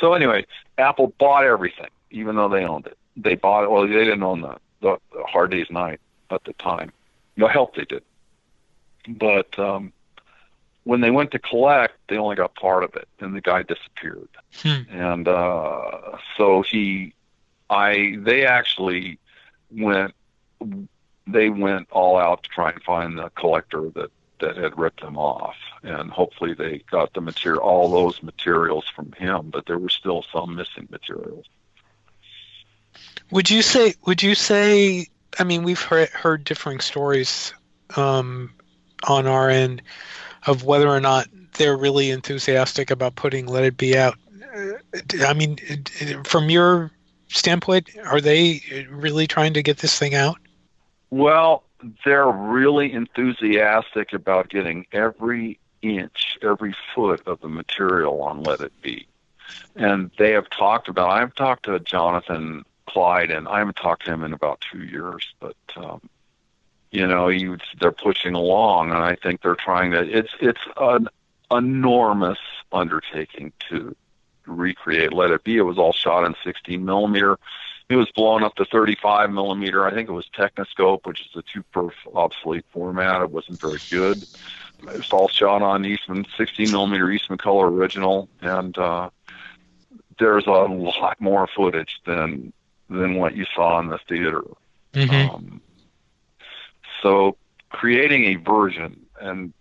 So 0.00 0.14
anyway, 0.14 0.44
Apple 0.78 1.14
bought 1.18 1.44
everything, 1.44 1.90
even 2.10 2.36
though 2.36 2.48
they 2.48 2.64
owned 2.64 2.86
it. 2.86 2.98
They 3.16 3.36
bought 3.36 3.64
it. 3.64 3.70
Well, 3.70 3.86
they 3.86 3.92
didn't 3.92 4.22
own 4.22 4.40
the, 4.42 4.56
the, 4.80 4.98
the 5.12 5.24
Hard 5.24 5.52
Day's 5.52 5.70
Night 5.70 6.00
at 6.30 6.44
the 6.44 6.52
time. 6.54 6.92
No 7.36 7.46
help 7.46 7.76
they 7.76 7.84
did. 7.84 8.02
But 9.08 9.56
um, 9.58 9.92
when 10.84 11.00
they 11.00 11.10
went 11.10 11.30
to 11.32 11.38
collect, 11.38 11.94
they 12.08 12.16
only 12.16 12.36
got 12.36 12.54
part 12.54 12.84
of 12.84 12.94
it, 12.96 13.08
and 13.20 13.34
the 13.34 13.40
guy 13.40 13.62
disappeared. 13.62 14.28
Hmm. 14.56 14.82
And 14.90 15.28
uh, 15.28 16.18
so 16.36 16.62
he, 16.62 17.14
I, 17.70 18.16
they 18.18 18.46
actually 18.46 19.18
went, 19.70 20.14
they 21.26 21.50
went 21.50 21.88
all 21.90 22.16
out 22.18 22.42
to 22.44 22.50
try 22.50 22.70
and 22.70 22.82
find 22.82 23.18
the 23.18 23.30
collector 23.30 23.90
that 23.94 24.10
that 24.44 24.56
had 24.56 24.78
ripped 24.78 25.00
them 25.00 25.16
off, 25.16 25.56
and 25.82 26.10
hopefully 26.10 26.54
they 26.54 26.82
got 26.90 27.12
the 27.14 27.20
material, 27.20 27.62
all 27.62 27.90
those 27.90 28.22
materials 28.22 28.84
from 28.94 29.12
him. 29.12 29.50
But 29.50 29.66
there 29.66 29.78
were 29.78 29.88
still 29.88 30.24
some 30.32 30.54
missing 30.54 30.86
materials. 30.90 31.46
Would 33.30 33.50
you 33.50 33.62
say? 33.62 33.94
Would 34.06 34.22
you 34.22 34.34
say? 34.34 35.06
I 35.38 35.44
mean, 35.44 35.64
we've 35.64 35.80
heard, 35.80 36.10
heard 36.10 36.44
differing 36.44 36.80
stories 36.80 37.52
um, 37.96 38.52
on 39.08 39.26
our 39.26 39.48
end 39.48 39.82
of 40.46 40.64
whether 40.64 40.88
or 40.88 41.00
not 41.00 41.26
they're 41.54 41.76
really 41.76 42.10
enthusiastic 42.10 42.90
about 42.90 43.16
putting 43.16 43.46
"Let 43.46 43.64
It 43.64 43.76
Be" 43.76 43.96
out. 43.96 44.16
I 45.26 45.32
mean, 45.34 45.58
from 46.24 46.50
your 46.50 46.92
standpoint, 47.28 47.90
are 48.04 48.20
they 48.20 48.86
really 48.90 49.26
trying 49.26 49.54
to 49.54 49.62
get 49.62 49.78
this 49.78 49.98
thing 49.98 50.14
out? 50.14 50.36
Well, 51.10 51.63
they're 52.04 52.30
really 52.30 52.92
enthusiastic 52.92 54.12
about 54.12 54.48
getting 54.48 54.86
every 54.92 55.58
inch, 55.82 56.38
every 56.42 56.74
foot 56.94 57.26
of 57.26 57.40
the 57.40 57.48
material 57.48 58.22
on 58.22 58.42
Let 58.42 58.60
It 58.60 58.72
Be. 58.82 59.06
And 59.76 60.10
they 60.18 60.32
have 60.32 60.48
talked 60.50 60.88
about, 60.88 61.10
I've 61.10 61.34
talked 61.34 61.64
to 61.64 61.78
Jonathan 61.80 62.64
Clyde, 62.86 63.30
and 63.30 63.46
I 63.48 63.58
haven't 63.58 63.76
talked 63.76 64.06
to 64.06 64.12
him 64.12 64.24
in 64.24 64.32
about 64.32 64.62
two 64.72 64.84
years, 64.84 65.34
but, 65.40 65.56
um, 65.76 66.00
you 66.90 67.06
know, 67.06 67.28
you, 67.28 67.58
they're 67.80 67.92
pushing 67.92 68.34
along, 68.34 68.90
and 68.90 68.98
I 68.98 69.16
think 69.16 69.42
they're 69.42 69.56
trying 69.56 69.90
to, 69.92 70.00
it's, 70.00 70.32
it's 70.40 70.60
an 70.76 71.08
enormous 71.50 72.38
undertaking 72.72 73.52
to 73.68 73.94
recreate 74.46 75.12
Let 75.12 75.30
It 75.30 75.44
Be. 75.44 75.56
It 75.56 75.62
was 75.62 75.78
all 75.78 75.92
shot 75.92 76.24
in 76.24 76.34
16 76.44 76.84
millimeter 76.84 77.38
it 77.88 77.96
was 77.96 78.10
blown 78.12 78.42
up 78.42 78.54
to 78.56 78.64
35 78.64 79.30
millimeter. 79.30 79.86
I 79.86 79.92
think 79.92 80.08
it 80.08 80.12
was 80.12 80.28
Techniscope, 80.36 81.06
which 81.06 81.20
is 81.20 81.28
a 81.36 81.42
two 81.42 81.62
perf 81.74 81.92
obsolete 82.14 82.64
format. 82.72 83.22
It 83.22 83.30
wasn't 83.30 83.60
very 83.60 83.78
good. 83.90 84.22
It 84.22 84.98
was 84.98 85.10
all 85.12 85.28
shot 85.28 85.62
on 85.62 85.84
Eastman 85.84 86.26
16 86.36 86.70
millimeter 86.70 87.10
Eastman 87.10 87.38
color 87.38 87.70
original, 87.70 88.28
and 88.40 88.76
uh, 88.78 89.10
there's 90.18 90.46
a 90.46 90.50
lot 90.50 91.20
more 91.20 91.46
footage 91.46 92.00
than 92.06 92.52
than 92.88 93.16
what 93.16 93.34
you 93.34 93.46
saw 93.54 93.80
in 93.80 93.88
the 93.88 93.98
theater. 94.08 94.42
Mm-hmm. 94.92 95.34
Um, 95.34 95.60
so 97.02 97.36
creating 97.70 98.24
a 98.24 98.34
version, 98.36 99.06
and 99.20 99.52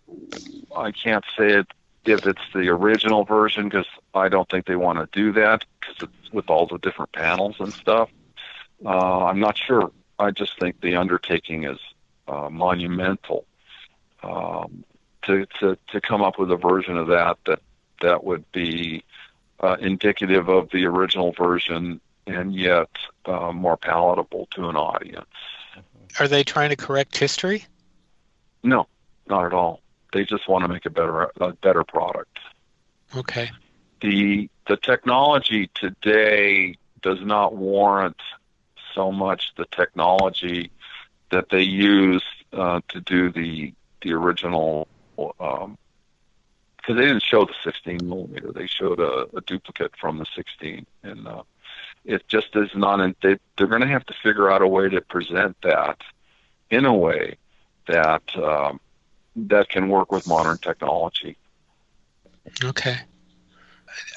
I 0.76 0.92
can't 0.92 1.26
say 1.38 1.54
it 1.54 1.68
if 2.06 2.26
it's 2.28 2.42
the 2.54 2.70
original 2.70 3.24
version 3.24 3.70
because 3.70 3.88
I 4.14 4.30
don't 4.30 4.50
think 4.50 4.66
they 4.66 4.76
want 4.76 5.00
to 5.00 5.08
do 5.12 5.32
that 5.34 5.64
because 6.00 6.16
it's 6.24 6.34
with 6.34 6.50
all 6.50 6.68
the 6.68 6.78
different 6.78 7.12
panels 7.12 7.56
and 7.60 7.74
stuff. 7.74 8.10
Uh, 8.86 9.26
I'm 9.26 9.40
not 9.40 9.58
sure. 9.58 9.92
I 10.20 10.32
just 10.32 10.60
think 10.60 10.82
the 10.82 10.96
undertaking 10.96 11.64
is 11.66 11.80
uh, 12.28 12.50
monumental. 12.50 13.46
Um, 14.22 14.86
to, 15.24 15.46
to 15.60 15.78
to 15.90 16.02
come 16.02 16.22
up 16.22 16.38
with 16.38 16.52
a 16.52 16.58
version 16.58 16.98
of 16.98 17.08
that 17.08 17.38
that 17.46 17.60
that 18.02 18.24
would 18.24 18.50
be 18.52 19.04
uh, 19.60 19.78
indicative 19.80 20.50
of 20.50 20.70
the 20.72 20.86
original 20.86 21.32
version 21.32 22.02
and 22.28 22.54
yet 22.54 22.90
uh, 23.26 23.52
more 23.52 23.78
palatable 23.78 24.48
to 24.52 24.70
an 24.70 24.76
audience. 24.76 25.26
Are 26.20 26.28
they 26.28 26.44
trying 26.44 26.70
to 26.70 26.76
correct 26.76 27.18
history? 27.18 27.66
No, 28.64 28.88
not 29.28 29.46
at 29.46 29.54
all. 29.54 29.82
They 30.14 30.26
just 30.26 30.48
want 30.48 30.64
to 30.64 30.68
make 30.68 30.86
a 30.86 30.90
better 30.90 31.32
a 31.40 31.54
better 31.54 31.84
product. 31.84 32.38
Okay. 33.16 33.52
The 34.04 34.50
the 34.68 34.76
technology 34.76 35.70
today 35.74 36.76
does 37.02 37.22
not 37.22 37.56
warrant 37.56 38.20
so 38.94 39.14
much 39.14 39.54
the 39.56 39.66
technology 39.72 40.72
that 41.32 41.48
they 41.50 41.62
used 41.62 42.26
uh, 42.52 42.82
to 42.90 43.00
do 43.00 43.32
the 43.32 43.74
the 44.02 44.12
original 44.12 44.90
um, 45.40 45.78
because 46.76 46.98
they 46.98 47.06
didn't 47.06 47.24
show 47.24 47.46
the 47.46 47.54
16 47.64 48.00
millimeter. 48.04 48.52
They 48.52 48.68
showed 48.68 49.00
a, 49.00 49.26
a 49.38 49.42
duplicate 49.48 49.94
from 49.96 50.18
the 50.18 50.26
16, 50.36 50.86
and 51.04 51.26
uh, 51.26 51.44
it 52.04 52.28
just 52.28 52.54
is 52.58 52.72
not. 52.76 53.00
In, 53.00 53.16
they, 53.24 53.38
they're 53.58 53.68
going 53.68 53.82
to 53.82 53.88
have 53.88 54.06
to 54.08 54.14
figure 54.22 54.52
out 54.52 54.62
a 54.62 54.68
way 54.68 54.90
to 54.90 55.00
present 55.00 55.56
that 55.64 56.02
in 56.70 56.84
a 56.84 56.94
way 56.94 57.38
that 57.88 58.24
um, 58.36 58.82
that 59.38 59.70
can 59.70 59.88
work 59.88 60.12
with 60.12 60.28
modern 60.28 60.58
technology. 60.58 61.38
Okay. 62.62 62.98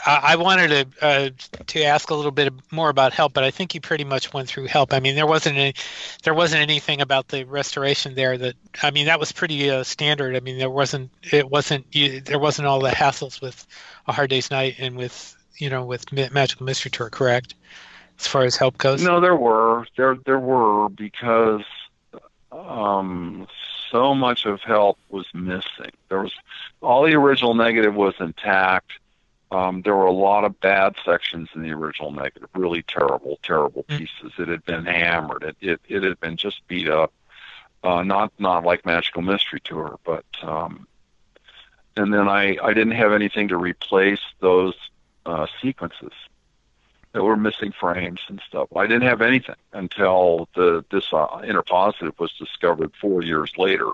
I 0.06 0.36
wanted 0.36 0.68
to 0.68 1.06
uh, 1.06 1.30
to 1.66 1.82
ask 1.82 2.10
a 2.10 2.14
little 2.14 2.30
bit 2.30 2.52
more 2.70 2.88
about 2.88 3.12
help, 3.12 3.32
but 3.32 3.42
I 3.42 3.50
think 3.50 3.74
you 3.74 3.80
pretty 3.80 4.04
much 4.04 4.32
went 4.32 4.48
through 4.48 4.66
help. 4.66 4.92
I 4.92 5.00
mean, 5.00 5.16
there 5.16 5.26
wasn't 5.26 5.56
any, 5.56 5.74
there 6.22 6.34
wasn't 6.34 6.62
anything 6.62 7.00
about 7.00 7.28
the 7.28 7.44
restoration 7.44 8.14
there 8.14 8.38
that 8.38 8.54
I 8.82 8.90
mean 8.92 9.06
that 9.06 9.18
was 9.18 9.32
pretty 9.32 9.68
uh, 9.68 9.82
standard. 9.82 10.36
I 10.36 10.40
mean, 10.40 10.58
there 10.58 10.70
wasn't 10.70 11.10
it 11.32 11.50
wasn't 11.50 11.86
you, 11.92 12.20
there 12.20 12.38
wasn't 12.38 12.68
all 12.68 12.80
the 12.80 12.90
hassles 12.90 13.40
with 13.40 13.66
a 14.06 14.12
Hard 14.12 14.30
Day's 14.30 14.50
Night 14.50 14.76
and 14.78 14.96
with 14.96 15.36
you 15.56 15.68
know 15.68 15.84
with 15.84 16.12
Magical 16.12 16.64
Mystery 16.64 16.90
Tour, 16.90 17.10
correct? 17.10 17.54
As 18.18 18.26
far 18.26 18.44
as 18.44 18.56
help 18.56 18.78
goes. 18.78 19.02
No, 19.02 19.20
there 19.20 19.36
were 19.36 19.86
there 19.96 20.16
there 20.24 20.38
were 20.38 20.88
because 20.88 21.64
um, 22.52 23.46
so 23.90 24.14
much 24.14 24.46
of 24.46 24.60
help 24.60 24.98
was 25.08 25.26
missing. 25.34 25.92
There 26.08 26.22
was 26.22 26.32
all 26.80 27.04
the 27.04 27.14
original 27.14 27.54
negative 27.54 27.94
was 27.94 28.14
intact. 28.20 28.92
Um, 29.52 29.82
there 29.82 29.94
were 29.94 30.06
a 30.06 30.12
lot 30.12 30.44
of 30.44 30.58
bad 30.60 30.96
sections 31.04 31.48
in 31.54 31.62
the 31.62 31.70
original 31.70 32.10
negative, 32.10 32.48
really 32.54 32.82
terrible, 32.82 33.38
terrible 33.42 33.84
Mm. 33.84 33.98
pieces. 33.98 34.32
It 34.38 34.48
had 34.48 34.64
been 34.64 34.84
hammered. 34.86 35.44
It 35.44 35.56
it, 35.60 35.80
it 35.88 36.02
had 36.02 36.18
been 36.20 36.36
just 36.36 36.66
beat 36.66 36.88
up. 36.88 37.12
Uh, 37.84 38.02
not 38.02 38.32
not 38.38 38.64
like 38.64 38.84
Magical 38.84 39.22
Mystery 39.22 39.60
Tour, 39.60 39.98
but 40.04 40.24
um, 40.42 40.88
and 41.96 42.12
then 42.12 42.28
I 42.28 42.56
I 42.62 42.72
didn't 42.74 42.94
have 42.94 43.12
anything 43.12 43.48
to 43.48 43.56
replace 43.56 44.20
those 44.40 44.74
uh, 45.24 45.46
sequences 45.62 46.12
that 47.12 47.22
were 47.22 47.36
missing 47.36 47.72
frames 47.72 48.20
and 48.28 48.40
stuff. 48.48 48.68
I 48.76 48.86
didn't 48.88 49.08
have 49.08 49.22
anything 49.22 49.54
until 49.72 50.48
the 50.56 50.84
this 50.90 51.12
uh, 51.12 51.26
interpositive 51.44 52.18
was 52.18 52.32
discovered 52.32 52.92
four 53.00 53.22
years 53.22 53.52
later. 53.56 53.90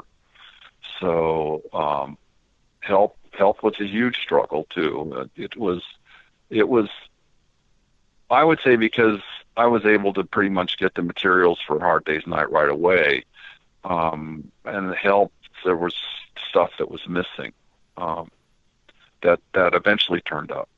So 1.01 1.63
um, 1.73 2.17
help 2.83 3.17
help 3.33 3.63
was 3.63 3.81
a 3.81 3.87
huge 3.87 4.19
struggle 4.19 4.67
too. 4.71 5.13
Uh, 5.17 5.25
It 5.37 5.57
was 5.57 5.83
it 6.51 6.69
was 6.69 6.89
I 8.31 8.45
would 8.45 8.61
say 8.65 8.77
because 8.77 9.21
I 9.57 9.67
was 9.67 9.85
able 9.85 10.13
to 10.15 10.25
pretty 10.25 10.51
much 10.51 10.79
get 10.79 10.95
the 10.95 11.03
materials 11.03 11.61
for 11.67 11.79
Hard 11.81 12.05
Day's 12.05 12.27
Night 12.27 12.51
right 12.51 12.69
away, 12.69 13.25
um, 13.85 14.51
and 14.65 14.95
help 14.95 15.33
there 15.65 15.77
was 15.77 15.95
stuff 16.49 16.71
that 16.79 16.91
was 16.91 17.07
missing 17.09 17.53
um, 17.97 18.31
that 19.23 19.41
that 19.55 19.75
eventually 19.75 20.21
turned 20.23 20.51
up. 20.51 20.69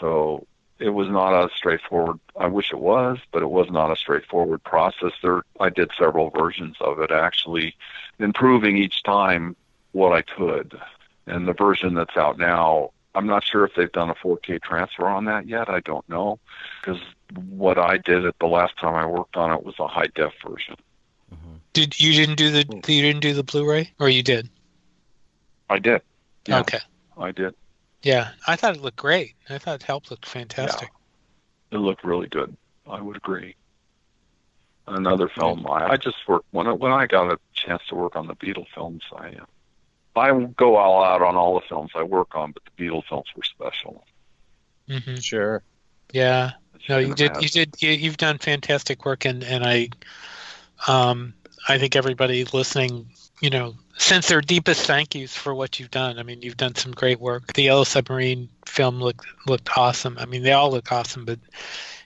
So 0.00 0.46
it 0.78 0.90
was 0.90 1.08
not 1.08 1.32
a 1.32 1.48
straightforward. 1.54 2.18
I 2.38 2.48
wish 2.48 2.72
it 2.72 2.78
was, 2.78 3.18
but 3.32 3.42
it 3.42 3.50
was 3.50 3.70
not 3.70 3.92
a 3.92 3.96
straightforward 3.96 4.62
process. 4.64 5.12
There, 5.22 5.42
I 5.60 5.70
did 5.70 5.90
several 5.96 6.30
versions 6.30 6.76
of 6.80 6.98
it, 7.00 7.10
actually 7.12 7.76
improving 8.18 8.76
each 8.76 9.02
time 9.04 9.56
what 9.92 10.12
I 10.12 10.22
could. 10.22 10.78
And 11.26 11.48
the 11.48 11.54
version 11.54 11.94
that's 11.94 12.16
out 12.16 12.38
now, 12.38 12.90
I'm 13.14 13.26
not 13.26 13.44
sure 13.44 13.64
if 13.64 13.74
they've 13.74 13.90
done 13.90 14.10
a 14.10 14.14
4K 14.14 14.62
transfer 14.62 15.06
on 15.06 15.24
that 15.26 15.46
yet. 15.46 15.68
I 15.68 15.80
don't 15.80 16.06
know, 16.08 16.38
because 16.80 17.00
what 17.46 17.78
I 17.78 17.96
did 17.96 18.26
at 18.26 18.38
the 18.38 18.46
last 18.46 18.76
time 18.78 18.94
I 18.94 19.06
worked 19.06 19.36
on 19.36 19.52
it 19.52 19.64
was 19.64 19.74
a 19.78 19.86
high 19.86 20.08
def 20.14 20.32
version. 20.46 20.76
Did 21.72 22.00
you 22.00 22.12
didn't 22.12 22.36
do 22.36 22.50
the 22.50 22.64
you 22.86 23.02
didn't 23.02 23.20
do 23.20 23.34
the 23.34 23.42
Blu-ray, 23.42 23.92
or 23.98 24.08
you 24.08 24.22
did? 24.22 24.48
I 25.68 25.80
did. 25.80 26.02
Yeah. 26.46 26.60
Okay. 26.60 26.78
I 27.18 27.32
did. 27.32 27.54
Yeah, 28.02 28.30
I 28.46 28.54
thought 28.54 28.76
it 28.76 28.82
looked 28.82 28.98
great. 28.98 29.34
I 29.48 29.58
thought 29.58 29.82
Help 29.82 30.10
looked 30.10 30.26
fantastic. 30.26 30.90
Yeah, 31.72 31.78
It 31.78 31.80
looked 31.80 32.04
really 32.04 32.28
good. 32.28 32.56
I 32.88 33.00
would 33.00 33.16
agree. 33.16 33.56
Another 34.86 35.28
film. 35.28 35.66
I, 35.66 35.92
I 35.92 35.96
just 35.96 36.16
worked 36.28 36.46
when 36.50 36.66
I, 36.66 36.72
when 36.72 36.92
I 36.92 37.06
got 37.06 37.32
a 37.32 37.38
chance 37.54 37.82
to 37.88 37.94
work 37.94 38.14
on 38.14 38.26
the 38.26 38.36
Beatle 38.36 38.66
films. 38.74 39.02
I 39.16 39.28
uh, 39.28 39.44
I 40.16 40.32
go 40.56 40.76
all 40.76 41.04
out 41.04 41.22
on 41.22 41.36
all 41.36 41.54
the 41.54 41.66
films 41.68 41.90
I 41.94 42.02
work 42.02 42.34
on, 42.34 42.52
but 42.52 42.62
the 42.64 42.82
Beatle 42.82 43.04
films 43.08 43.26
were 43.36 43.42
special. 43.42 44.04
hmm 44.88 45.16
Sure. 45.16 45.62
Yeah. 46.12 46.52
as 46.74 46.88
No, 46.88 46.98
you 46.98 47.14
did. 47.14 47.32
You 47.40 47.48
did. 47.48 47.74
You, 47.80 47.90
you've 47.90 48.16
done 48.16 48.38
fantastic 48.38 49.04
work, 49.04 49.24
and 49.24 49.42
and 49.42 49.64
I, 49.64 49.88
um, 50.86 51.34
I 51.68 51.78
think 51.78 51.96
everybody 51.96 52.44
listening, 52.44 53.10
you 53.40 53.50
know, 53.50 53.74
sends 53.96 54.28
their 54.28 54.40
deepest 54.40 54.86
thank 54.86 55.14
yous 55.14 55.34
for 55.36 55.54
what 55.54 55.80
you've 55.80 55.90
done. 55.90 56.18
I 56.18 56.22
mean, 56.22 56.42
you've 56.42 56.56
done 56.56 56.74
some 56.74 56.92
great 56.92 57.20
work. 57.20 57.52
The 57.54 57.62
Yellow 57.62 57.84
Submarine 57.84 58.48
film 58.66 59.00
looked 59.00 59.26
looked 59.46 59.76
awesome. 59.76 60.16
I 60.18 60.26
mean, 60.26 60.42
they 60.42 60.52
all 60.52 60.70
look 60.70 60.92
awesome, 60.92 61.24
but 61.24 61.38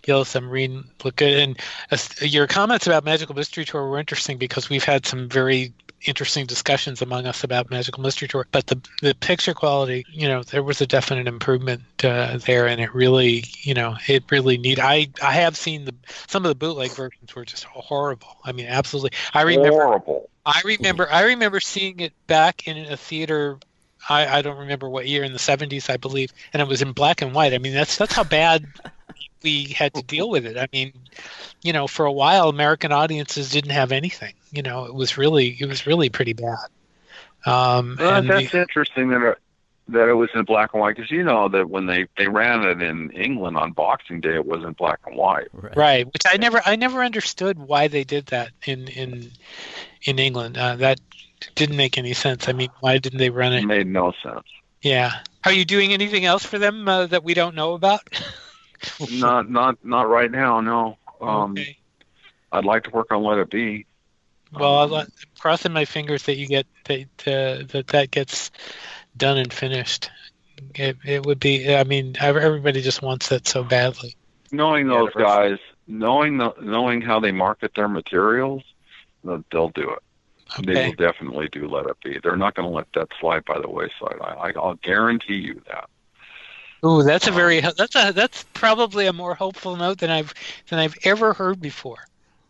Yellow 0.06 0.24
Submarine 0.24 0.84
looked 1.04 1.18
good. 1.18 1.38
And 1.38 1.58
as, 1.90 2.08
your 2.22 2.46
comments 2.46 2.86
about 2.86 3.04
Magical 3.04 3.34
Mystery 3.34 3.64
Tour 3.64 3.88
were 3.88 3.98
interesting 3.98 4.38
because 4.38 4.70
we've 4.70 4.84
had 4.84 5.06
some 5.06 5.28
very 5.28 5.72
interesting 6.04 6.46
discussions 6.46 7.02
among 7.02 7.26
us 7.26 7.44
about 7.44 7.70
Magical 7.70 8.02
Mystery 8.02 8.28
Tour. 8.28 8.46
But 8.52 8.66
the 8.66 8.80
the 9.02 9.14
picture 9.14 9.54
quality, 9.54 10.04
you 10.10 10.28
know, 10.28 10.42
there 10.42 10.62
was 10.62 10.80
a 10.80 10.86
definite 10.86 11.26
improvement 11.26 11.82
uh, 12.04 12.38
there, 12.38 12.66
and 12.66 12.80
it 12.80 12.94
really, 12.94 13.44
you 13.62 13.74
know, 13.74 13.96
it 14.06 14.24
really 14.30 14.58
need. 14.58 14.78
I 14.80 15.08
I 15.22 15.32
have 15.32 15.56
seen 15.56 15.84
the 15.84 15.94
some 16.26 16.44
of 16.44 16.48
the 16.48 16.54
bootleg 16.54 16.90
versions 16.92 17.34
were 17.34 17.44
just 17.44 17.64
horrible. 17.64 18.36
I 18.44 18.52
mean, 18.52 18.66
absolutely. 18.66 19.10
I 19.34 19.42
remember. 19.42 19.82
horrible. 19.82 20.30
I 20.46 20.62
remember. 20.64 21.10
I 21.10 21.24
remember 21.24 21.60
seeing 21.60 22.00
it 22.00 22.12
back 22.26 22.66
in 22.66 22.76
a 22.90 22.96
theater. 22.96 23.58
I, 24.08 24.38
I 24.38 24.42
don't 24.42 24.58
remember 24.58 24.88
what 24.88 25.08
year 25.08 25.24
in 25.24 25.32
the 25.32 25.38
70s, 25.38 25.90
I 25.90 25.98
believe, 25.98 26.32
and 26.52 26.62
it 26.62 26.68
was 26.68 26.80
in 26.80 26.92
black 26.92 27.20
and 27.20 27.34
white. 27.34 27.52
I 27.52 27.58
mean, 27.58 27.74
that's 27.74 27.96
that's 27.96 28.14
how 28.14 28.24
bad 28.24 28.66
we 29.42 29.64
had 29.64 29.94
to 29.94 30.02
deal 30.02 30.30
with 30.30 30.46
it. 30.46 30.56
I 30.56 30.68
mean, 30.72 30.92
you 31.62 31.72
know, 31.72 31.86
for 31.86 32.06
a 32.06 32.12
while, 32.12 32.48
American 32.48 32.92
audiences 32.92 33.50
didn't 33.50 33.72
have 33.72 33.92
anything. 33.92 34.32
You 34.50 34.62
know, 34.62 34.84
it 34.86 34.94
was 34.94 35.16
really 35.18 35.56
it 35.60 35.66
was 35.66 35.86
really 35.86 36.08
pretty 36.08 36.32
bad. 36.32 36.56
Um, 37.46 37.96
Well, 37.98 38.16
and 38.16 38.28
that's 38.28 38.50
the- 38.50 38.60
interesting 38.62 39.08
that 39.10 39.22
it, 39.22 39.38
that 39.88 40.08
it 40.08 40.14
was 40.14 40.28
in 40.34 40.44
black 40.44 40.74
and 40.74 40.80
white 40.82 40.96
because 40.96 41.10
you 41.10 41.22
know 41.22 41.48
that 41.48 41.70
when 41.70 41.86
they 41.86 42.06
they 42.16 42.28
ran 42.28 42.64
it 42.64 42.82
in 42.82 43.10
England 43.12 43.56
on 43.56 43.72
Boxing 43.72 44.20
Day, 44.20 44.34
it 44.34 44.46
was 44.46 44.62
in 44.64 44.72
black 44.72 45.00
and 45.06 45.16
white. 45.16 45.48
Right. 45.52 45.76
right, 45.76 46.06
which 46.12 46.22
I 46.26 46.36
never 46.36 46.60
I 46.66 46.76
never 46.76 47.02
understood 47.02 47.58
why 47.58 47.88
they 47.88 48.04
did 48.04 48.26
that 48.26 48.50
in 48.66 48.88
in 48.88 49.30
in 50.02 50.18
England. 50.18 50.58
Uh, 50.58 50.76
that 50.76 51.00
didn't 51.54 51.76
make 51.76 51.96
any 51.96 52.12
sense. 52.14 52.48
I 52.48 52.52
mean, 52.52 52.70
why 52.80 52.98
didn't 52.98 53.18
they 53.18 53.30
run 53.30 53.52
It 53.52 53.62
it? 53.62 53.66
made 53.66 53.86
no 53.86 54.12
sense. 54.22 54.44
Yeah. 54.82 55.12
Are 55.44 55.52
you 55.52 55.64
doing 55.64 55.92
anything 55.92 56.24
else 56.24 56.44
for 56.44 56.58
them 56.58 56.86
uh, 56.88 57.06
that 57.06 57.24
we 57.24 57.32
don't 57.34 57.54
know 57.54 57.72
about? 57.74 58.00
not 59.10 59.48
not 59.50 59.82
not 59.84 60.08
right 60.08 60.30
now. 60.30 60.60
No. 60.60 60.96
Um, 61.20 61.50
okay. 61.58 61.76
I'd 62.52 62.64
like 62.64 62.84
to 62.84 62.90
work 62.90 63.10
on 63.10 63.24
Let 63.24 63.38
It 63.38 63.50
Be. 63.50 63.86
Well, 64.52 64.94
Um, 64.94 65.00
I'm 65.00 65.12
crossing 65.38 65.72
my 65.72 65.84
fingers 65.84 66.22
that 66.24 66.36
you 66.36 66.46
get 66.46 66.66
that 66.84 67.00
uh, 67.26 67.64
that 67.72 67.88
that 67.88 68.10
gets 68.10 68.50
done 69.16 69.38
and 69.38 69.52
finished. 69.52 70.10
It 70.74 70.96
it 71.04 71.26
would 71.26 71.40
be. 71.40 71.74
I 71.74 71.84
mean, 71.84 72.16
everybody 72.20 72.80
just 72.80 73.02
wants 73.02 73.28
that 73.28 73.46
so 73.46 73.62
badly. 73.62 74.16
knowing 74.50 74.88
those 74.88 75.12
guys, 75.14 75.58
knowing 75.86 76.38
the 76.38 76.54
knowing 76.60 77.00
how 77.00 77.20
they 77.20 77.32
market 77.32 77.72
their 77.74 77.88
materials, 77.88 78.62
they'll, 79.24 79.44
they'll 79.52 79.68
do 79.70 79.90
it. 79.90 79.98
They 80.64 80.86
will 80.86 80.94
definitely 80.94 81.48
do 81.52 81.68
Let 81.68 81.86
It 81.86 81.96
Be. 82.02 82.18
They're 82.22 82.36
not 82.36 82.54
going 82.54 82.66
to 82.68 82.74
let 82.74 82.86
that 82.94 83.08
slide 83.20 83.44
by 83.44 83.60
the 83.60 83.68
wayside. 83.68 84.16
I, 84.20 84.32
I, 84.32 84.52
I'll 84.56 84.78
guarantee 84.82 85.34
you 85.34 85.60
that. 85.68 85.90
Ooh, 86.84 87.02
that's 87.02 87.26
a 87.26 87.32
very 87.32 87.60
that's 87.60 87.94
a 87.96 88.12
that's 88.12 88.44
probably 88.54 89.06
a 89.06 89.12
more 89.12 89.34
hopeful 89.34 89.76
note 89.76 89.98
than 89.98 90.10
I've 90.10 90.32
than 90.70 90.78
I've 90.78 90.96
ever 91.04 91.34
heard 91.34 91.60
before. 91.60 91.98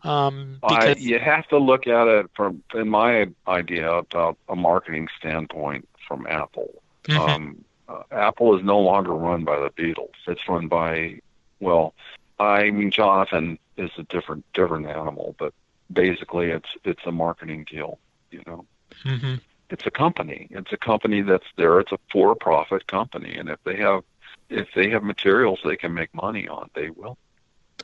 Um, 0.03 0.59
I, 0.63 0.95
you 0.97 1.19
have 1.19 1.47
to 1.49 1.57
look 1.57 1.87
at 1.87 2.07
it 2.07 2.27
from, 2.33 2.63
in 2.73 2.87
my 2.87 3.27
idea, 3.47 3.91
about 3.91 4.37
a 4.47 4.55
marketing 4.55 5.09
standpoint 5.17 5.87
from 6.07 6.25
Apple. 6.27 6.81
Mhm. 7.03 7.17
Um, 7.17 7.65
uh, 7.87 8.03
Apple 8.11 8.57
is 8.57 8.63
no 8.63 8.79
longer 8.79 9.13
run 9.13 9.43
by 9.43 9.59
the 9.59 9.69
Beatles. 9.71 10.13
It's 10.27 10.47
run 10.47 10.67
by, 10.67 11.19
well, 11.59 11.93
I 12.39 12.69
mean, 12.69 12.91
Jonathan 12.91 13.59
is 13.77 13.91
a 13.97 14.03
different 14.03 14.45
different 14.53 14.87
animal, 14.87 15.35
but 15.37 15.53
basically, 15.91 16.51
it's 16.51 16.69
it's 16.83 17.05
a 17.05 17.11
marketing 17.11 17.65
deal. 17.69 17.99
You 18.31 18.43
know, 18.45 18.65
Mhm. 19.03 19.41
it's 19.69 19.85
a 19.85 19.91
company. 19.91 20.47
It's 20.51 20.71
a 20.71 20.77
company 20.77 21.21
that's 21.21 21.47
there. 21.57 21.79
It's 21.79 21.91
a 21.91 21.99
for-profit 22.11 22.87
company, 22.87 23.35
and 23.35 23.49
if 23.49 23.61
they 23.63 23.77
have 23.77 24.03
if 24.49 24.67
they 24.73 24.89
have 24.89 25.03
materials 25.03 25.59
they 25.63 25.75
can 25.75 25.93
make 25.93 26.13
money 26.13 26.47
on, 26.47 26.69
they 26.73 26.89
will 26.89 27.17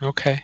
okay. 0.02 0.44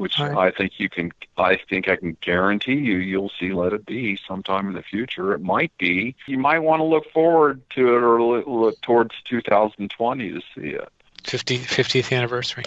Which 0.00 0.18
All 0.18 0.38
I 0.38 0.50
think 0.50 0.72
you 0.78 0.88
can. 0.88 1.12
I 1.36 1.56
think 1.68 1.88
I 1.88 1.96
can 1.96 2.16
guarantee 2.20 2.74
you, 2.74 2.96
you'll 2.96 3.30
see 3.38 3.52
"Let 3.52 3.72
It 3.72 3.86
Be" 3.86 4.18
sometime 4.26 4.66
in 4.68 4.72
the 4.74 4.82
future. 4.82 5.32
It 5.34 5.40
might 5.40 5.72
be. 5.78 6.14
You 6.26 6.38
might 6.38 6.60
want 6.60 6.80
to 6.80 6.84
look 6.84 7.10
forward 7.12 7.60
to 7.76 7.96
it 7.96 8.02
or 8.02 8.22
look, 8.22 8.46
look 8.46 8.80
towards 8.82 9.14
2020 9.28 10.30
to 10.32 10.40
see 10.54 10.68
it. 10.70 10.88
50, 11.24 11.58
50th 11.58 12.16
anniversary. 12.16 12.64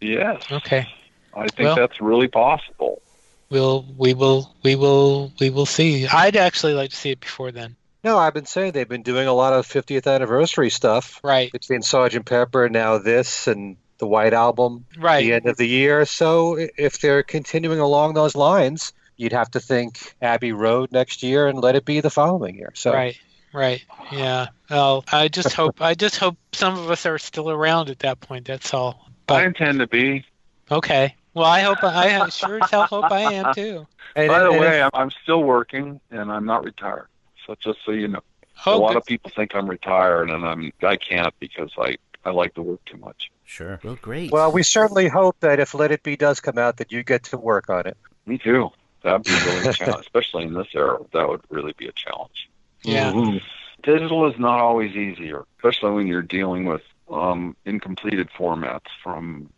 Yes, 0.00 0.42
Okay. 0.50 0.86
I 1.34 1.48
think 1.48 1.66
Well- 1.66 1.76
that's 1.76 2.00
really 2.00 2.28
possible. 2.28 3.02
We'll 3.50 3.84
we 3.96 4.12
will 4.14 4.52
we 4.64 4.74
will 4.74 5.32
we 5.38 5.50
will 5.50 5.66
see. 5.66 6.06
I'd 6.08 6.34
actually 6.36 6.74
like 6.74 6.90
to 6.90 6.96
see 6.96 7.10
it 7.12 7.20
before 7.20 7.52
then. 7.52 7.76
No, 8.02 8.18
I've 8.18 8.34
been 8.34 8.46
saying 8.46 8.72
they've 8.72 8.88
been 8.88 9.02
doing 9.02 9.26
a 9.28 9.32
lot 9.32 9.52
of 9.52 9.66
50th 9.66 10.06
anniversary 10.12 10.70
stuff 10.70 11.20
Right. 11.24 11.50
between 11.52 11.82
Sergeant 11.82 12.24
Pepper, 12.26 12.68
now 12.68 12.98
this, 12.98 13.46
and 13.48 13.76
the 13.98 14.06
White 14.06 14.32
Album, 14.34 14.84
Right. 14.98 15.22
the 15.22 15.32
end 15.32 15.46
of 15.46 15.56
the 15.56 15.66
year. 15.68 16.04
So 16.04 16.56
if 16.76 17.00
they're 17.00 17.22
continuing 17.22 17.78
along 17.80 18.14
those 18.14 18.34
lines, 18.34 18.92
you'd 19.16 19.32
have 19.32 19.50
to 19.52 19.60
think 19.60 20.14
Abbey 20.20 20.52
Road 20.52 20.92
next 20.92 21.22
year 21.22 21.46
and 21.48 21.58
let 21.60 21.74
it 21.76 21.84
be 21.84 22.00
the 22.00 22.10
following 22.10 22.56
year. 22.56 22.72
So 22.74 22.92
Right. 22.92 23.16
Right. 23.52 23.82
Yeah. 24.12 24.48
Well, 24.68 25.04
I 25.12 25.28
just 25.28 25.52
hope 25.60 25.80
I 25.80 25.94
just 25.94 26.16
hope 26.16 26.36
some 26.52 26.78
of 26.78 26.90
us 26.90 27.06
are 27.06 27.18
still 27.18 27.50
around 27.50 27.88
at 27.90 28.00
that 28.00 28.20
point. 28.20 28.46
That's 28.46 28.74
all. 28.74 29.08
I 29.28 29.44
intend 29.44 29.78
to 29.80 29.86
be. 29.86 30.24
okay. 30.70 31.14
Well, 31.34 31.46
I 31.46 31.60
hope 31.60 31.78
I 31.82 32.28
sure 32.30 32.58
as 32.58 32.70
hell 32.70 32.84
hope 32.86 33.10
I 33.10 33.32
am 33.34 33.52
too. 33.54 33.86
and, 34.14 34.28
By 34.28 34.40
the 34.42 34.50
and 34.50 34.60
way, 34.60 34.82
I'm, 34.82 34.90
I'm 34.94 35.10
still 35.22 35.42
working 35.42 36.00
and 36.10 36.30
I'm 36.32 36.44
not 36.46 36.64
retired. 36.64 37.08
So 37.46 37.54
just 37.62 37.78
so 37.84 37.92
you 37.92 38.08
know, 38.08 38.20
a 38.66 38.70
Oh, 38.70 38.80
lot 38.80 38.88
good. 38.88 38.96
of 38.98 39.04
people 39.06 39.30
think 39.36 39.54
I'm 39.54 39.68
retired, 39.68 40.30
and 40.30 40.44
I'm 40.46 40.72
I 40.82 40.96
can't 40.96 41.32
because 41.40 41.70
I 41.78 41.96
I 42.26 42.30
like 42.30 42.54
to 42.54 42.62
work 42.62 42.84
too 42.86 42.96
much. 42.96 43.30
Sure. 43.44 43.78
Well, 43.84 43.96
great. 44.02 44.32
well, 44.32 44.50
we 44.50 44.64
certainly 44.64 45.06
hope 45.06 45.36
that 45.40 45.60
if 45.60 45.74
Let 45.74 45.92
It 45.92 46.02
Be 46.02 46.16
does 46.16 46.40
come 46.40 46.58
out, 46.58 46.78
that 46.78 46.90
you 46.90 47.04
get 47.04 47.22
to 47.24 47.38
work 47.38 47.70
on 47.70 47.86
it. 47.86 47.96
Me 48.26 48.36
too. 48.36 48.70
That'd 49.04 49.22
be 49.22 49.30
really 49.30 49.68
a 49.68 49.72
challenge, 49.72 50.06
especially 50.06 50.42
in 50.42 50.54
this 50.54 50.66
era. 50.74 50.98
That 51.12 51.28
would 51.28 51.42
really 51.50 51.72
be 51.78 51.86
a 51.86 51.92
challenge. 51.92 52.50
yeah. 52.82 53.12
Mhm. 53.12 53.40
Digital 53.84 54.28
is 54.28 54.36
not 54.40 54.58
always 54.58 54.96
easier, 54.96 55.44
especially 55.58 55.92
when 55.92 56.08
you're 56.08 56.22
dealing 56.22 56.64
with 56.64 56.82
um, 57.08 57.56
incompleted 57.64 58.28
formats 58.36 58.88
from, 59.04 59.52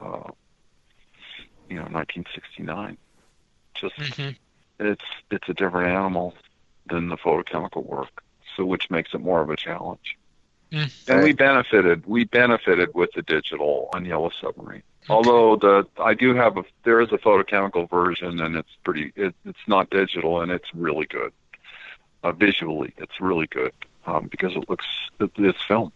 uh, 0.00 0.30
you 1.68 1.76
know, 1.76 1.88
1969. 1.90 2.96
Just 3.74 3.96
hmm 3.96 4.30
it's 4.78 5.04
it's 5.30 5.48
a 5.48 5.54
different 5.54 5.88
animal 5.90 6.34
than 6.86 7.08
the 7.08 7.16
photochemical 7.16 7.84
work, 7.84 8.22
so 8.56 8.64
which 8.64 8.90
makes 8.90 9.14
it 9.14 9.20
more 9.20 9.40
of 9.40 9.50
a 9.50 9.56
challenge. 9.56 10.16
Mm. 10.72 11.08
And 11.08 11.22
we 11.22 11.32
benefited. 11.32 12.06
We 12.06 12.24
benefited 12.24 12.94
with 12.94 13.10
the 13.14 13.22
digital 13.22 13.90
on 13.94 14.04
Yellow 14.04 14.30
Submarine. 14.40 14.82
Although 15.08 15.56
the 15.56 15.86
I 16.02 16.14
do 16.14 16.34
have 16.34 16.56
a 16.56 16.64
there 16.84 17.00
is 17.00 17.12
a 17.12 17.18
photochemical 17.18 17.90
version 17.90 18.40
and 18.40 18.56
it's 18.56 18.70
pretty 18.84 19.12
it, 19.16 19.34
it's 19.44 19.58
not 19.66 19.90
digital 19.90 20.40
and 20.40 20.50
it's 20.52 20.72
really 20.74 21.06
good. 21.06 21.32
Uh, 22.22 22.32
visually, 22.32 22.94
it's 22.98 23.20
really 23.20 23.48
good. 23.48 23.72
um, 24.06 24.28
because 24.28 24.54
it 24.56 24.68
looks 24.68 24.86
it, 25.20 25.30
it's 25.36 25.62
film. 25.62 25.92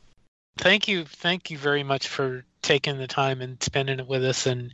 Thank 0.59 0.89
you, 0.89 1.05
thank 1.05 1.51
you 1.51 1.59
very 1.59 1.83
much 1.83 2.09
for 2.09 2.45
taking 2.63 2.99
the 2.99 3.07
time 3.07 3.41
and 3.43 3.63
spending 3.63 4.01
it 4.01 4.07
with 4.09 4.25
us 4.25 4.47
and 4.47 4.73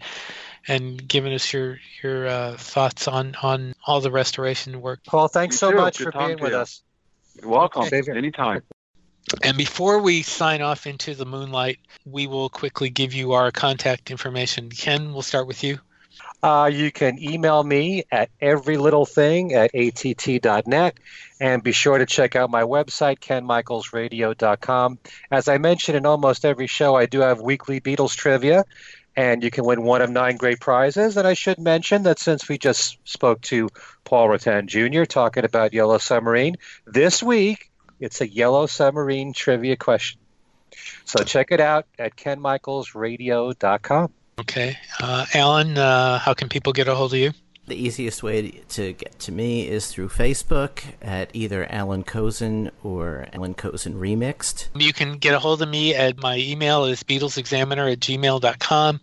and 0.68 1.06
giving 1.06 1.32
us 1.32 1.52
your 1.52 1.78
your 2.02 2.26
uh, 2.26 2.56
thoughts 2.56 3.08
on 3.08 3.34
on 3.42 3.74
all 3.86 4.00
the 4.00 4.10
restoration 4.10 4.80
work. 4.80 5.00
Paul, 5.04 5.28
thanks 5.28 5.56
You 5.56 5.58
so 5.58 5.70
too. 5.72 5.76
much 5.76 5.98
Good 5.98 6.12
for 6.12 6.26
being 6.26 6.38
with 6.40 6.52
you. 6.52 6.58
us. 6.58 6.82
You're 7.40 7.50
welcome. 7.50 7.82
Okay. 7.82 8.02
Anytime. 8.10 8.62
And 9.42 9.56
before 9.56 10.00
we 10.00 10.22
sign 10.22 10.62
off 10.62 10.86
into 10.86 11.14
the 11.14 11.24
moonlight, 11.24 11.78
we 12.04 12.26
will 12.26 12.48
quickly 12.48 12.90
give 12.90 13.14
you 13.14 13.32
our 13.32 13.50
contact 13.50 14.10
information. 14.10 14.68
Ken, 14.70 15.12
we'll 15.12 15.22
start 15.22 15.46
with 15.46 15.62
you. 15.62 15.78
Uh, 16.42 16.68
you 16.72 16.90
can 16.90 17.22
email 17.22 17.62
me 17.62 18.02
at 18.10 18.28
everylittlething 18.40 19.52
at 19.52 19.70
att.net 19.74 20.98
and 21.40 21.62
be 21.62 21.70
sure 21.72 21.98
to 21.98 22.06
check 22.06 22.34
out 22.34 22.50
my 22.50 22.62
website, 22.62 23.20
kenmichaelsradio.com. 23.20 24.98
As 25.30 25.48
I 25.48 25.58
mentioned 25.58 25.96
in 25.96 26.04
almost 26.04 26.44
every 26.44 26.66
show, 26.66 26.96
I 26.96 27.06
do 27.06 27.20
have 27.20 27.40
weekly 27.40 27.80
Beatles 27.80 28.16
trivia, 28.16 28.64
and 29.14 29.44
you 29.44 29.52
can 29.52 29.64
win 29.64 29.82
one 29.82 30.02
of 30.02 30.10
nine 30.10 30.36
great 30.36 30.58
prizes. 30.58 31.16
And 31.16 31.28
I 31.28 31.34
should 31.34 31.58
mention 31.58 32.02
that 32.04 32.18
since 32.18 32.48
we 32.48 32.58
just 32.58 32.98
spoke 33.04 33.40
to 33.42 33.68
Paul 34.02 34.28
Rutan 34.28 34.66
Jr. 34.66 35.04
talking 35.04 35.44
about 35.44 35.72
Yellow 35.72 35.98
Submarine, 35.98 36.56
this 36.86 37.22
week 37.22 37.71
it's 38.02 38.20
a 38.20 38.28
Yellow 38.28 38.66
Submarine 38.66 39.32
trivia 39.32 39.76
question. 39.76 40.20
So 41.04 41.22
check 41.24 41.52
it 41.52 41.60
out 41.60 41.86
at 41.98 42.16
kenmichaelsradio.com. 42.16 44.12
Okay. 44.40 44.76
Uh, 45.00 45.26
Alan, 45.34 45.78
uh, 45.78 46.18
how 46.18 46.34
can 46.34 46.48
people 46.48 46.72
get 46.72 46.88
a 46.88 46.94
hold 46.94 47.12
of 47.12 47.18
you? 47.18 47.32
The 47.66 47.76
easiest 47.76 48.24
way 48.24 48.62
to 48.70 48.92
get 48.92 49.20
to 49.20 49.30
me 49.30 49.68
is 49.68 49.86
through 49.86 50.08
Facebook 50.08 50.82
at 51.00 51.30
either 51.32 51.70
Allan 51.70 52.02
Kozinn 52.02 52.72
or 52.82 53.28
Allan 53.32 53.54
Kozinn 53.54 53.94
Remixed. 53.94 54.66
You 54.74 54.92
can 54.92 55.18
get 55.18 55.34
a 55.34 55.38
hold 55.38 55.62
of 55.62 55.68
me 55.68 55.94
at 55.94 56.18
my 56.18 56.38
email 56.38 56.86
is 56.86 57.04
BeatlesExaminer 57.04 57.92
at 57.92 58.00
gmail.com. 58.00 59.00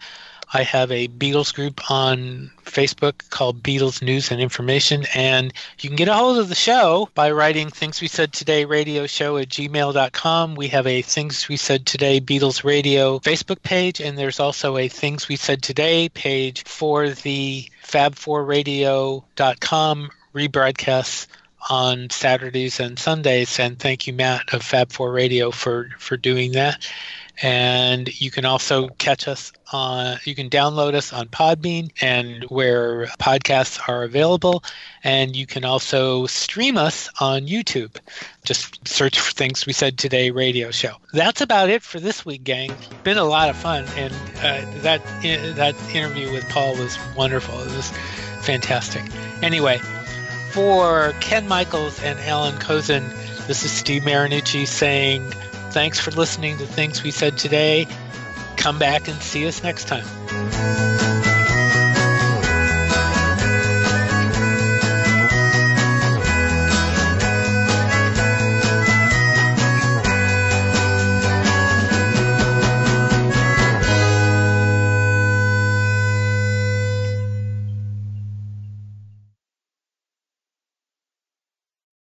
I 0.51 0.63
have 0.63 0.91
a 0.91 1.07
Beatles 1.07 1.53
group 1.53 1.91
on 1.91 2.49
Facebook 2.65 3.29
called 3.29 3.61
Beatles 3.61 4.01
News 4.01 4.31
and 4.31 4.41
Information, 4.41 5.05
and 5.13 5.53
you 5.79 5.89
can 5.89 5.95
get 5.95 6.07
a 6.07 6.13
hold 6.13 6.39
of 6.39 6.49
the 6.49 6.55
show 6.55 7.07
by 7.13 7.29
writing 7.31 7.69
Things 7.69 8.01
We 8.01 8.07
Said 8.07 8.33
Today 8.33 8.65
Radio 8.65 9.05
Show 9.05 9.37
at 9.37 9.49
gmail.com. 9.49 10.55
We 10.55 10.69
have 10.69 10.87
a 10.87 11.03
Things 11.03 11.47
We 11.47 11.57
Said 11.57 11.85
Today 11.85 12.19
Beatles 12.19 12.63
Radio 12.63 13.19
Facebook 13.19 13.61
page, 13.61 14.01
and 14.01 14.17
there's 14.17 14.39
also 14.39 14.77
a 14.77 14.87
Things 14.87 15.27
We 15.27 15.35
Said 15.35 15.61
Today 15.61 16.09
page 16.09 16.63
for 16.63 17.09
the 17.09 17.69
fab4radio.com 17.85 20.09
rebroadcasts 20.33 21.27
on 21.69 22.09
Saturdays 22.09 22.79
and 22.79 22.97
Sundays. 22.97 23.59
And 23.59 23.77
thank 23.77 24.07
you, 24.07 24.13
Matt 24.13 24.53
of 24.53 24.61
Fab4 24.61 25.13
Radio, 25.13 25.51
for, 25.51 25.89
for 25.99 26.17
doing 26.17 26.53
that. 26.53 26.89
And 27.41 28.09
you 28.19 28.31
can 28.31 28.43
also 28.43 28.89
catch 28.89 29.27
us 29.27 29.53
on, 29.71 30.17
you 30.25 30.35
can 30.35 30.49
download 30.49 30.93
us 30.93 31.13
on 31.13 31.27
Podbean 31.27 31.91
and 32.01 32.43
where 32.45 33.05
podcasts 33.19 33.79
are 33.87 34.03
available. 34.03 34.63
And 35.03 35.35
you 35.35 35.45
can 35.45 35.63
also 35.63 36.25
stream 36.25 36.77
us 36.77 37.09
on 37.19 37.47
YouTube. 37.47 37.95
Just 38.43 38.85
search 38.87 39.19
for 39.19 39.31
Things 39.31 39.65
We 39.65 39.73
Said 39.73 39.97
Today 39.97 40.31
radio 40.31 40.71
show. 40.71 40.95
That's 41.13 41.39
about 41.39 41.69
it 41.69 41.81
for 41.81 41.99
this 41.99 42.25
week, 42.25 42.43
gang. 42.43 42.73
Been 43.03 43.17
a 43.17 43.23
lot 43.23 43.49
of 43.49 43.55
fun. 43.55 43.85
And 43.95 44.13
uh, 44.37 44.65
that, 44.81 45.01
that 45.55 45.75
interview 45.93 46.31
with 46.33 46.47
Paul 46.49 46.75
was 46.77 46.97
wonderful. 47.15 47.57
It 47.61 47.75
was 47.75 47.91
fantastic. 48.41 49.03
Anyway, 49.41 49.79
for 50.51 51.13
Ken 51.21 51.47
Michaels 51.47 52.01
and 52.01 52.19
Allan 52.19 52.55
Kozinn, 52.55 53.07
this 53.47 53.63
is 53.63 53.71
Steve 53.71 54.03
Marinucci 54.03 54.67
saying 54.67 55.23
thanks 55.71 55.99
for 55.99 56.11
listening 56.11 56.57
to 56.57 56.65
Things 56.65 57.03
We 57.03 57.11
Said 57.11 57.37
Today. 57.37 57.87
Come 58.57 58.79
back 58.79 59.07
and 59.07 59.21
see 59.21 59.47
us 59.47 59.63
next 59.63 59.87
time. 59.87 60.05